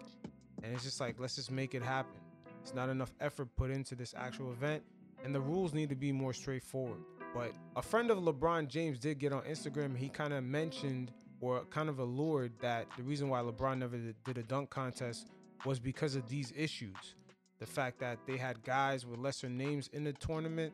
And 0.62 0.72
it's 0.74 0.84
just 0.84 1.00
like, 1.00 1.18
let's 1.18 1.36
just 1.36 1.50
make 1.50 1.74
it 1.74 1.82
happen. 1.82 2.20
It's 2.62 2.74
not 2.74 2.88
enough 2.88 3.12
effort 3.20 3.48
put 3.56 3.70
into 3.70 3.94
this 3.94 4.14
actual 4.16 4.52
event. 4.52 4.82
And 5.24 5.34
the 5.34 5.40
rules 5.40 5.72
need 5.72 5.88
to 5.88 5.96
be 5.96 6.12
more 6.12 6.32
straightforward. 6.32 7.00
But 7.34 7.52
a 7.74 7.82
friend 7.82 8.10
of 8.10 8.18
LeBron 8.18 8.68
James 8.68 8.98
did 8.98 9.18
get 9.18 9.32
on 9.32 9.42
Instagram. 9.42 9.96
He 9.96 10.08
kind 10.08 10.32
of 10.32 10.44
mentioned 10.44 11.12
or 11.40 11.64
kind 11.70 11.88
of 11.88 11.98
allured 11.98 12.52
that 12.60 12.86
the 12.96 13.02
reason 13.02 13.28
why 13.28 13.40
LeBron 13.40 13.78
never 13.78 13.96
did- 13.96 14.38
a 14.38 14.42
dunk 14.42 14.70
contest 14.70 15.28
was 15.64 15.78
because 15.78 16.14
of 16.16 16.28
these 16.28 16.52
issues. 16.56 17.14
The 17.58 17.66
fact 17.66 17.98
that 18.00 18.18
they 18.26 18.36
had 18.36 18.62
guys 18.62 19.06
with 19.06 19.18
lesser 19.18 19.48
names 19.48 19.88
in 19.92 20.04
the 20.04 20.12
tournament, 20.12 20.72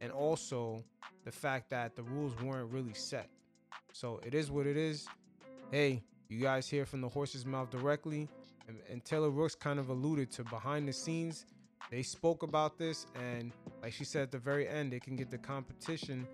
and 0.00 0.10
also 0.10 0.82
the 1.24 1.32
fact 1.32 1.70
that 1.70 1.96
the 1.96 2.02
rules 2.02 2.32
weren't 2.42 2.70
really 2.72 2.94
set. 2.94 3.28
So 3.92 4.20
it 4.24 4.34
is 4.34 4.50
what 4.50 4.66
it 4.66 4.76
is. 4.76 5.06
Hey, 5.70 6.02
you 6.28 6.40
guys 6.40 6.68
hear 6.68 6.86
from 6.86 7.00
the 7.00 7.08
horse's 7.08 7.44
mouth 7.46 7.70
directly. 7.70 8.28
And, 8.66 8.78
and 8.90 9.04
Taylor 9.04 9.30
Rooks 9.30 9.54
kind 9.54 9.78
of 9.78 9.90
alluded 9.90 10.30
to 10.32 10.44
behind 10.44 10.88
the 10.88 10.92
scenes. 10.92 11.46
They 11.90 12.02
spoke 12.02 12.42
about 12.42 12.78
this, 12.78 13.06
and 13.14 13.52
like 13.82 13.92
she 13.92 14.04
said 14.04 14.22
at 14.22 14.32
the 14.32 14.38
very 14.38 14.66
end, 14.66 14.92
they 14.92 15.00
can 15.00 15.16
get 15.16 15.30
the 15.30 15.38
competition 15.38 16.26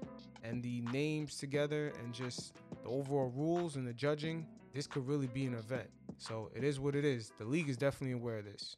and 0.45 0.63
the 0.63 0.81
names 0.93 1.37
together 1.37 1.93
and 2.03 2.15
just 2.15 2.55
the 2.83 2.89
overall 2.89 3.33
rules 3.35 3.77
and 3.77 3.87
the 3.87 3.93
judging. 3.93 4.47
This 4.73 4.87
could 4.87 5.07
really 5.07 5.27
be 5.27 5.47
an 5.47 5.55
event. 5.55 5.89
So 6.19 6.51
it 6.55 6.63
is 6.63 6.79
what 6.79 6.95
it 6.95 7.05
is. 7.05 7.33
The 7.39 7.45
league 7.45 7.69
is 7.69 7.77
definitely 7.77 8.13
aware 8.13 8.39
of 8.39 8.45
this. 8.45 8.77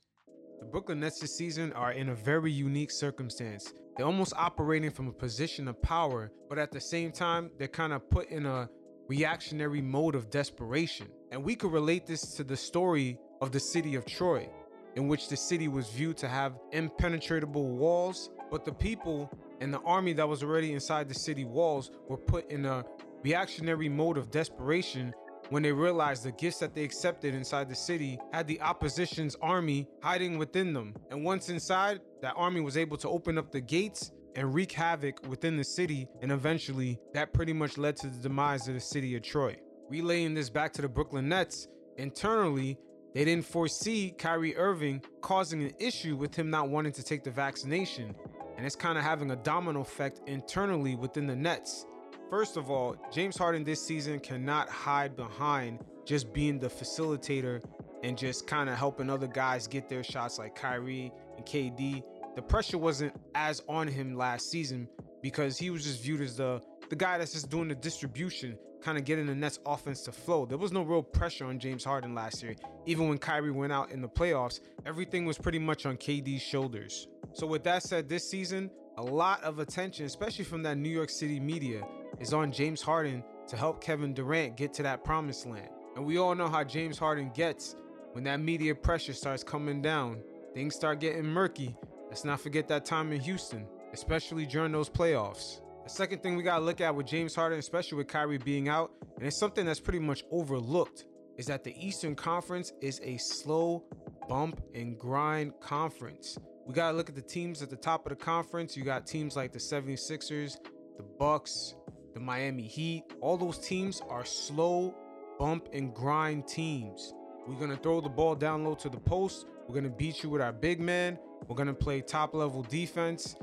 The 0.59 0.65
Brooklyn 0.65 1.01
Nets 1.01 1.21
this 1.21 1.37
season 1.37 1.73
are 1.75 1.93
in 1.93 2.09
a 2.09 2.15
very 2.15 2.51
unique 2.51 2.91
circumstance. 2.91 3.75
They're 3.97 4.07
almost 4.07 4.33
operating 4.37 4.91
from 4.91 5.09
a 5.09 5.13
position 5.13 5.69
of 5.69 5.81
power, 5.83 6.33
but 6.49 6.59
at 6.59 6.71
the 6.71 6.81
same 6.81 7.13
time, 7.13 7.51
they're 7.59 7.69
kind 7.69 7.93
of 7.93 8.09
put 8.09 8.31
in 8.31 8.47
a 8.47 8.69
reactionary 9.09 9.83
mode 9.83 10.15
of 10.15 10.31
desperation. 10.31 11.09
And 11.31 11.45
we 11.45 11.57
could 11.57 11.73
relate 11.73 12.07
this 12.07 12.35
to 12.37 12.45
the 12.45 12.57
story 12.57 13.19
of 13.43 13.53
the 13.53 13.61
city 13.61 13.95
of 13.95 14.07
Troy, 14.07 14.49
in 14.97 15.09
which 15.09 15.29
the 15.29 15.37
city 15.37 15.69
was 15.69 15.91
viewed 15.91 16.17
to 16.19 16.29
have 16.29 16.59
impenetrable 16.71 17.69
walls, 17.69 18.31
but 18.51 18.65
the 18.65 18.73
people 18.73 19.31
and 19.61 19.75
the 19.75 19.81
army 19.81 20.15
that 20.15 20.29
was 20.29 20.43
already 20.43 20.73
inside 20.73 21.09
the 21.09 21.15
city 21.15 21.45
walls 21.45 21.91
were 22.09 22.17
put 22.17 22.51
in 22.51 22.65
a 22.65 22.85
reactionary 23.23 23.89
mode 23.89 24.17
of 24.17 24.31
desperation 24.31 25.13
when 25.53 25.63
they 25.63 25.71
realized 25.71 26.25
the 26.25 26.33
gifts 26.33 26.59
that 26.59 26.75
they 26.75 26.83
accepted 26.83 27.35
inside 27.35 27.69
the 27.69 27.75
city 27.75 28.19
had 28.33 28.47
the 28.47 28.59
opposition's 28.63 29.37
army 29.43 29.87
hiding 30.03 30.39
within 30.39 30.73
them. 30.73 30.95
And 31.11 31.25
once 31.25 31.51
inside, 31.51 32.01
that 32.23 32.33
army 32.37 32.63
was 32.63 32.79
able 32.79 32.97
to 32.97 33.09
open 33.11 33.37
up 33.37 33.53
the 33.53 33.61
gates 33.61 34.13
and 34.35 34.55
wreak 34.55 34.73
havoc 34.73 35.21
within 35.29 35.59
the 35.59 35.65
city, 35.65 36.09
and 36.23 36.33
eventually 36.33 36.99
that 37.13 37.35
pretty 37.35 37.53
much 37.53 37.77
led 37.77 37.97
to 37.97 38.07
the 38.07 38.17
demise 38.17 38.67
of 38.67 38.73
the 38.73 38.81
city 38.81 39.15
of 39.15 39.23
Troy. 39.23 39.55
Relaying 39.91 40.33
this 40.33 40.49
back 40.49 40.73
to 40.73 40.81
the 40.81 40.89
Brooklyn 40.89 41.29
Nets, 41.29 41.69
internally, 41.99 42.79
they 43.13 43.27
didn't 43.27 43.45
foresee 43.45 44.15
Kyrie 44.17 44.57
Irving 44.57 45.03
causing 45.21 45.63
an 45.63 45.73
issue 45.79 46.17
with 46.17 46.35
him 46.35 46.49
not 46.49 46.71
wanting 46.71 46.93
to 46.93 47.03
take 47.03 47.25
the 47.25 47.31
vaccination, 47.31 48.15
and 48.57 48.65
it's 48.65 48.75
kind 48.75 48.97
of 48.97 49.05
having 49.05 49.31
a 49.33 49.37
domino 49.37 49.83
effect 49.83 50.23
internally 50.27 50.97
within 50.97 51.27
the 51.27 51.37
Nets. 51.37 51.85
First 52.33 52.57
of 52.57 52.71
all, 52.71 52.97
James 53.13 53.37
Harden 53.37 53.63
this 53.63 53.87
season 53.87 54.19
cannot 54.19 54.71
hide 54.71 55.17
behind 55.17 55.81
just 56.07 56.33
being 56.33 56.59
the 56.59 56.69
facilitator 56.69 57.63
and 58.03 58.17
just 58.17 58.47
kind 58.47 58.71
of 58.71 58.79
helping 58.79 59.11
other 59.11 59.27
guys 59.27 59.67
get 59.67 59.87
their 59.91 60.03
shots 60.03 60.39
like 60.39 60.55
Kyrie 60.55 61.13
and 61.37 61.45
KD. 61.45 62.03
The 62.35 62.41
pressure 62.41 62.79
wasn't 62.79 63.15
as 63.35 63.63
on 63.69 63.87
him 63.87 64.17
last 64.17 64.51
season 64.51 64.89
because 65.21 65.59
he 65.59 65.69
was 65.69 65.85
just 65.85 66.03
viewed 66.03 66.23
as 66.23 66.39
the 66.39 66.63
the 66.89 66.97
guy 66.97 67.19
that's 67.19 67.35
just 67.35 67.51
doing 67.51 67.69
the 67.69 67.75
distribution, 67.75 68.57
kind 68.81 68.97
of 68.97 69.05
getting 69.05 69.27
the 69.27 69.35
Nets 69.35 69.59
offense 69.67 70.01
to 70.05 70.13
flow. 70.13 70.47
There 70.47 70.57
was 70.57 70.73
no 70.73 70.85
real 70.85 71.03
pressure 71.03 71.45
on 71.45 71.59
James 71.59 71.85
Harden 71.85 72.15
last 72.15 72.43
year. 72.43 72.55
Even 72.87 73.11
when 73.11 73.19
Kyrie 73.19 73.51
went 73.51 73.75
out 73.75 73.91
in 73.91 74.01
the 74.01 74.09
playoffs, 74.09 74.61
everything 74.87 75.27
was 75.27 75.37
pretty 75.37 75.59
much 75.59 75.85
on 75.85 75.99
KD's 75.99 76.41
shoulders. 76.41 77.09
So 77.35 77.47
with 77.47 77.63
that 77.65 77.83
said, 77.83 78.09
this 78.09 78.27
season, 78.31 78.71
a 78.97 79.03
lot 79.03 79.43
of 79.45 79.59
attention, 79.59 80.07
especially 80.07 80.47
from 80.47 80.63
that 80.63 80.79
New 80.79 80.89
York 80.89 81.11
City 81.11 81.39
media, 81.39 81.83
is 82.21 82.33
on 82.33 82.53
James 82.53 82.83
Harden 82.83 83.23
to 83.49 83.57
help 83.57 83.81
Kevin 83.81 84.15
Durant 84.15 84.57
get 84.57 84.73
to 84.75 84.83
that 84.83 85.05
promised 85.05 85.47
land. 85.47 85.69
And 85.97 86.05
we 86.05 86.19
all 86.19 86.35
know 86.35 86.49
how 86.49 86.65
James 86.65 86.99
Harden 86.99 87.31
gets 87.35 87.77
when 88.13 88.25
that 88.25 88.41
media 88.41 88.75
pressure 88.75 89.13
starts 89.13 89.45
coming 89.45 89.83
down. 89.83 90.23
Things 90.55 90.75
start 90.75 91.01
getting 91.01 91.25
murky. 91.25 91.77
Let's 92.09 92.25
not 92.25 92.41
forget 92.41 92.69
that 92.69 92.85
time 92.85 93.13
in 93.13 93.21
Houston, 93.21 93.67
especially 93.93 94.47
during 94.47 94.73
those 94.73 94.89
playoffs. 94.89 95.61
The 95.85 95.91
second 95.91 96.23
thing 96.23 96.37
we 96.37 96.43
gotta 96.43 96.65
look 96.65 96.81
at 96.81 96.95
with 96.95 97.07
James 97.07 97.35
Harden, 97.35 97.59
especially 97.59 97.99
with 97.99 98.07
Kyrie 98.07 98.39
being 98.39 98.69
out, 98.69 98.93
and 99.17 99.27
it's 99.27 99.37
something 99.37 99.67
that's 99.67 99.81
pretty 99.81 99.99
much 99.99 100.25
overlooked, 100.31 101.07
is 101.37 101.47
that 101.47 101.65
the 101.65 101.75
Eastern 101.85 102.15
Conference 102.15 102.73
is 102.81 103.01
a 103.03 103.17
slow 103.17 103.85
bump 104.29 104.63
and 104.75 104.99
grind 104.99 105.53
conference. 105.61 106.39
We 106.67 106.75
gotta 106.75 106.97
look 106.97 107.09
at 107.09 107.17
the 107.17 107.23
teams 107.23 107.63
at 107.63 107.71
the 107.71 107.77
top 107.77 108.07
of 108.07 108.11
the 108.11 108.25
conference. 108.25 108.77
You 108.77 108.85
got 108.85 109.07
teams 109.07 109.35
like 109.35 109.53
the 109.53 109.59
76ers, 109.59 110.59
the 110.97 111.03
Bucks, 111.19 111.75
the 112.15 112.21
Miami 112.21 112.63
Heat. 112.63 113.05
All 113.21 113.37
those 113.37 113.59
teams 113.59 114.03
are 114.09 114.25
slow 114.25 114.95
bump 115.39 115.69
and 115.73 115.95
grind 115.95 116.47
teams. 116.47 117.15
We're 117.47 117.59
gonna 117.59 117.77
throw 117.77 118.01
the 118.01 118.09
ball 118.09 118.35
down 118.35 118.65
low 118.65 118.75
to 118.77 118.89
the 118.89 119.01
post. 119.01 119.47
We're 119.67 119.75
gonna 119.75 119.91
beat 119.91 120.23
you 120.23 120.31
with 120.31 120.43
our 120.43 120.53
big 120.53 120.81
man. 120.81 121.19
We're 121.49 121.57
gonna 121.57 121.75
play 121.75 122.01
top 122.01 122.35
level 122.35 122.63
defense. 122.63 123.37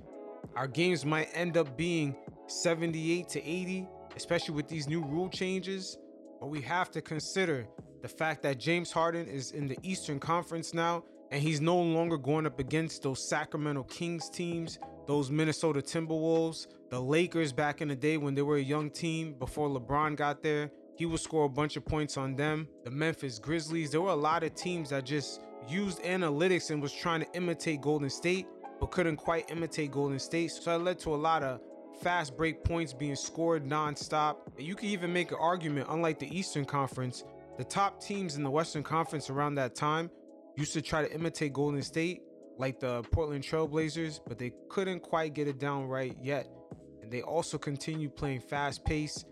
Our 0.55 0.67
games 0.67 1.05
might 1.05 1.29
end 1.33 1.57
up 1.57 1.75
being 1.75 2.15
78 2.47 3.27
to 3.29 3.43
80, 3.43 3.87
especially 4.15 4.55
with 4.55 4.67
these 4.67 4.87
new 4.87 5.03
rule 5.03 5.29
changes. 5.29 5.97
But 6.39 6.47
we 6.47 6.61
have 6.61 6.89
to 6.91 7.01
consider 7.01 7.67
the 8.01 8.07
fact 8.07 8.41
that 8.43 8.57
James 8.57 8.91
Harden 8.91 9.27
is 9.27 9.51
in 9.51 9.67
the 9.67 9.77
Eastern 9.83 10.19
Conference 10.19 10.73
now, 10.73 11.03
and 11.31 11.43
he's 11.43 11.59
no 11.59 11.77
longer 11.77 12.17
going 12.17 12.45
up 12.45 12.59
against 12.59 13.03
those 13.03 13.27
Sacramento 13.27 13.83
Kings 13.83 14.29
teams, 14.29 14.79
those 15.09 15.31
Minnesota 15.31 15.81
Timberwolves, 15.81 16.67
the 16.91 17.01
Lakers 17.01 17.51
back 17.51 17.81
in 17.81 17.87
the 17.87 17.95
day 17.95 18.17
when 18.17 18.35
they 18.35 18.43
were 18.43 18.57
a 18.57 18.61
young 18.61 18.91
team 18.91 19.33
before 19.33 19.67
LeBron 19.67 20.15
got 20.15 20.43
there. 20.43 20.69
He 20.97 21.07
would 21.07 21.19
score 21.19 21.45
a 21.45 21.49
bunch 21.49 21.77
of 21.77 21.83
points 21.83 22.15
on 22.15 22.35
them. 22.35 22.67
The 22.83 22.91
Memphis 22.91 23.39
Grizzlies, 23.39 23.89
there 23.89 24.01
were 24.01 24.11
a 24.11 24.15
lot 24.15 24.43
of 24.43 24.53
teams 24.53 24.91
that 24.91 25.05
just 25.05 25.41
used 25.67 26.03
analytics 26.03 26.69
and 26.69 26.79
was 26.79 26.93
trying 26.93 27.21
to 27.21 27.27
imitate 27.33 27.81
Golden 27.81 28.11
State, 28.11 28.45
but 28.79 28.91
couldn't 28.91 29.17
quite 29.17 29.49
imitate 29.49 29.89
Golden 29.89 30.19
State. 30.19 30.51
So 30.51 30.69
that 30.69 30.83
led 30.83 30.99
to 30.99 31.15
a 31.15 31.17
lot 31.17 31.41
of 31.41 31.59
fast 32.03 32.37
break 32.37 32.63
points 32.63 32.93
being 32.93 33.15
scored 33.15 33.65
nonstop. 33.65 34.35
And 34.59 34.67
you 34.67 34.75
can 34.75 34.89
even 34.89 35.11
make 35.11 35.31
an 35.31 35.39
argument, 35.41 35.87
unlike 35.89 36.19
the 36.19 36.37
Eastern 36.37 36.65
Conference, 36.65 37.23
the 37.57 37.63
top 37.63 37.99
teams 37.99 38.35
in 38.35 38.43
the 38.43 38.51
Western 38.51 38.83
Conference 38.83 39.31
around 39.31 39.55
that 39.55 39.73
time 39.73 40.11
used 40.55 40.73
to 40.73 40.83
try 40.83 41.01
to 41.01 41.11
imitate 41.11 41.53
Golden 41.53 41.81
State, 41.81 42.21
like 42.59 42.79
the 42.79 43.01
Portland 43.03 43.43
Trailblazers, 43.43 44.19
but 44.27 44.37
they 44.37 44.51
couldn't 44.69 44.99
quite 44.99 45.33
get 45.33 45.47
it 45.47 45.59
down 45.59 45.85
right 45.85 46.15
yet. 46.21 46.47
And 47.01 47.09
they 47.09 47.21
also 47.21 47.57
continue 47.57 48.09
playing 48.09 48.41
fast 48.41 48.83
pace 48.83 49.23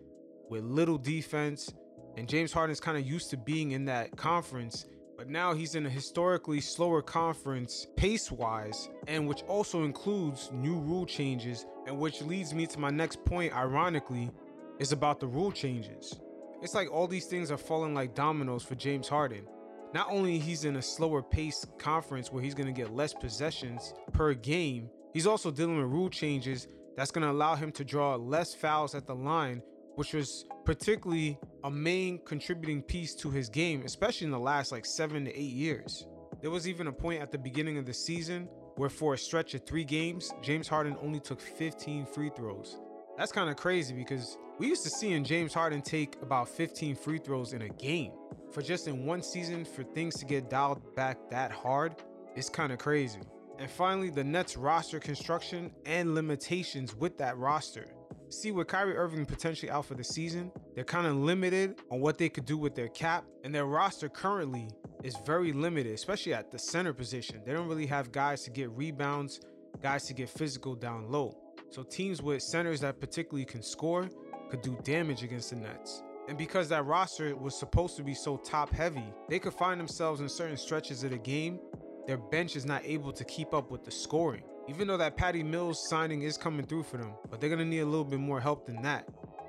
with 0.49 0.63
little 0.63 0.97
defense. 0.97 1.71
And 2.15 2.27
James 2.27 2.53
Harden 2.53 2.71
is 2.71 2.79
kind 2.79 2.97
of 2.97 3.05
used 3.05 3.29
to 3.31 3.37
being 3.37 3.71
in 3.71 3.85
that 3.85 4.15
conference, 4.15 4.87
but 5.17 5.29
now 5.29 5.53
he's 5.53 5.75
in 5.75 5.85
a 5.85 5.89
historically 5.89 6.61
slower 6.61 7.01
conference 7.01 7.85
pace 7.97 8.31
wise, 8.31 8.89
and 9.07 9.27
which 9.27 9.43
also 9.43 9.83
includes 9.83 10.49
new 10.53 10.79
rule 10.79 11.05
changes. 11.05 11.65
And 11.85 11.99
which 11.99 12.21
leads 12.21 12.53
me 12.53 12.65
to 12.67 12.79
my 12.79 12.89
next 12.89 13.23
point, 13.25 13.53
ironically, 13.53 14.31
is 14.79 14.93
about 14.93 15.19
the 15.19 15.27
rule 15.27 15.51
changes. 15.51 16.17
It's 16.61 16.73
like 16.73 16.91
all 16.91 17.07
these 17.07 17.25
things 17.25 17.51
are 17.51 17.57
falling 17.57 17.93
like 17.93 18.15
dominoes 18.15 18.63
for 18.63 18.75
James 18.75 19.07
Harden. 19.07 19.47
Not 19.93 20.07
only 20.09 20.37
he's 20.37 20.65
in 20.65 20.75
a 20.75 20.81
slower 20.81 21.21
pace 21.21 21.65
conference 21.77 22.31
where 22.31 22.43
he's 22.43 22.53
going 22.53 22.67
to 22.67 22.73
get 22.73 22.93
less 22.93 23.13
possessions 23.13 23.93
per 24.11 24.33
game, 24.33 24.89
he's 25.13 25.27
also 25.27 25.49
dealing 25.49 25.77
with 25.77 25.87
rule 25.87 26.09
changes 26.09 26.67
that's 26.95 27.11
going 27.11 27.25
to 27.25 27.31
allow 27.31 27.55
him 27.55 27.71
to 27.73 27.85
draw 27.85 28.15
less 28.15 28.53
fouls 28.53 28.95
at 28.95 29.05
the 29.05 29.15
line, 29.15 29.61
which 29.95 30.13
was 30.13 30.45
particularly 30.65 31.37
a 31.63 31.71
main 31.71 32.19
contributing 32.25 32.81
piece 32.81 33.15
to 33.15 33.29
his 33.29 33.49
game, 33.49 33.83
especially 33.85 34.25
in 34.25 34.31
the 34.31 34.39
last 34.39 34.71
like 34.71 34.85
seven 34.85 35.25
to 35.25 35.31
eight 35.31 35.53
years. 35.53 36.05
There 36.41 36.51
was 36.51 36.67
even 36.67 36.87
a 36.87 36.91
point 36.91 37.21
at 37.21 37.31
the 37.31 37.37
beginning 37.37 37.77
of 37.77 37.85
the 37.85 37.93
season 37.93 38.49
where, 38.75 38.89
for 38.89 39.13
a 39.13 39.17
stretch 39.17 39.53
of 39.53 39.65
three 39.65 39.83
games, 39.83 40.33
James 40.43 40.67
Harden 40.67 40.95
only 41.01 41.19
took 41.19 41.41
15 41.41 42.05
free 42.05 42.29
throws. 42.35 42.77
That's 43.17 43.31
kind 43.31 43.49
of 43.49 43.55
crazy 43.55 43.95
because 43.95 44.37
we 44.59 44.67
used 44.67 44.83
to 44.83 44.89
see 44.89 45.13
in 45.13 45.23
James 45.23 45.53
Harden 45.53 45.81
take 45.81 46.21
about 46.21 46.47
15 46.49 46.95
free 46.95 47.17
throws 47.17 47.53
in 47.53 47.63
a 47.63 47.69
game. 47.69 48.11
For 48.51 48.61
just 48.61 48.87
in 48.87 49.05
one 49.05 49.21
season, 49.21 49.65
for 49.65 49.83
things 49.83 50.15
to 50.15 50.25
get 50.25 50.49
dialed 50.49 50.95
back 50.95 51.17
that 51.29 51.51
hard 51.51 51.95
It's 52.35 52.49
kind 52.49 52.71
of 52.71 52.77
crazy. 52.77 53.21
And 53.57 53.69
finally, 53.69 54.11
the 54.11 54.23
Nets 54.23 54.55
roster 54.55 54.99
construction 54.99 55.71
and 55.87 56.13
limitations 56.13 56.95
with 56.95 57.17
that 57.17 57.35
roster. 57.37 57.87
See, 58.29 58.51
with 58.51 58.67
Kyrie 58.67 58.95
Irving 58.95 59.25
potentially 59.25 59.71
out 59.71 59.85
for 59.85 59.95
the 59.95 60.03
season, 60.03 60.51
they're 60.75 60.83
kind 60.83 61.07
of 61.07 61.15
limited 61.15 61.81
on 61.89 61.99
what 61.99 62.19
they 62.19 62.29
could 62.29 62.45
do 62.45 62.57
with 62.57 62.75
their 62.75 62.89
cap, 62.89 63.25
and 63.43 63.55
their 63.55 63.65
roster 63.65 64.07
currently 64.07 64.69
is 65.03 65.15
very 65.25 65.51
limited, 65.51 65.93
especially 65.93 66.33
at 66.35 66.51
the 66.51 66.59
center 66.59 66.93
position. 66.93 67.41
They 67.43 67.53
don't 67.53 67.67
really 67.67 67.87
have 67.87 68.11
guys 68.11 68.43
to 68.43 68.51
get 68.51 68.69
rebounds, 68.71 69.39
guys 69.81 70.05
to 70.05 70.13
get 70.13 70.29
physical 70.29 70.75
down 70.75 71.09
low. 71.09 71.35
So 71.71 71.81
teams 71.81 72.21
with 72.21 72.43
centers 72.43 72.81
that 72.81 72.99
particularly 72.99 73.45
can 73.45 73.63
score 73.63 74.09
could 74.51 74.61
do 74.61 74.77
damage 74.83 75.23
against 75.23 75.49
the 75.49 75.55
Nets. 75.55 76.03
And 76.27 76.37
because 76.37 76.67
that 76.69 76.85
roster 76.85 77.35
was 77.35 77.57
supposed 77.57 77.95
to 77.97 78.03
be 78.03 78.13
so 78.13 78.35
top 78.35 78.69
heavy, 78.69 79.13
they 79.29 79.39
could 79.39 79.53
find 79.53 79.79
themselves 79.79 80.19
in 80.19 80.27
certain 80.27 80.57
stretches 80.57 81.03
of 81.03 81.11
the 81.11 81.17
game, 81.17 81.59
their 82.05 82.17
bench 82.17 82.57
is 82.57 82.65
not 82.65 82.81
able 82.85 83.13
to 83.13 83.23
keep 83.23 83.53
up 83.53 83.71
with 83.71 83.85
the 83.85 83.91
scoring. 83.91 84.43
Even 84.67 84.87
though 84.87 84.97
that 84.97 85.15
Patty 85.15 85.41
Mills 85.41 85.87
signing 85.89 86.23
is 86.23 86.37
coming 86.37 86.65
through 86.65 86.83
for 86.83 86.97
them, 86.97 87.13
but 87.29 87.39
they're 87.39 87.49
gonna 87.49 87.63
need 87.63 87.79
a 87.79 87.85
little 87.85 88.03
bit 88.03 88.19
more 88.19 88.41
help 88.41 88.65
than 88.65 88.81
that. 88.81 89.07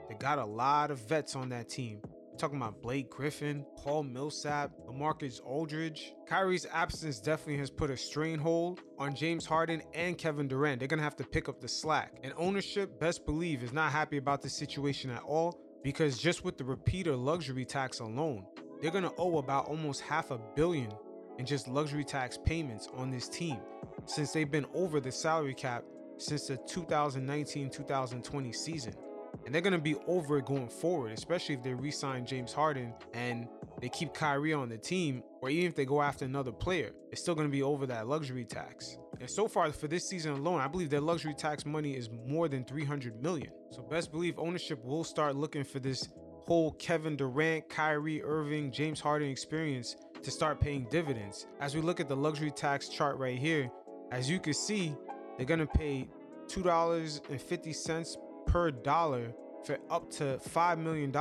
They 0.09 0.15
got 0.15 0.39
a 0.39 0.45
lot 0.45 0.93
of 0.93 1.01
vets 1.01 1.35
on 1.35 1.49
that 1.49 1.69
team. 1.69 2.01
We're 2.05 2.39
talking 2.39 2.59
about 2.59 2.81
Blake 2.81 3.11
Griffin, 3.11 3.67
Paul 3.77 4.05
Millsap, 4.05 4.71
LaMarcus 4.89 5.41
Aldridge. 5.45 6.15
Kyrie's 6.29 6.67
absence 6.73 7.19
definitely 7.19 7.59
has 7.59 7.71
put 7.71 7.91
a 7.91 7.97
strain 7.97 8.39
hold 8.39 8.81
on 8.99 9.17
James 9.17 9.45
Harden 9.45 9.83
and 9.95 10.17
Kevin 10.17 10.47
Durant. 10.47 10.79
They're 10.79 10.87
gonna 10.87 11.03
have 11.03 11.17
to 11.17 11.25
pick 11.25 11.49
up 11.49 11.61
the 11.61 11.69
slack. 11.69 12.21
And 12.23 12.33
ownership, 12.37 13.01
best 13.01 13.27
believe, 13.27 13.65
is 13.65 13.73
not 13.73 13.91
happy 13.91 14.19
about 14.19 14.43
this 14.43 14.57
situation 14.57 15.11
at 15.11 15.25
all 15.25 15.61
because 15.83 16.19
just 16.19 16.45
with 16.45 16.59
the 16.59 16.65
repeater 16.65 17.15
luxury 17.17 17.65
tax 17.65 18.01
alone, 18.01 18.45
they're 18.81 18.91
gonna 18.91 19.13
owe 19.19 19.39
about 19.39 19.67
almost 19.67 20.01
half 20.01 20.31
a 20.31 20.39
billion 20.55 20.91
in 21.39 21.47
just 21.47 21.69
luxury 21.69 22.05
tax 22.05 22.39
payments 22.45 22.89
on 22.95 23.11
this 23.11 23.29
team 23.29 23.59
since 24.07 24.33
they've 24.33 24.51
been 24.51 24.67
over 24.75 25.01
the 25.01 25.13
salary 25.13 25.55
cap 25.55 25.85
since 26.17 26.47
the 26.49 26.57
2019-2020 26.57 28.55
season. 28.55 28.95
And 29.45 29.55
they're 29.55 29.63
gonna 29.63 29.79
be 29.79 29.95
over 30.07 30.39
it 30.39 30.47
going 30.47 30.69
forward, 30.69 31.13
especially 31.13 31.55
if 31.55 31.63
they 31.63 31.75
re-sign 31.75 32.27
James 32.27 32.53
Harden 32.53 32.93
and 33.15 33.47
they 33.81 33.89
keep 33.89 34.13
Kyrie 34.13 34.53
on 34.53 34.69
the 34.69 34.79
team, 34.79 35.23
or 35.41 35.49
even 35.51 35.69
if 35.69 35.77
they 35.77 35.85
go 35.85 36.03
after 36.03 36.25
another 36.25 36.51
player, 36.51 36.91
it's 37.13 37.21
still 37.23 37.35
gonna 37.35 37.49
be 37.49 37.63
over 37.63 37.87
that 37.87 38.09
luxury 38.09 38.45
tax. 38.45 38.99
And 39.21 39.31
so 39.31 39.47
far 39.47 39.71
for 39.73 39.87
this 39.87 40.09
season 40.09 40.33
alone, 40.33 40.61
I 40.61 40.67
believe 40.69 40.91
their 40.91 41.01
luxury 41.01 41.35
tax 41.35 41.65
money 41.65 41.97
is 41.97 42.09
more 42.27 42.49
than 42.49 42.65
300 42.65 43.23
million. 43.23 43.51
So 43.71 43.83
best 43.83 44.11
believe 44.11 44.39
ownership 44.39 44.83
will 44.85 45.05
start 45.05 45.37
looking 45.37 45.65
for 45.65 45.79
this 45.79 46.09
whole 46.47 46.73
Kevin 46.73 47.17
Durant, 47.17 47.69
Kyrie 47.69 48.23
Irving, 48.23 48.73
James 48.73 49.01
Harden 49.01 49.29
experience 49.29 49.97
to 50.23 50.31
start 50.31 50.61
paying 50.61 50.87
dividends. 50.91 51.47
As 51.61 51.75
we 51.75 51.83
look 51.83 52.01
at 52.01 52.09
the 52.09 52.17
luxury 52.17 52.51
tax 52.51 52.89
chart 52.89 53.19
right 53.19 53.39
here, 53.39 53.71
as 54.11 54.31
you 54.31 54.41
can 54.41 54.55
see, 54.55 54.95
they're 55.37 55.47
gonna 55.47 55.67
pay 55.67 56.09
$2.50 56.47 58.17
per 58.47 58.71
dollar 58.71 59.35
for 59.65 59.79
up 59.91 60.11
to 60.13 60.41
$5 60.49 60.79
million. 60.79 61.15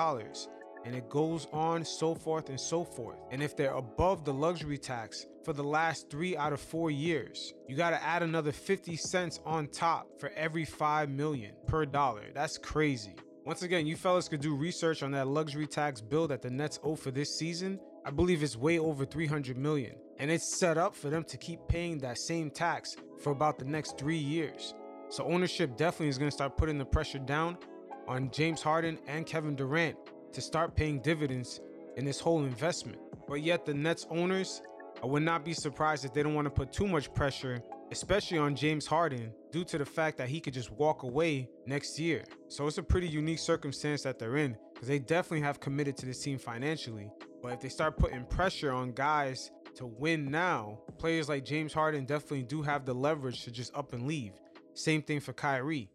And 0.86 0.96
it 0.96 1.10
goes 1.10 1.48
on 1.52 1.84
so 1.84 2.16
forth 2.16 2.50
and 2.50 2.60
so 2.60 2.86
forth. 2.86 3.18
And 3.30 3.44
if 3.44 3.58
they're 3.58 3.74
above 3.74 4.24
the 4.24 4.34
luxury 4.34 4.78
tax 4.78 5.26
for 5.48 5.54
the 5.54 5.64
last 5.64 6.10
three 6.10 6.36
out 6.36 6.52
of 6.52 6.60
four 6.60 6.92
years, 6.92 7.54
you 7.70 7.78
gotta 7.78 8.04
add 8.04 8.22
another 8.22 8.52
50 8.52 8.98
cents 8.98 9.40
on 9.46 9.68
top 9.68 10.20
for 10.20 10.30
every 10.36 10.66
5 10.66 11.10
million 11.10 11.54
per 11.68 11.86
dollar. 11.86 12.24
That's 12.34 12.58
crazy. 12.58 13.16
Once 13.46 13.62
again, 13.62 13.88
you 13.88 13.96
fellas 13.96 14.28
could 14.28 14.42
do 14.42 14.54
research 14.54 15.04
on 15.04 15.12
that 15.12 15.30
luxury 15.30 15.66
tax 15.66 16.02
bill 16.02 16.28
that 16.28 16.42
the 16.42 16.50
Nets 16.50 16.82
owe 16.84 16.98
for 16.98 17.12
this 17.12 17.34
season. 17.40 17.80
I 18.06 18.12
believe 18.12 18.44
it's 18.44 18.58
way 18.58 18.78
over 18.78 19.06
300 19.06 19.58
million. 19.58 19.96
And 20.20 20.30
it's 20.30 20.60
set 20.60 20.78
up 20.78 20.94
for 20.94 21.10
them 21.10 21.24
to 21.24 21.38
keep 21.38 21.62
paying 21.70 21.98
that 22.00 22.18
same 22.18 22.52
tax 22.52 22.98
for 23.18 23.32
about 23.32 23.58
the 23.58 23.64
next 23.64 23.98
three 23.98 24.18
years. 24.18 24.74
So 25.08 25.24
ownership 25.24 25.78
definitely 25.78 26.10
is 26.10 26.18
to 26.18 26.30
start 26.30 26.58
putting 26.58 26.78
the 26.78 26.84
pressure 26.84 27.20
down 27.20 27.58
on 28.06 28.32
James 28.32 28.62
Harden 28.62 29.00
and 29.08 29.26
Kevin 29.26 29.56
Durant 29.56 29.96
to 30.34 30.42
start 30.42 30.76
paying 30.76 31.00
dividends 31.00 31.62
in 31.96 32.04
this 32.04 32.20
whole 32.20 32.44
investment. 32.44 33.00
But 33.30 33.44
yet 33.44 33.66
the 33.66 33.74
Nets 33.74 34.06
owners, 34.10 34.62
I 35.02 35.06
would 35.06 35.22
not 35.22 35.46
be 35.46 35.54
surprised 35.54 36.06
if 36.06 36.14
they 36.14 36.24
don't 36.24 36.34
want 36.34 36.46
to 36.46 36.52
put 36.52 36.72
too 36.72 36.88
much 36.88 37.14
pressure, 37.14 37.62
especially 37.92 38.40
on 38.40 38.56
James 38.56 38.88
Harden, 38.88 39.32
due 39.52 39.64
to 39.66 39.78
the 39.78 39.86
fact 39.86 40.18
that 40.18 40.28
he 40.28 40.40
could 40.40 40.54
just 40.54 40.72
walk 40.72 41.04
away 41.04 41.48
next 41.68 42.00
year. 42.00 42.24
So 42.48 42.66
it's 42.66 42.80
a 42.80 42.84
pretty 42.84 43.08
unique 43.08 43.40
circumstance 43.40 44.02
that 44.04 44.18
they're 44.18 44.38
in 44.38 44.58
because 44.74 44.88
they 44.88 44.98
definitely 44.98 45.42
have 45.42 45.60
committed 45.60 45.98
to 45.98 46.08
this 46.08 46.24
team 46.24 46.40
financially. 46.40 47.12
But 47.44 47.54
if 47.54 47.60
they 47.60 47.70
start 47.70 47.98
putting 47.98 48.26
pressure 48.26 48.72
on 48.72 48.92
guys 48.92 49.52
to 49.76 49.86
win 49.86 50.32
now, 50.32 50.80
players 50.98 51.30
like 51.30 51.46
James 51.46 51.74
Harden 51.74 52.06
definitely 52.06 52.44
do 52.44 52.64
have 52.64 52.86
the 52.86 52.94
leverage 52.94 53.44
to 53.44 53.52
just 53.52 53.76
up 53.76 53.94
and 53.94 54.08
leave. 54.08 54.34
Same 54.74 55.04
thing 55.04 55.20
for 55.20 55.34
Kyrie. 55.34 55.90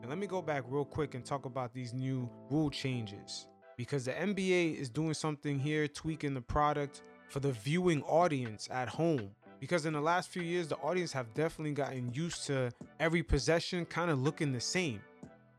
And 0.00 0.08
let 0.08 0.16
me 0.16 0.26
go 0.26 0.40
back 0.40 0.64
real 0.66 0.86
quick 0.86 1.14
and 1.14 1.24
talk 1.24 1.44
about 1.44 1.74
these 1.74 1.92
new 1.92 2.30
rule 2.48 2.70
changes 2.70 3.46
because 3.76 4.06
the 4.06 4.12
NBA 4.12 4.78
is 4.78 4.88
doing 4.88 5.14
something 5.14 5.58
here, 5.58 5.86
tweaking 5.86 6.32
the 6.32 6.40
product 6.40 7.02
for 7.30 7.40
the 7.40 7.52
viewing 7.52 8.02
audience 8.02 8.68
at 8.70 8.88
home. 8.88 9.30
Because 9.60 9.86
in 9.86 9.92
the 9.92 10.00
last 10.00 10.30
few 10.30 10.42
years, 10.42 10.68
the 10.68 10.76
audience 10.76 11.12
have 11.12 11.32
definitely 11.32 11.72
gotten 11.72 12.12
used 12.12 12.46
to 12.46 12.72
every 12.98 13.22
possession 13.22 13.84
kind 13.84 14.10
of 14.10 14.20
looking 14.20 14.52
the 14.52 14.60
same, 14.60 15.00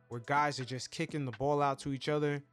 where 0.10 0.22
guys 0.26 0.60
are 0.60 0.66
just 0.66 0.92
kicking 0.92 1.26
the 1.26 1.32
ball 1.32 1.62
out 1.62 1.80
to 1.80 1.94
each 1.94 2.10
other 2.10 2.44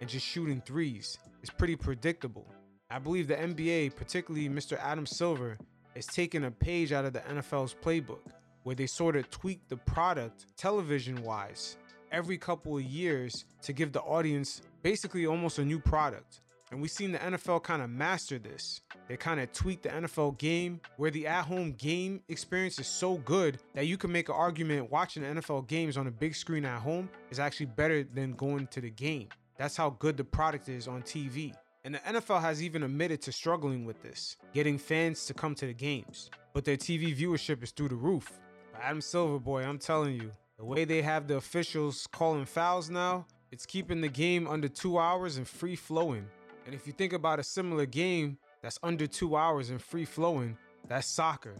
and 0.00 0.08
just 0.08 0.26
shooting 0.26 0.62
threes. 0.64 1.18
It's 1.42 1.50
pretty 1.50 1.76
predictable. 1.76 2.46
I 2.90 2.98
believe 2.98 3.28
the 3.28 3.36
NBA, 3.36 3.94
particularly 3.94 4.48
Mr. 4.48 4.78
Adam 4.80 5.06
Silver, 5.06 5.58
is 5.94 6.06
taking 6.06 6.44
a 6.44 6.50
page 6.50 6.92
out 6.92 7.04
of 7.04 7.12
the 7.12 7.20
NFL's 7.20 7.74
playbook 7.74 8.20
where 8.62 8.76
they 8.76 8.86
sort 8.86 9.16
of 9.16 9.28
tweak 9.30 9.60
the 9.68 9.76
product 9.76 10.46
television 10.56 11.22
wise 11.22 11.76
every 12.10 12.38
couple 12.38 12.76
of 12.76 12.82
years 12.84 13.44
to 13.62 13.72
give 13.72 13.92
the 13.92 14.00
audience 14.02 14.62
basically 14.82 15.26
almost 15.26 15.58
a 15.58 15.64
new 15.64 15.80
product. 15.80 16.40
And 16.72 16.80
we've 16.80 16.90
seen 16.90 17.12
the 17.12 17.18
NFL 17.18 17.62
kind 17.62 17.82
of 17.82 17.90
master 17.90 18.38
this. 18.38 18.80
They 19.06 19.18
kind 19.18 19.38
of 19.38 19.52
tweak 19.52 19.82
the 19.82 19.90
NFL 19.90 20.38
game 20.38 20.80
where 20.96 21.10
the 21.10 21.26
at 21.26 21.44
home 21.44 21.72
game 21.72 22.22
experience 22.30 22.78
is 22.78 22.86
so 22.86 23.16
good 23.18 23.58
that 23.74 23.86
you 23.86 23.98
can 23.98 24.10
make 24.10 24.30
an 24.30 24.34
argument 24.34 24.90
watching 24.90 25.22
NFL 25.22 25.68
games 25.68 25.98
on 25.98 26.06
a 26.06 26.10
big 26.10 26.34
screen 26.34 26.64
at 26.64 26.80
home 26.80 27.10
is 27.30 27.38
actually 27.38 27.66
better 27.66 28.02
than 28.04 28.32
going 28.32 28.68
to 28.68 28.80
the 28.80 28.88
game. 28.88 29.28
That's 29.58 29.76
how 29.76 29.90
good 29.90 30.16
the 30.16 30.24
product 30.24 30.70
is 30.70 30.88
on 30.88 31.02
TV. 31.02 31.52
And 31.84 31.94
the 31.94 31.98
NFL 31.98 32.40
has 32.40 32.62
even 32.62 32.84
admitted 32.84 33.20
to 33.22 33.32
struggling 33.32 33.84
with 33.84 34.02
this, 34.02 34.38
getting 34.54 34.78
fans 34.78 35.26
to 35.26 35.34
come 35.34 35.54
to 35.56 35.66
the 35.66 35.74
games. 35.74 36.30
But 36.54 36.64
their 36.64 36.78
TV 36.78 37.14
viewership 37.14 37.62
is 37.62 37.72
through 37.72 37.90
the 37.90 37.96
roof. 37.96 38.40
Adam 38.80 39.02
Silver, 39.02 39.38
boy, 39.38 39.62
I'm 39.62 39.78
telling 39.78 40.14
you, 40.14 40.32
the 40.56 40.64
way 40.64 40.86
they 40.86 41.02
have 41.02 41.28
the 41.28 41.36
officials 41.36 42.06
calling 42.12 42.46
fouls 42.46 42.88
now, 42.88 43.26
it's 43.50 43.66
keeping 43.66 44.00
the 44.00 44.08
game 44.08 44.48
under 44.48 44.68
two 44.68 44.98
hours 44.98 45.36
and 45.36 45.46
free 45.46 45.76
flowing. 45.76 46.24
And 46.66 46.74
if 46.74 46.86
you 46.86 46.92
think 46.92 47.12
about 47.12 47.38
a 47.38 47.42
similar 47.42 47.86
game 47.86 48.38
that's 48.62 48.78
under 48.82 49.06
two 49.06 49.36
hours 49.36 49.70
and 49.70 49.80
free 49.80 50.04
flowing, 50.04 50.56
that's 50.88 51.06
soccer. 51.06 51.54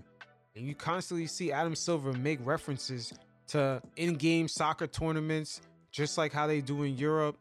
And 0.54 0.66
you 0.66 0.74
constantly 0.74 1.26
see 1.26 1.52
Adam 1.52 1.74
Silver 1.74 2.12
make 2.12 2.38
references 2.44 3.12
to 3.48 3.82
in 3.96 4.14
game 4.14 4.48
soccer 4.48 4.86
tournaments, 4.86 5.60
just 5.90 6.16
like 6.18 6.32
how 6.32 6.46
they 6.46 6.60
do 6.60 6.82
in 6.82 6.96
Europe. 6.96 7.36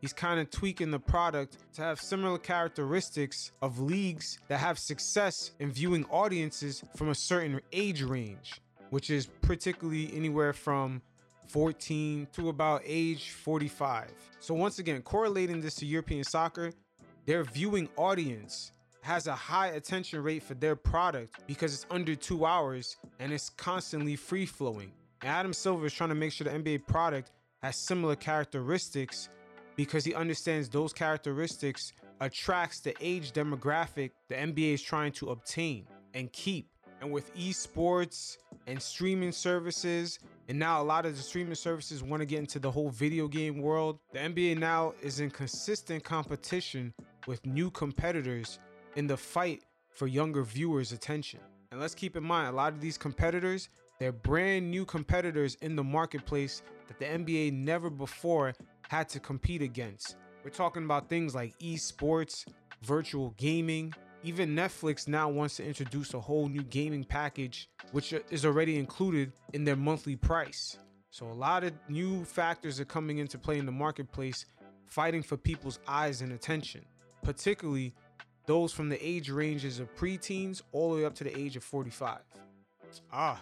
He's 0.00 0.12
kind 0.12 0.40
of 0.40 0.50
tweaking 0.50 0.90
the 0.90 0.98
product 0.98 1.58
to 1.74 1.82
have 1.82 2.00
similar 2.00 2.38
characteristics 2.38 3.52
of 3.62 3.78
leagues 3.78 4.38
that 4.48 4.58
have 4.58 4.78
success 4.78 5.52
in 5.60 5.70
viewing 5.70 6.04
audiences 6.06 6.82
from 6.96 7.10
a 7.10 7.14
certain 7.14 7.60
age 7.72 8.02
range 8.02 8.60
which 8.92 9.08
is 9.08 9.24
particularly 9.40 10.12
anywhere 10.14 10.52
from 10.52 11.00
14 11.48 12.28
to 12.34 12.50
about 12.50 12.82
age 12.84 13.30
45. 13.30 14.10
So, 14.38 14.52
once 14.52 14.78
again, 14.78 15.00
correlating 15.00 15.62
this 15.62 15.76
to 15.76 15.86
European 15.86 16.24
soccer, 16.24 16.72
their 17.24 17.44
viewing 17.44 17.88
audience 17.96 18.72
has 19.02 19.26
a 19.26 19.34
high 19.34 19.68
attention 19.68 20.22
rate 20.22 20.42
for 20.42 20.54
their 20.54 20.76
product 20.76 21.46
because 21.46 21.74
it's 21.74 21.86
under 21.90 22.14
two 22.14 22.44
hours 22.44 22.96
and 23.18 23.32
it's 23.32 23.50
constantly 23.50 24.16
free 24.16 24.46
flowing. 24.46 24.92
And 25.20 25.30
Adam 25.30 25.52
Silver 25.52 25.86
is 25.86 25.92
trying 25.92 26.08
to 26.10 26.14
make 26.14 26.32
sure 26.32 26.44
the 26.44 26.50
NBA 26.50 26.86
product 26.86 27.30
has 27.62 27.76
similar 27.76 28.16
characteristics 28.16 29.28
because 29.76 30.04
he 30.04 30.14
understands 30.14 30.68
those 30.68 30.92
characteristics 30.92 31.92
attracts 32.20 32.80
the 32.80 32.94
age 33.00 33.32
demographic 33.32 34.10
the 34.28 34.34
NBA 34.34 34.74
is 34.74 34.82
trying 34.82 35.12
to 35.12 35.30
obtain 35.30 35.86
and 36.14 36.32
keep. 36.32 36.68
And 37.00 37.10
with 37.10 37.34
esports 37.36 38.36
and 38.68 38.80
streaming 38.80 39.32
services, 39.32 40.20
and 40.48 40.56
now 40.56 40.80
a 40.80 40.84
lot 40.84 41.04
of 41.04 41.16
the 41.16 41.22
streaming 41.22 41.56
services 41.56 42.02
want 42.02 42.20
to 42.20 42.26
get 42.26 42.38
into 42.38 42.60
the 42.60 42.70
whole 42.70 42.90
video 42.90 43.26
game 43.26 43.60
world, 43.60 43.98
the 44.12 44.20
NBA 44.20 44.58
now 44.58 44.94
is 45.02 45.18
in 45.18 45.30
consistent 45.30 46.04
competition 46.04 46.94
with 47.26 47.44
new 47.46 47.70
competitors 47.70 48.58
in 48.96 49.06
the 49.06 49.16
fight 49.16 49.64
for 49.90 50.06
younger 50.06 50.42
viewers' 50.42 50.92
attention. 50.92 51.40
And 51.70 51.80
let's 51.80 51.94
keep 51.94 52.16
in 52.16 52.24
mind, 52.24 52.48
a 52.48 52.52
lot 52.52 52.72
of 52.72 52.80
these 52.80 52.98
competitors, 52.98 53.68
they're 53.98 54.12
brand 54.12 54.70
new 54.70 54.84
competitors 54.84 55.56
in 55.62 55.76
the 55.76 55.84
marketplace 55.84 56.62
that 56.88 56.98
the 56.98 57.04
NBA 57.04 57.52
never 57.52 57.88
before 57.88 58.54
had 58.88 59.08
to 59.10 59.20
compete 59.20 59.62
against. 59.62 60.16
We're 60.44 60.50
talking 60.50 60.84
about 60.84 61.08
things 61.08 61.34
like 61.34 61.58
esports, 61.60 62.44
virtual 62.82 63.30
gaming, 63.36 63.94
Even 64.24 64.54
Netflix 64.54 65.08
now 65.08 65.28
wants 65.28 65.56
to 65.56 65.64
introduce 65.64 66.14
a 66.14 66.20
whole 66.20 66.48
new 66.48 66.62
gaming 66.62 67.02
package, 67.02 67.68
which 67.90 68.14
is 68.30 68.46
already 68.46 68.78
included 68.78 69.32
in 69.52 69.64
their 69.64 69.74
monthly 69.74 70.14
price. 70.14 70.78
So 71.10 71.26
a 71.26 71.32
lot 71.32 71.64
of 71.64 71.72
new 71.88 72.24
factors 72.24 72.78
are 72.78 72.84
coming 72.84 73.18
into 73.18 73.36
play 73.36 73.58
in 73.58 73.66
the 73.66 73.72
marketplace, 73.72 74.46
fighting 74.86 75.24
for 75.24 75.36
people's 75.36 75.80
eyes 75.88 76.22
and 76.22 76.32
attention, 76.32 76.84
particularly 77.22 77.94
those 78.46 78.72
from 78.72 78.88
the 78.88 79.06
age 79.06 79.30
ranges 79.30 79.78
of 79.78 79.94
preteens 79.96 80.62
all 80.72 80.90
the 80.92 80.98
way 80.98 81.04
up 81.04 81.14
to 81.14 81.24
the 81.24 81.38
age 81.38 81.56
of 81.56 81.64
45. 81.64 82.18
Ah, 83.12 83.40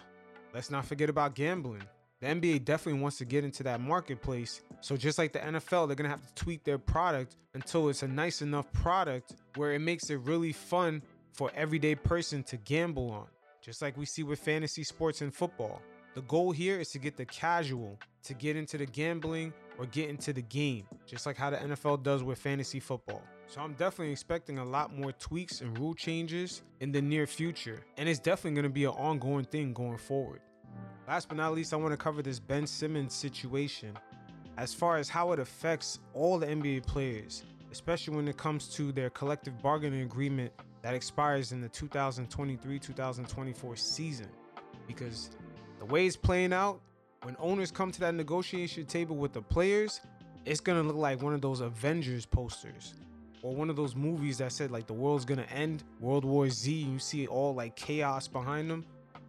let's 0.53 0.69
not 0.69 0.85
forget 0.85 1.09
about 1.09 1.35
gambling. 1.35 1.83
The 2.21 2.27
NBA 2.27 2.65
definitely 2.65 3.01
wants 3.01 3.17
to 3.17 3.25
get 3.25 3.43
into 3.43 3.63
that 3.63 3.81
marketplace. 3.81 4.61
So 4.81 4.95
just 4.95 5.17
like 5.17 5.33
the 5.33 5.39
NFL, 5.39 5.87
they're 5.87 5.95
gonna 5.95 6.09
have 6.09 6.25
to 6.25 6.33
tweak 6.35 6.63
their 6.63 6.77
product 6.77 7.35
until 7.55 7.89
it's 7.89 8.03
a 8.03 8.07
nice 8.07 8.43
enough 8.43 8.71
product 8.73 9.33
where 9.55 9.73
it 9.73 9.79
makes 9.79 10.09
it 10.11 10.17
really 10.17 10.53
fun 10.53 11.01
for 11.33 11.51
everyday 11.55 11.95
person 11.95 12.43
to 12.43 12.57
gamble 12.57 13.09
on. 13.09 13.25
Just 13.61 13.81
like 13.81 13.97
we 13.97 14.05
see 14.05 14.21
with 14.23 14.39
fantasy 14.39 14.83
sports 14.83 15.21
and 15.21 15.33
football. 15.33 15.81
The 16.13 16.21
goal 16.23 16.51
here 16.51 16.79
is 16.79 16.89
to 16.89 16.99
get 16.99 17.17
the 17.17 17.25
casual 17.25 17.97
to 18.23 18.33
get 18.33 18.55
into 18.55 18.77
the 18.77 18.85
gambling 18.85 19.53
or 19.79 19.85
get 19.87 20.09
into 20.09 20.33
the 20.33 20.41
game, 20.41 20.85
just 21.07 21.25
like 21.25 21.37
how 21.37 21.49
the 21.49 21.57
NFL 21.57 22.03
does 22.03 22.21
with 22.21 22.37
fantasy 22.37 22.79
football. 22.79 23.23
So 23.51 23.59
I'm 23.59 23.73
definitely 23.73 24.13
expecting 24.13 24.59
a 24.59 24.63
lot 24.63 24.97
more 24.97 25.11
tweaks 25.11 25.59
and 25.59 25.77
rule 25.77 25.93
changes 25.93 26.61
in 26.79 26.93
the 26.93 27.01
near 27.01 27.27
future, 27.27 27.83
and 27.97 28.07
it's 28.07 28.17
definitely 28.17 28.51
going 28.51 28.63
to 28.63 28.69
be 28.69 28.85
an 28.85 28.91
ongoing 28.91 29.43
thing 29.43 29.73
going 29.73 29.97
forward. 29.97 30.39
Last 31.05 31.27
but 31.27 31.35
not 31.35 31.53
least, 31.53 31.73
I 31.73 31.75
want 31.75 31.91
to 31.91 31.97
cover 31.97 32.21
this 32.21 32.39
Ben 32.39 32.65
Simmons 32.65 33.13
situation 33.13 33.91
as 34.57 34.73
far 34.73 34.95
as 34.95 35.09
how 35.09 35.33
it 35.33 35.39
affects 35.39 35.99
all 36.13 36.39
the 36.39 36.47
NBA 36.47 36.85
players, 36.85 37.43
especially 37.73 38.15
when 38.15 38.29
it 38.29 38.37
comes 38.37 38.69
to 38.69 38.93
their 38.93 39.09
collective 39.09 39.61
bargaining 39.61 40.03
agreement 40.03 40.53
that 40.81 40.93
expires 40.93 41.51
in 41.51 41.59
the 41.59 41.67
2023 41.67 42.79
2024 42.79 43.75
season. 43.75 44.27
Because 44.87 45.29
the 45.77 45.85
way 45.87 46.07
it's 46.07 46.15
playing 46.15 46.53
out, 46.53 46.79
when 47.23 47.35
owners 47.37 47.69
come 47.69 47.91
to 47.91 47.99
that 47.99 48.15
negotiation 48.15 48.85
table 48.85 49.17
with 49.17 49.33
the 49.33 49.41
players, 49.41 49.99
it's 50.45 50.61
gonna 50.61 50.83
look 50.83 50.95
like 50.95 51.21
one 51.21 51.33
of 51.33 51.41
those 51.41 51.59
Avengers 51.59 52.25
posters 52.25 52.93
or 53.43 53.55
one 53.55 53.69
of 53.69 53.75
those 53.75 53.95
movies 53.95 54.37
that 54.37 54.51
said 54.51 54.71
like 54.71 54.87
the 54.87 54.93
world's 54.93 55.25
gonna 55.25 55.47
end, 55.53 55.83
World 55.99 56.25
War 56.25 56.49
Z, 56.49 56.71
you 56.71 56.99
see 56.99 57.27
all 57.27 57.53
like 57.53 57.75
chaos 57.75 58.27
behind 58.27 58.69
them. 58.69 58.85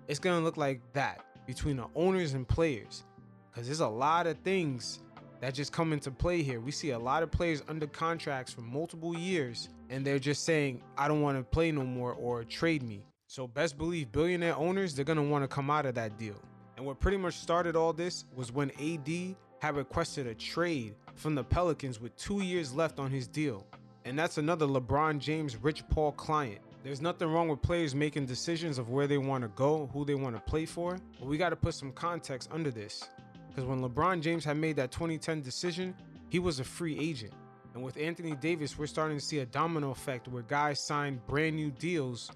It's 0.08 0.18
gonna 0.18 0.44
look 0.44 0.56
like 0.56 0.80
that 0.92 1.24
between 1.46 1.76
the 1.76 1.86
owners 1.94 2.34
and 2.34 2.46
players 2.46 3.04
because 3.50 3.66
there's 3.66 3.80
a 3.80 3.88
lot 3.88 4.26
of 4.26 4.38
things 4.38 5.00
that 5.40 5.54
just 5.54 5.72
come 5.72 5.92
into 5.92 6.10
play 6.10 6.42
here. 6.42 6.60
We 6.60 6.70
see 6.70 6.90
a 6.90 6.98
lot 6.98 7.22
of 7.22 7.30
players 7.30 7.62
under 7.68 7.86
contracts 7.86 8.52
for 8.52 8.60
multiple 8.60 9.16
years 9.16 9.68
and 9.90 10.06
they're 10.06 10.18
just 10.18 10.44
saying, 10.44 10.82
I 10.96 11.08
don't 11.08 11.20
want 11.20 11.38
to 11.38 11.44
play 11.44 11.72
no 11.72 11.84
more 11.84 12.12
or 12.12 12.44
trade 12.44 12.82
me. 12.82 13.04
So 13.26 13.46
best 13.46 13.78
believe 13.78 14.12
billionaire 14.12 14.56
owners, 14.56 14.94
they're 14.94 15.04
gonna 15.04 15.22
want 15.22 15.42
to 15.42 15.48
come 15.48 15.70
out 15.70 15.86
of 15.86 15.94
that 15.94 16.18
deal. 16.18 16.40
And 16.76 16.86
what 16.86 17.00
pretty 17.00 17.16
much 17.16 17.34
started 17.34 17.76
all 17.76 17.92
this 17.92 18.24
was 18.34 18.52
when 18.52 18.70
AD 18.80 19.36
had 19.60 19.76
requested 19.76 20.26
a 20.26 20.34
trade 20.34 20.94
from 21.14 21.34
the 21.34 21.44
Pelicans 21.44 22.00
with 22.00 22.14
two 22.16 22.42
years 22.42 22.74
left 22.74 22.98
on 22.98 23.10
his 23.10 23.28
deal. 23.28 23.66
And 24.04 24.18
that's 24.18 24.38
another 24.38 24.66
LeBron 24.66 25.18
James 25.18 25.56
Rich 25.56 25.88
Paul 25.88 26.12
client. 26.12 26.60
There's 26.82 27.00
nothing 27.00 27.28
wrong 27.28 27.48
with 27.48 27.62
players 27.62 27.94
making 27.94 28.26
decisions 28.26 28.78
of 28.78 28.88
where 28.88 29.06
they 29.06 29.18
want 29.18 29.42
to 29.42 29.48
go, 29.48 29.88
who 29.92 30.04
they 30.04 30.16
want 30.16 30.34
to 30.34 30.42
play 30.42 30.66
for, 30.66 30.98
but 31.20 31.28
we 31.28 31.38
got 31.38 31.50
to 31.50 31.56
put 31.56 31.74
some 31.74 31.92
context 31.92 32.48
under 32.52 32.72
this. 32.72 33.08
Because 33.48 33.64
when 33.64 33.80
LeBron 33.80 34.20
James 34.20 34.44
had 34.44 34.56
made 34.56 34.76
that 34.76 34.90
2010 34.90 35.42
decision, 35.42 35.94
he 36.28 36.40
was 36.40 36.58
a 36.58 36.64
free 36.64 36.98
agent. 36.98 37.32
And 37.74 37.82
with 37.82 37.96
Anthony 37.96 38.34
Davis, 38.34 38.76
we're 38.76 38.86
starting 38.86 39.18
to 39.18 39.24
see 39.24 39.38
a 39.38 39.46
domino 39.46 39.90
effect 39.90 40.26
where 40.26 40.42
guys 40.42 40.80
sign 40.80 41.20
brand 41.28 41.54
new 41.54 41.70
deals 41.70 42.30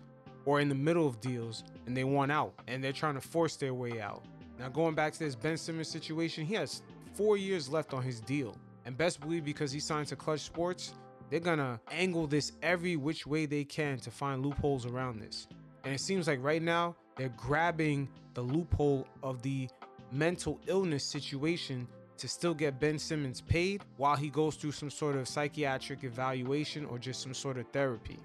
or 0.45 0.61
in 0.61 0.69
the 0.69 0.75
middle 0.75 1.07
of 1.07 1.21
deals 1.21 1.64
and 1.87 1.97
they 1.97 2.05
want 2.05 2.31
out 2.31 2.55
and 2.69 2.83
they're 2.83 2.93
trying 2.93 3.14
to 3.14 3.21
force 3.21 3.57
their 3.57 3.75
way 3.75 4.01
out. 4.01 4.23
Now, 4.59 4.69
going 4.69 4.95
back 4.95 5.12
to 5.14 5.19
this 5.19 5.35
Ben 5.35 5.57
Simmons 5.57 5.89
situation, 5.89 6.47
he 6.47 6.55
has 6.55 6.83
four 7.14 7.37
years 7.37 7.69
left 7.69 7.93
on 7.93 8.03
his 8.03 8.21
deal. 8.21 8.57
And 8.85 8.97
best 8.97 9.21
believe 9.21 9.45
because 9.45 9.73
he 9.73 9.81
signed 9.81 10.07
to 10.09 10.17
Clutch 10.17 10.41
Sports, 10.41 10.95
they're 11.31 11.41
gonna 11.41 11.81
angle 11.91 12.27
this 12.27 12.53
every 12.62 12.97
which 12.97 13.27
way 13.27 13.47
they 13.47 13.64
can 13.64 13.99
to 13.99 14.11
find 14.11 14.45
loopholes 14.45 14.87
around 14.87 15.20
this. 15.20 15.49
And 15.85 15.95
it 15.95 16.01
seems 16.01 16.29
like 16.29 16.43
right 16.43 16.62
now 16.62 16.97
they're 17.16 17.35
grabbing 17.37 18.09
the 18.35 18.43
loophole 18.43 19.07
of 19.22 19.43
the 19.43 19.68
mental 20.12 20.61
illness 20.66 21.05
situation 21.05 21.87
to 22.18 22.29
still 22.29 22.55
get 22.55 22.81
Ben 22.81 22.99
Simmons 22.99 23.41
paid 23.41 23.83
while 23.97 24.16
he 24.16 24.31
goes 24.31 24.57
through 24.57 24.72
some 24.72 24.91
sort 24.91 25.16
of 25.16 25.29
psychiatric 25.29 26.05
evaluation 26.05 26.87
or 26.87 26.99
just 26.99 27.22
some 27.22 27.35
sort 27.35 27.59
of 27.59 27.66
therapy. 27.72 28.18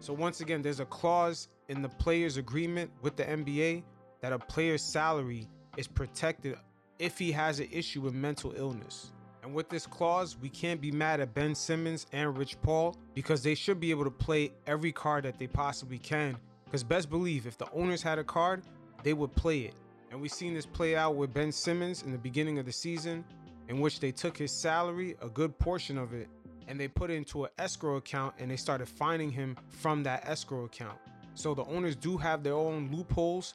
So, 0.00 0.12
once 0.12 0.40
again, 0.40 0.62
there's 0.62 0.80
a 0.80 0.86
clause 0.86 1.48
in 1.68 1.82
the 1.82 1.88
player's 1.88 2.36
agreement 2.36 2.90
with 3.02 3.16
the 3.16 3.24
NBA 3.24 3.82
that 4.20 4.32
a 4.32 4.38
player's 4.38 4.82
salary 4.82 5.48
is 5.76 5.86
protected 5.86 6.56
if 6.98 7.18
he 7.18 7.32
has 7.32 7.60
an 7.60 7.68
issue 7.72 8.00
with 8.00 8.14
mental 8.14 8.52
illness. 8.56 9.12
And 9.48 9.54
with 9.54 9.70
this 9.70 9.86
clause, 9.86 10.36
we 10.36 10.50
can't 10.50 10.78
be 10.78 10.90
mad 10.90 11.20
at 11.20 11.32
Ben 11.32 11.54
Simmons 11.54 12.04
and 12.12 12.36
Rich 12.36 12.60
Paul 12.60 12.94
because 13.14 13.42
they 13.42 13.54
should 13.54 13.80
be 13.80 13.90
able 13.90 14.04
to 14.04 14.10
play 14.10 14.52
every 14.66 14.92
card 14.92 15.24
that 15.24 15.38
they 15.38 15.46
possibly 15.46 15.96
can. 15.96 16.36
Because 16.66 16.84
best 16.84 17.08
believe, 17.08 17.46
if 17.46 17.56
the 17.56 17.66
owners 17.72 18.02
had 18.02 18.18
a 18.18 18.24
card, 18.24 18.62
they 19.02 19.14
would 19.14 19.34
play 19.34 19.60
it. 19.60 19.72
And 20.10 20.20
we've 20.20 20.30
seen 20.30 20.52
this 20.52 20.66
play 20.66 20.96
out 20.96 21.16
with 21.16 21.32
Ben 21.32 21.50
Simmons 21.50 22.02
in 22.02 22.12
the 22.12 22.18
beginning 22.18 22.58
of 22.58 22.66
the 22.66 22.72
season, 22.72 23.24
in 23.68 23.80
which 23.80 24.00
they 24.00 24.12
took 24.12 24.36
his 24.36 24.52
salary, 24.52 25.16
a 25.22 25.30
good 25.30 25.58
portion 25.58 25.96
of 25.96 26.12
it, 26.12 26.28
and 26.66 26.78
they 26.78 26.86
put 26.86 27.10
it 27.10 27.14
into 27.14 27.44
an 27.44 27.50
escrow 27.58 27.96
account 27.96 28.34
and 28.38 28.50
they 28.50 28.56
started 28.56 28.86
finding 28.86 29.30
him 29.30 29.56
from 29.70 30.02
that 30.02 30.28
escrow 30.28 30.66
account. 30.66 30.98
So 31.32 31.54
the 31.54 31.64
owners 31.64 31.96
do 31.96 32.18
have 32.18 32.42
their 32.42 32.52
own 32.52 32.90
loopholes 32.92 33.54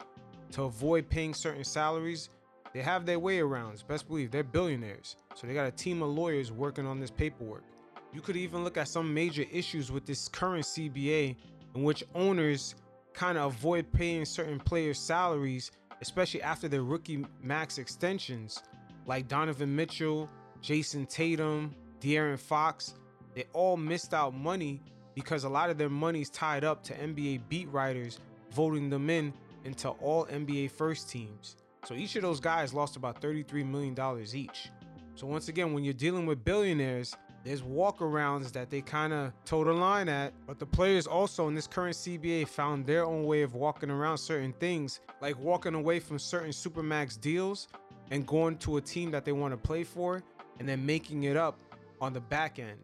to 0.53 0.63
avoid 0.63 1.07
paying 1.07 1.35
certain 1.35 1.63
salaries. 1.63 2.29
They 2.73 2.81
have 2.81 3.05
their 3.05 3.19
way 3.19 3.39
arounds. 3.39 3.85
Best 3.85 4.07
believe 4.07 4.31
they're 4.31 4.43
billionaires. 4.43 5.15
So 5.35 5.45
they 5.45 5.53
got 5.53 5.67
a 5.67 5.71
team 5.71 6.01
of 6.01 6.09
lawyers 6.09 6.51
working 6.51 6.87
on 6.87 6.99
this 6.99 7.11
paperwork. 7.11 7.63
You 8.11 8.21
could 8.21 8.35
even 8.35 8.63
look 8.63 8.77
at 8.77 8.87
some 8.87 9.13
major 9.13 9.45
issues 9.51 9.91
with 9.91 10.05
this 10.05 10.27
current 10.27 10.65
CBA 10.65 11.35
in 11.75 11.83
which 11.83 12.03
owners 12.15 12.75
kind 13.13 13.37
of 13.37 13.53
avoid 13.53 13.91
paying 13.91 14.25
certain 14.25 14.59
players' 14.59 14.99
salaries, 14.99 15.71
especially 16.01 16.41
after 16.41 16.67
their 16.67 16.83
rookie 16.83 17.25
max 17.41 17.77
extensions, 17.77 18.63
like 19.05 19.27
Donovan 19.27 19.75
Mitchell, 19.75 20.29
Jayson 20.61 21.05
Tatum, 21.07 21.75
De'Aaron 21.99 22.39
Fox. 22.39 22.95
They 23.35 23.45
all 23.53 23.77
missed 23.77 24.13
out 24.13 24.33
money 24.33 24.81
because 25.15 25.43
a 25.43 25.49
lot 25.49 25.69
of 25.69 25.77
their 25.77 25.89
money's 25.89 26.29
tied 26.29 26.63
up 26.63 26.83
to 26.85 26.93
NBA 26.93 27.41
beat 27.49 27.69
writers 27.69 28.19
voting 28.51 28.89
them 28.89 29.09
in 29.09 29.33
into 29.63 29.89
all 29.89 30.25
NBA 30.25 30.71
first 30.71 31.09
teams. 31.09 31.55
So 31.83 31.95
each 31.95 32.15
of 32.15 32.21
those 32.21 32.39
guys 32.39 32.73
lost 32.73 32.95
about 32.95 33.21
$33 33.21 33.65
million 33.65 33.95
each. 34.33 34.71
So 35.15 35.27
once 35.27 35.49
again, 35.49 35.73
when 35.73 35.83
you're 35.83 35.93
dealing 35.93 36.25
with 36.25 36.43
billionaires, 36.43 37.15
there's 37.43 37.61
walkarounds 37.61 38.53
that 38.53 38.69
they 38.69 38.79
kind 38.81 39.11
of 39.11 39.33
toe 39.43 39.65
the 39.65 39.73
line 39.73 40.07
at, 40.07 40.33
but 40.47 40.59
the 40.59 40.65
players 40.65 41.07
also 41.07 41.49
in 41.49 41.55
this 41.55 41.67
current 41.67 41.95
CBA 41.95 42.47
found 42.47 42.85
their 42.85 43.03
own 43.05 43.25
way 43.25 43.41
of 43.41 43.53
walking 43.53 43.89
around 43.89 44.17
certain 44.17 44.53
things, 44.53 45.01
like 45.21 45.37
walking 45.37 45.75
away 45.75 45.99
from 45.99 46.17
certain 46.17 46.51
supermax 46.51 47.19
deals 47.19 47.67
and 48.11 48.25
going 48.25 48.57
to 48.59 48.77
a 48.77 48.81
team 48.81 49.11
that 49.11 49.25
they 49.25 49.33
want 49.33 49.51
to 49.51 49.57
play 49.57 49.83
for, 49.83 50.23
and 50.59 50.69
then 50.69 50.85
making 50.85 51.23
it 51.23 51.35
up 51.35 51.59
on 51.99 52.13
the 52.13 52.21
back 52.21 52.59
end. 52.59 52.79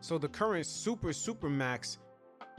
So 0.00 0.16
the 0.16 0.28
current 0.28 0.66
super 0.66 1.08
supermax 1.08 1.96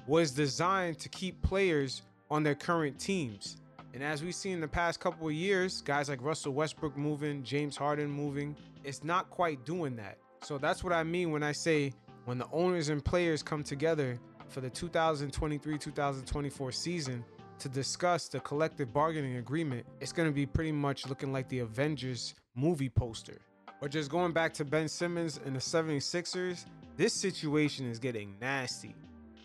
was 0.08 0.32
designed 0.32 1.00
to 1.00 1.10
keep 1.10 1.42
players 1.42 2.02
on 2.30 2.44
their 2.44 2.56
current 2.56 3.00
teams. 3.00 3.58
And 3.96 4.04
as 4.04 4.22
we've 4.22 4.36
seen 4.36 4.56
in 4.56 4.60
the 4.60 4.68
past 4.68 5.00
couple 5.00 5.26
of 5.26 5.34
years, 5.34 5.80
guys 5.80 6.10
like 6.10 6.22
Russell 6.22 6.52
Westbrook 6.52 6.98
moving, 6.98 7.44
James 7.44 7.78
Harden 7.78 8.10
moving, 8.10 8.54
it's 8.84 9.06
not 9.06 9.30
quite 9.30 9.66
doing 9.66 9.96
that. 9.96 10.18
So 10.42 10.58
that's 10.58 10.84
what 10.84 10.92
I 10.92 11.04
mean 11.04 11.32
when 11.32 11.44
I 11.44 11.54
say 11.54 11.94
when 12.26 12.38
the 12.38 12.48
owners 12.52 12.90
and 12.90 13.04
players 13.04 13.42
come 13.42 13.64
together 13.64 14.20
for 14.50 14.60
the 14.60 14.70
2023 14.70 15.78
2024 15.78 16.72
season 16.74 17.24
to 17.58 17.70
discuss 17.70 18.28
the 18.28 18.42
collective 18.42 18.92
bargaining 18.92 19.38
agreement, 19.38 19.86
it's 20.02 20.12
going 20.12 20.28
to 20.28 20.36
be 20.36 20.46
pretty 20.46 20.74
much 20.74 21.08
looking 21.08 21.32
like 21.32 21.48
the 21.48 21.60
Avengers 21.60 22.36
movie 22.54 22.90
poster. 22.90 23.38
But 23.80 23.92
just 23.92 24.12
going 24.12 24.34
back 24.34 24.54
to 24.56 24.66
Ben 24.66 24.90
Simmons 24.90 25.40
and 25.46 25.56
the 25.56 25.62
76ers, 25.62 26.66
this 26.98 27.14
situation 27.14 27.90
is 27.90 27.98
getting 27.98 28.36
nasty, 28.42 28.94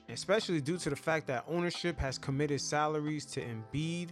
especially 0.09 0.61
due 0.61 0.79
to 0.79 0.91
the 0.91 0.97
fact 0.97 1.29
that 1.29 1.45
ownership 1.47 2.01
has 2.01 2.19
committed 2.19 2.61
salaries 2.61 3.25
to 3.27 3.41
Embiid, 3.43 4.09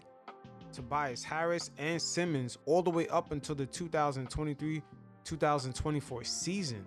Tobias 0.72 1.22
Harris, 1.22 1.70
and 1.78 2.00
Simmons 2.00 2.58
all 2.66 2.82
the 2.82 2.90
way 2.90 3.08
up 3.08 3.32
until 3.32 3.54
the 3.54 3.66
2023 3.66 4.82
2024 5.24 6.24
season. 6.24 6.86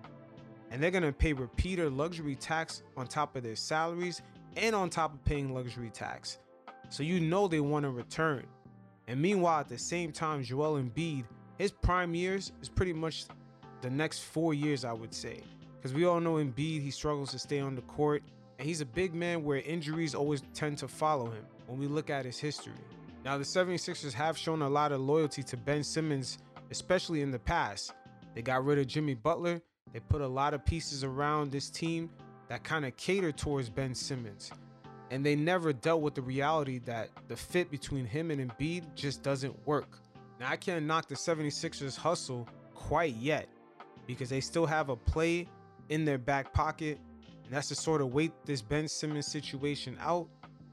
And 0.72 0.82
they're 0.82 0.92
going 0.92 1.04
to 1.04 1.12
pay 1.12 1.34
repeater 1.34 1.90
luxury 1.90 2.36
tax 2.36 2.82
on 2.98 3.08
top 3.08 3.36
of 3.36 3.44
their 3.44 3.56
salaries 3.56 4.22
and 4.58 4.76
on 4.76 4.90
top 4.90 5.14
of 5.14 5.24
paying 5.26 5.54
luxury 5.54 5.90
tax. 5.90 6.40
So 6.90 7.04
you 7.04 7.20
know 7.20 7.48
they 7.48 7.60
want 7.60 7.84
to 7.84 7.90
return. 7.90 8.46
And 9.08 9.22
meanwhile, 9.22 9.60
at 9.60 9.68
the 9.68 9.78
same 9.78 10.12
time, 10.12 10.44
Joel 10.44 10.82
Embiid, 10.82 11.26
his 11.58 11.72
prime 11.72 12.16
years 12.16 12.52
is 12.62 12.70
pretty 12.70 12.94
much 12.94 13.26
the 13.82 13.90
next 13.90 14.20
four 14.20 14.54
years, 14.54 14.86
I 14.86 14.94
would 14.94 15.14
say. 15.14 15.42
Because 15.76 15.94
we 15.94 16.06
all 16.06 16.20
know 16.20 16.36
Embiid, 16.36 16.82
he 16.82 16.92
struggles 16.92 17.32
to 17.32 17.40
stay 17.40 17.60
on 17.60 17.76
the 17.76 17.82
court 17.84 18.24
and 18.62 18.68
he's 18.68 18.82
a 18.82 18.86
big 18.86 19.16
man 19.16 19.44
where 19.44 19.58
injuries 19.58 20.14
always 20.14 20.44
tend 20.54 20.78
to 20.78 20.88
follow 20.88 21.26
him 21.26 21.44
when 21.66 21.80
we 21.80 21.88
look 21.88 22.12
at 22.12 22.26
his 22.26 22.38
history. 22.38 22.74
Now, 23.24 23.38
the 23.38 23.44
76ers 23.44 24.14
have 24.14 24.38
shown 24.38 24.62
a 24.62 24.70
lot 24.70 24.92
of 24.92 25.02
loyalty 25.02 25.44
to 25.44 25.58
Ben 25.58 25.84
Simmons, 25.84 26.40
especially 26.72 27.22
in 27.22 27.32
the 27.32 27.40
past. 27.40 27.94
They 28.34 28.42
got 28.42 28.66
rid 28.66 28.80
of 28.80 28.88
Jimmy 28.88 29.14
Butler, 29.14 29.62
they 29.94 30.00
put 30.00 30.22
a 30.22 30.28
lot 30.28 30.54
of 30.54 30.66
pieces 30.66 31.04
around 31.04 31.52
this 31.52 31.70
team 31.70 32.10
that 32.48 32.64
kind 32.64 32.86
of 32.86 32.96
cater 32.98 33.32
towards 33.32 33.70
Ben 33.70 33.94
Simmons. 33.94 34.52
And 35.10 35.26
they 35.26 35.36
never 35.36 35.74
dealt 35.74 36.02
with 36.02 36.16
the 36.16 36.22
reality 36.22 36.80
that 36.80 37.10
the 37.28 37.36
fit 37.36 37.70
between 37.70 38.06
him 38.06 38.32
and 38.32 38.50
Embiid 38.50 38.96
just 38.96 39.22
doesn't 39.22 39.56
work. 39.68 40.00
Now, 40.40 40.50
I 40.50 40.56
can't 40.56 40.86
knock 40.86 41.08
the 41.08 41.16
76ers 41.16 41.98
hustle 41.98 42.48
quite 42.74 43.16
yet 43.16 43.48
because 44.08 44.30
they 44.30 44.40
still 44.42 44.66
have 44.66 44.90
a 44.90 44.96
play 44.96 45.48
in 45.90 46.06
their 46.06 46.18
back 46.18 46.54
pocket. 46.54 47.00
And 47.44 47.54
that's 47.54 47.68
to 47.68 47.76
sort 47.76 48.02
of 48.02 48.14
wait 48.14 48.32
this 48.46 48.62
Ben 48.62 48.88
Simmons 48.88 49.28
situation 49.28 49.98
out, 50.00 50.28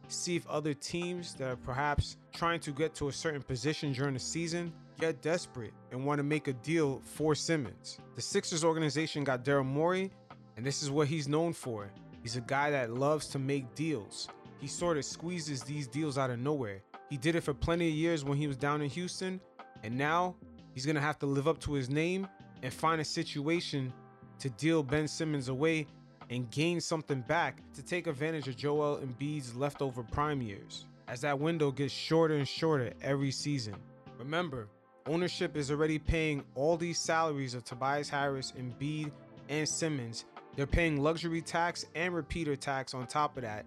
see 0.09 0.36
if 0.36 0.46
other 0.46 0.74
teams 0.74 1.34
that 1.34 1.48
are 1.48 1.56
perhaps 1.56 2.16
trying 2.32 2.61
to 2.61 2.70
get 2.72 2.94
to 2.96 3.09
a 3.09 3.12
certain 3.12 3.42
position 3.42 3.92
during 3.92 4.14
the 4.14 4.20
season 4.20 4.72
get 4.98 5.22
desperate 5.22 5.72
and 5.92 6.04
want 6.04 6.18
to 6.18 6.22
make 6.22 6.48
a 6.48 6.52
deal 6.52 7.00
for 7.04 7.34
Simmons. 7.34 7.98
The 8.16 8.22
Sixers 8.22 8.64
organization 8.64 9.24
got 9.24 9.44
Daryl 9.44 9.64
Morey, 9.64 10.11
and 10.56 10.66
this 10.66 10.82
is 10.82 10.90
what 10.90 11.09
he's 11.09 11.28
known 11.28 11.52
for. 11.52 11.90
He's 12.22 12.36
a 12.36 12.40
guy 12.40 12.70
that 12.70 12.90
loves 12.90 13.28
to 13.28 13.38
make 13.38 13.74
deals. 13.74 14.28
He 14.61 14.66
sort 14.66 14.96
of 14.96 15.04
squeezes 15.04 15.62
these 15.62 15.86
deals 15.86 16.18
out 16.18 16.30
of 16.30 16.40
nowhere. 16.40 16.82
He 17.09 17.16
did 17.16 17.36
it 17.36 17.42
for 17.42 17.54
plenty 17.54 17.88
of 17.88 17.94
years 17.94 18.24
when 18.24 18.36
he 18.36 18.48
was 18.48 18.56
down 18.56 18.82
in 18.82 18.90
Houston, 18.90 19.40
and 19.84 19.96
now 19.96 20.34
he's 20.74 20.84
going 20.84 20.96
to 20.96 21.02
have 21.02 21.18
to 21.20 21.26
live 21.26 21.46
up 21.46 21.61
to 21.61 21.72
his 21.72 21.88
name 21.88 22.26
and 22.62 22.72
find 22.72 23.00
a 23.00 23.04
situation 23.04 23.92
to 24.40 24.50
deal 24.50 24.82
Ben 24.82 25.06
Simmons 25.06 25.48
away 25.48 25.86
and 26.31 26.51
gain 26.51 26.81
something 26.81 27.20
back 27.22 27.62
to 27.74 27.83
take 27.83 28.07
advantage 28.07 28.49
of 28.49 28.57
Joel 28.57 28.99
Embiid's 28.99 29.55
leftover 29.55 30.03
prime 30.03 30.43
years 30.43 30.87
as 31.09 31.22
that 31.22 31.39
window 31.39 31.70
gets 31.70 31.93
shorter 31.93 32.35
and 32.35 32.47
shorter 32.47 32.93
every 33.03 33.31
season. 33.31 33.74
Remember, 34.18 34.68
ownership 35.07 35.57
is 35.57 35.70
already 35.70 35.99
paying 35.99 36.45
all 36.55 36.76
these 36.76 36.99
salaries 36.99 37.55
of 37.55 37.64
Tobias 37.64 38.11
Harris, 38.11 38.53
Embiid, 38.59 39.11
and 39.49 39.66
Simmons. 39.66 40.26
They're 40.55 40.66
paying 40.66 41.01
luxury 41.01 41.41
tax 41.41 41.87
and 41.95 42.14
repeater 42.14 42.57
tax 42.57 42.93
on 42.93 43.07
top 43.07 43.37
of 43.37 43.43
that. 43.43 43.64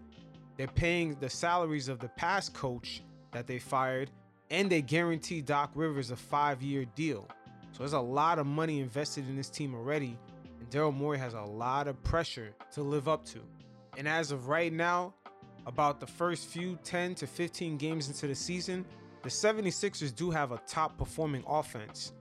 They're 0.58 0.68
paying 0.68 1.16
the 1.20 1.30
salaries 1.30 1.88
of 1.88 2.00
the 2.00 2.10
past 2.10 2.54
coach 2.54 3.02
that 3.32 3.48
they 3.48 3.58
fired, 3.58 4.12
and 4.52 4.70
they 4.70 4.82
guarantee 4.82 5.42
Doc 5.42 5.72
Rivers 5.74 6.12
a 6.12 6.16
five 6.16 6.62
year 6.62 6.86
deal. 6.96 7.28
So 7.72 7.80
there's 7.80 7.94
a 7.94 8.00
lot 8.00 8.38
of 8.38 8.46
money 8.46 8.82
invested 8.82 9.28
in 9.28 9.36
this 9.36 9.50
team 9.50 9.74
already, 9.74 10.18
Daryl 10.72 10.96
Morey 10.96 11.18
has 11.18 11.34
a 11.34 11.42
lot 11.42 11.90
of 11.90 12.02
pressure 12.02 12.56
to 12.72 12.82
live 12.82 13.10
up 13.10 13.26
to. 13.26 13.42
And 13.98 14.08
as 14.08 14.32
of 14.32 14.48
right 14.48 14.72
now, 14.72 15.14
about 15.66 16.00
the 16.00 16.08
first 16.08 16.48
few 16.48 16.80
10 16.86 17.14
to 17.16 17.28
15 17.28 17.78
games 17.78 18.08
into 18.08 18.26
the 18.26 18.34
season, 18.34 18.86
the 19.22 19.30
76ers 19.30 20.16
do 20.16 20.32
have 20.32 20.54
a 20.54 20.62
top 20.66 20.98
performing 20.98 21.44
offense. 21.46 22.14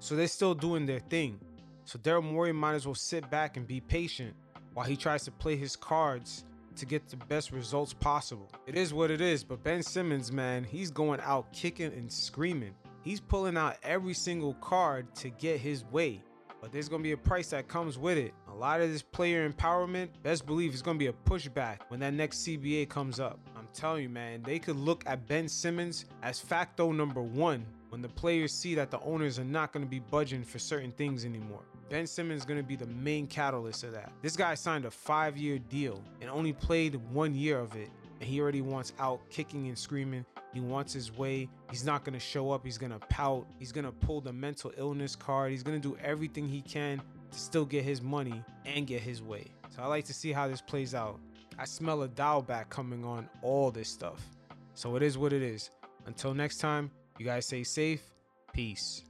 So 0.00 0.16
they're 0.16 0.26
still 0.26 0.54
doing 0.54 0.86
their 0.86 1.00
thing. 1.00 1.38
So 1.84 1.98
Daryl 1.98 2.24
Morey 2.24 2.52
might 2.52 2.74
as 2.74 2.86
well 2.86 2.94
sit 2.94 3.30
back 3.30 3.58
and 3.58 3.66
be 3.66 3.78
patient 3.78 4.34
while 4.72 4.86
he 4.86 4.96
tries 4.96 5.24
to 5.24 5.30
play 5.30 5.56
his 5.56 5.76
cards 5.76 6.46
to 6.76 6.86
get 6.86 7.08
the 7.10 7.16
best 7.16 7.52
results 7.52 7.92
possible. 7.92 8.50
It 8.66 8.74
is 8.74 8.94
what 8.94 9.10
it 9.10 9.20
is, 9.20 9.44
but 9.44 9.62
Ben 9.62 9.82
Simmons, 9.82 10.32
man, 10.32 10.64
he's 10.64 10.90
going 10.90 11.20
out 11.20 11.52
kicking 11.52 11.92
and 11.92 12.10
screaming. 12.10 12.74
He's 13.02 13.20
pulling 13.20 13.58
out 13.58 13.76
every 13.82 14.14
single 14.14 14.54
card 14.54 15.14
to 15.16 15.28
get 15.28 15.60
his 15.60 15.84
way. 15.84 16.22
But 16.60 16.72
there's 16.72 16.88
going 16.88 17.02
to 17.02 17.06
be 17.06 17.12
a 17.12 17.16
price 17.16 17.50
that 17.50 17.68
comes 17.68 17.98
with 17.98 18.18
it. 18.18 18.34
A 18.48 18.54
lot 18.54 18.80
of 18.80 18.90
this 18.90 19.02
player 19.02 19.48
empowerment, 19.48 20.08
best 20.22 20.46
believe 20.46 20.72
it's 20.72 20.82
going 20.82 20.96
to 20.96 20.98
be 20.98 21.06
a 21.06 21.12
pushback 21.12 21.78
when 21.88 22.00
that 22.00 22.14
next 22.14 22.46
CBA 22.46 22.88
comes 22.88 23.20
up. 23.20 23.38
I'm 23.56 23.68
telling 23.72 24.02
you, 24.02 24.08
man, 24.08 24.42
they 24.42 24.58
could 24.58 24.76
look 24.76 25.04
at 25.06 25.26
Ben 25.28 25.48
Simmons 25.48 26.06
as 26.22 26.40
facto 26.40 26.90
number 26.90 27.22
one 27.22 27.64
when 27.90 28.02
the 28.02 28.08
players 28.08 28.52
see 28.52 28.74
that 28.74 28.90
the 28.90 29.00
owners 29.00 29.38
are 29.38 29.44
not 29.44 29.72
going 29.72 29.84
to 29.84 29.90
be 29.90 30.00
budging 30.00 30.42
for 30.42 30.58
certain 30.58 30.90
things 30.92 31.24
anymore. 31.24 31.62
Ben 31.88 32.06
Simmons 32.06 32.42
is 32.42 32.44
going 32.44 32.60
to 32.60 32.66
be 32.66 32.76
the 32.76 32.86
main 32.86 33.26
catalyst 33.26 33.84
of 33.84 33.92
that. 33.92 34.12
This 34.20 34.36
guy 34.36 34.54
signed 34.54 34.84
a 34.84 34.90
five 34.90 35.36
year 35.38 35.58
deal 35.58 36.02
and 36.20 36.28
only 36.28 36.52
played 36.52 36.96
one 37.12 37.34
year 37.34 37.58
of 37.58 37.74
it. 37.76 37.88
And 38.20 38.28
he 38.28 38.40
already 38.40 38.62
wants 38.62 38.92
out 38.98 39.20
kicking 39.30 39.68
and 39.68 39.78
screaming. 39.78 40.26
He 40.52 40.60
wants 40.60 40.92
his 40.92 41.16
way. 41.16 41.48
He's 41.70 41.84
not 41.84 42.04
going 42.04 42.14
to 42.14 42.20
show 42.20 42.50
up. 42.50 42.64
He's 42.64 42.78
going 42.78 42.92
to 42.92 42.98
pout. 42.98 43.46
He's 43.58 43.72
going 43.72 43.84
to 43.84 43.92
pull 43.92 44.20
the 44.20 44.32
mental 44.32 44.72
illness 44.76 45.14
card. 45.14 45.50
He's 45.50 45.62
going 45.62 45.80
to 45.80 45.88
do 45.88 45.96
everything 46.02 46.48
he 46.48 46.62
can 46.62 47.02
to 47.30 47.38
still 47.38 47.64
get 47.64 47.84
his 47.84 48.00
money 48.00 48.42
and 48.64 48.86
get 48.86 49.02
his 49.02 49.22
way. 49.22 49.46
So 49.74 49.82
I 49.82 49.86
like 49.86 50.04
to 50.06 50.14
see 50.14 50.32
how 50.32 50.48
this 50.48 50.60
plays 50.60 50.94
out. 50.94 51.20
I 51.58 51.64
smell 51.64 52.02
a 52.02 52.08
dial 52.08 52.42
back 52.42 52.70
coming 52.70 53.04
on 53.04 53.28
all 53.42 53.70
this 53.70 53.88
stuff. 53.88 54.20
So 54.74 54.96
it 54.96 55.02
is 55.02 55.18
what 55.18 55.32
it 55.32 55.42
is. 55.42 55.70
Until 56.06 56.32
next 56.32 56.58
time, 56.58 56.90
you 57.18 57.26
guys 57.26 57.46
stay 57.46 57.64
safe. 57.64 58.02
Peace. 58.52 59.02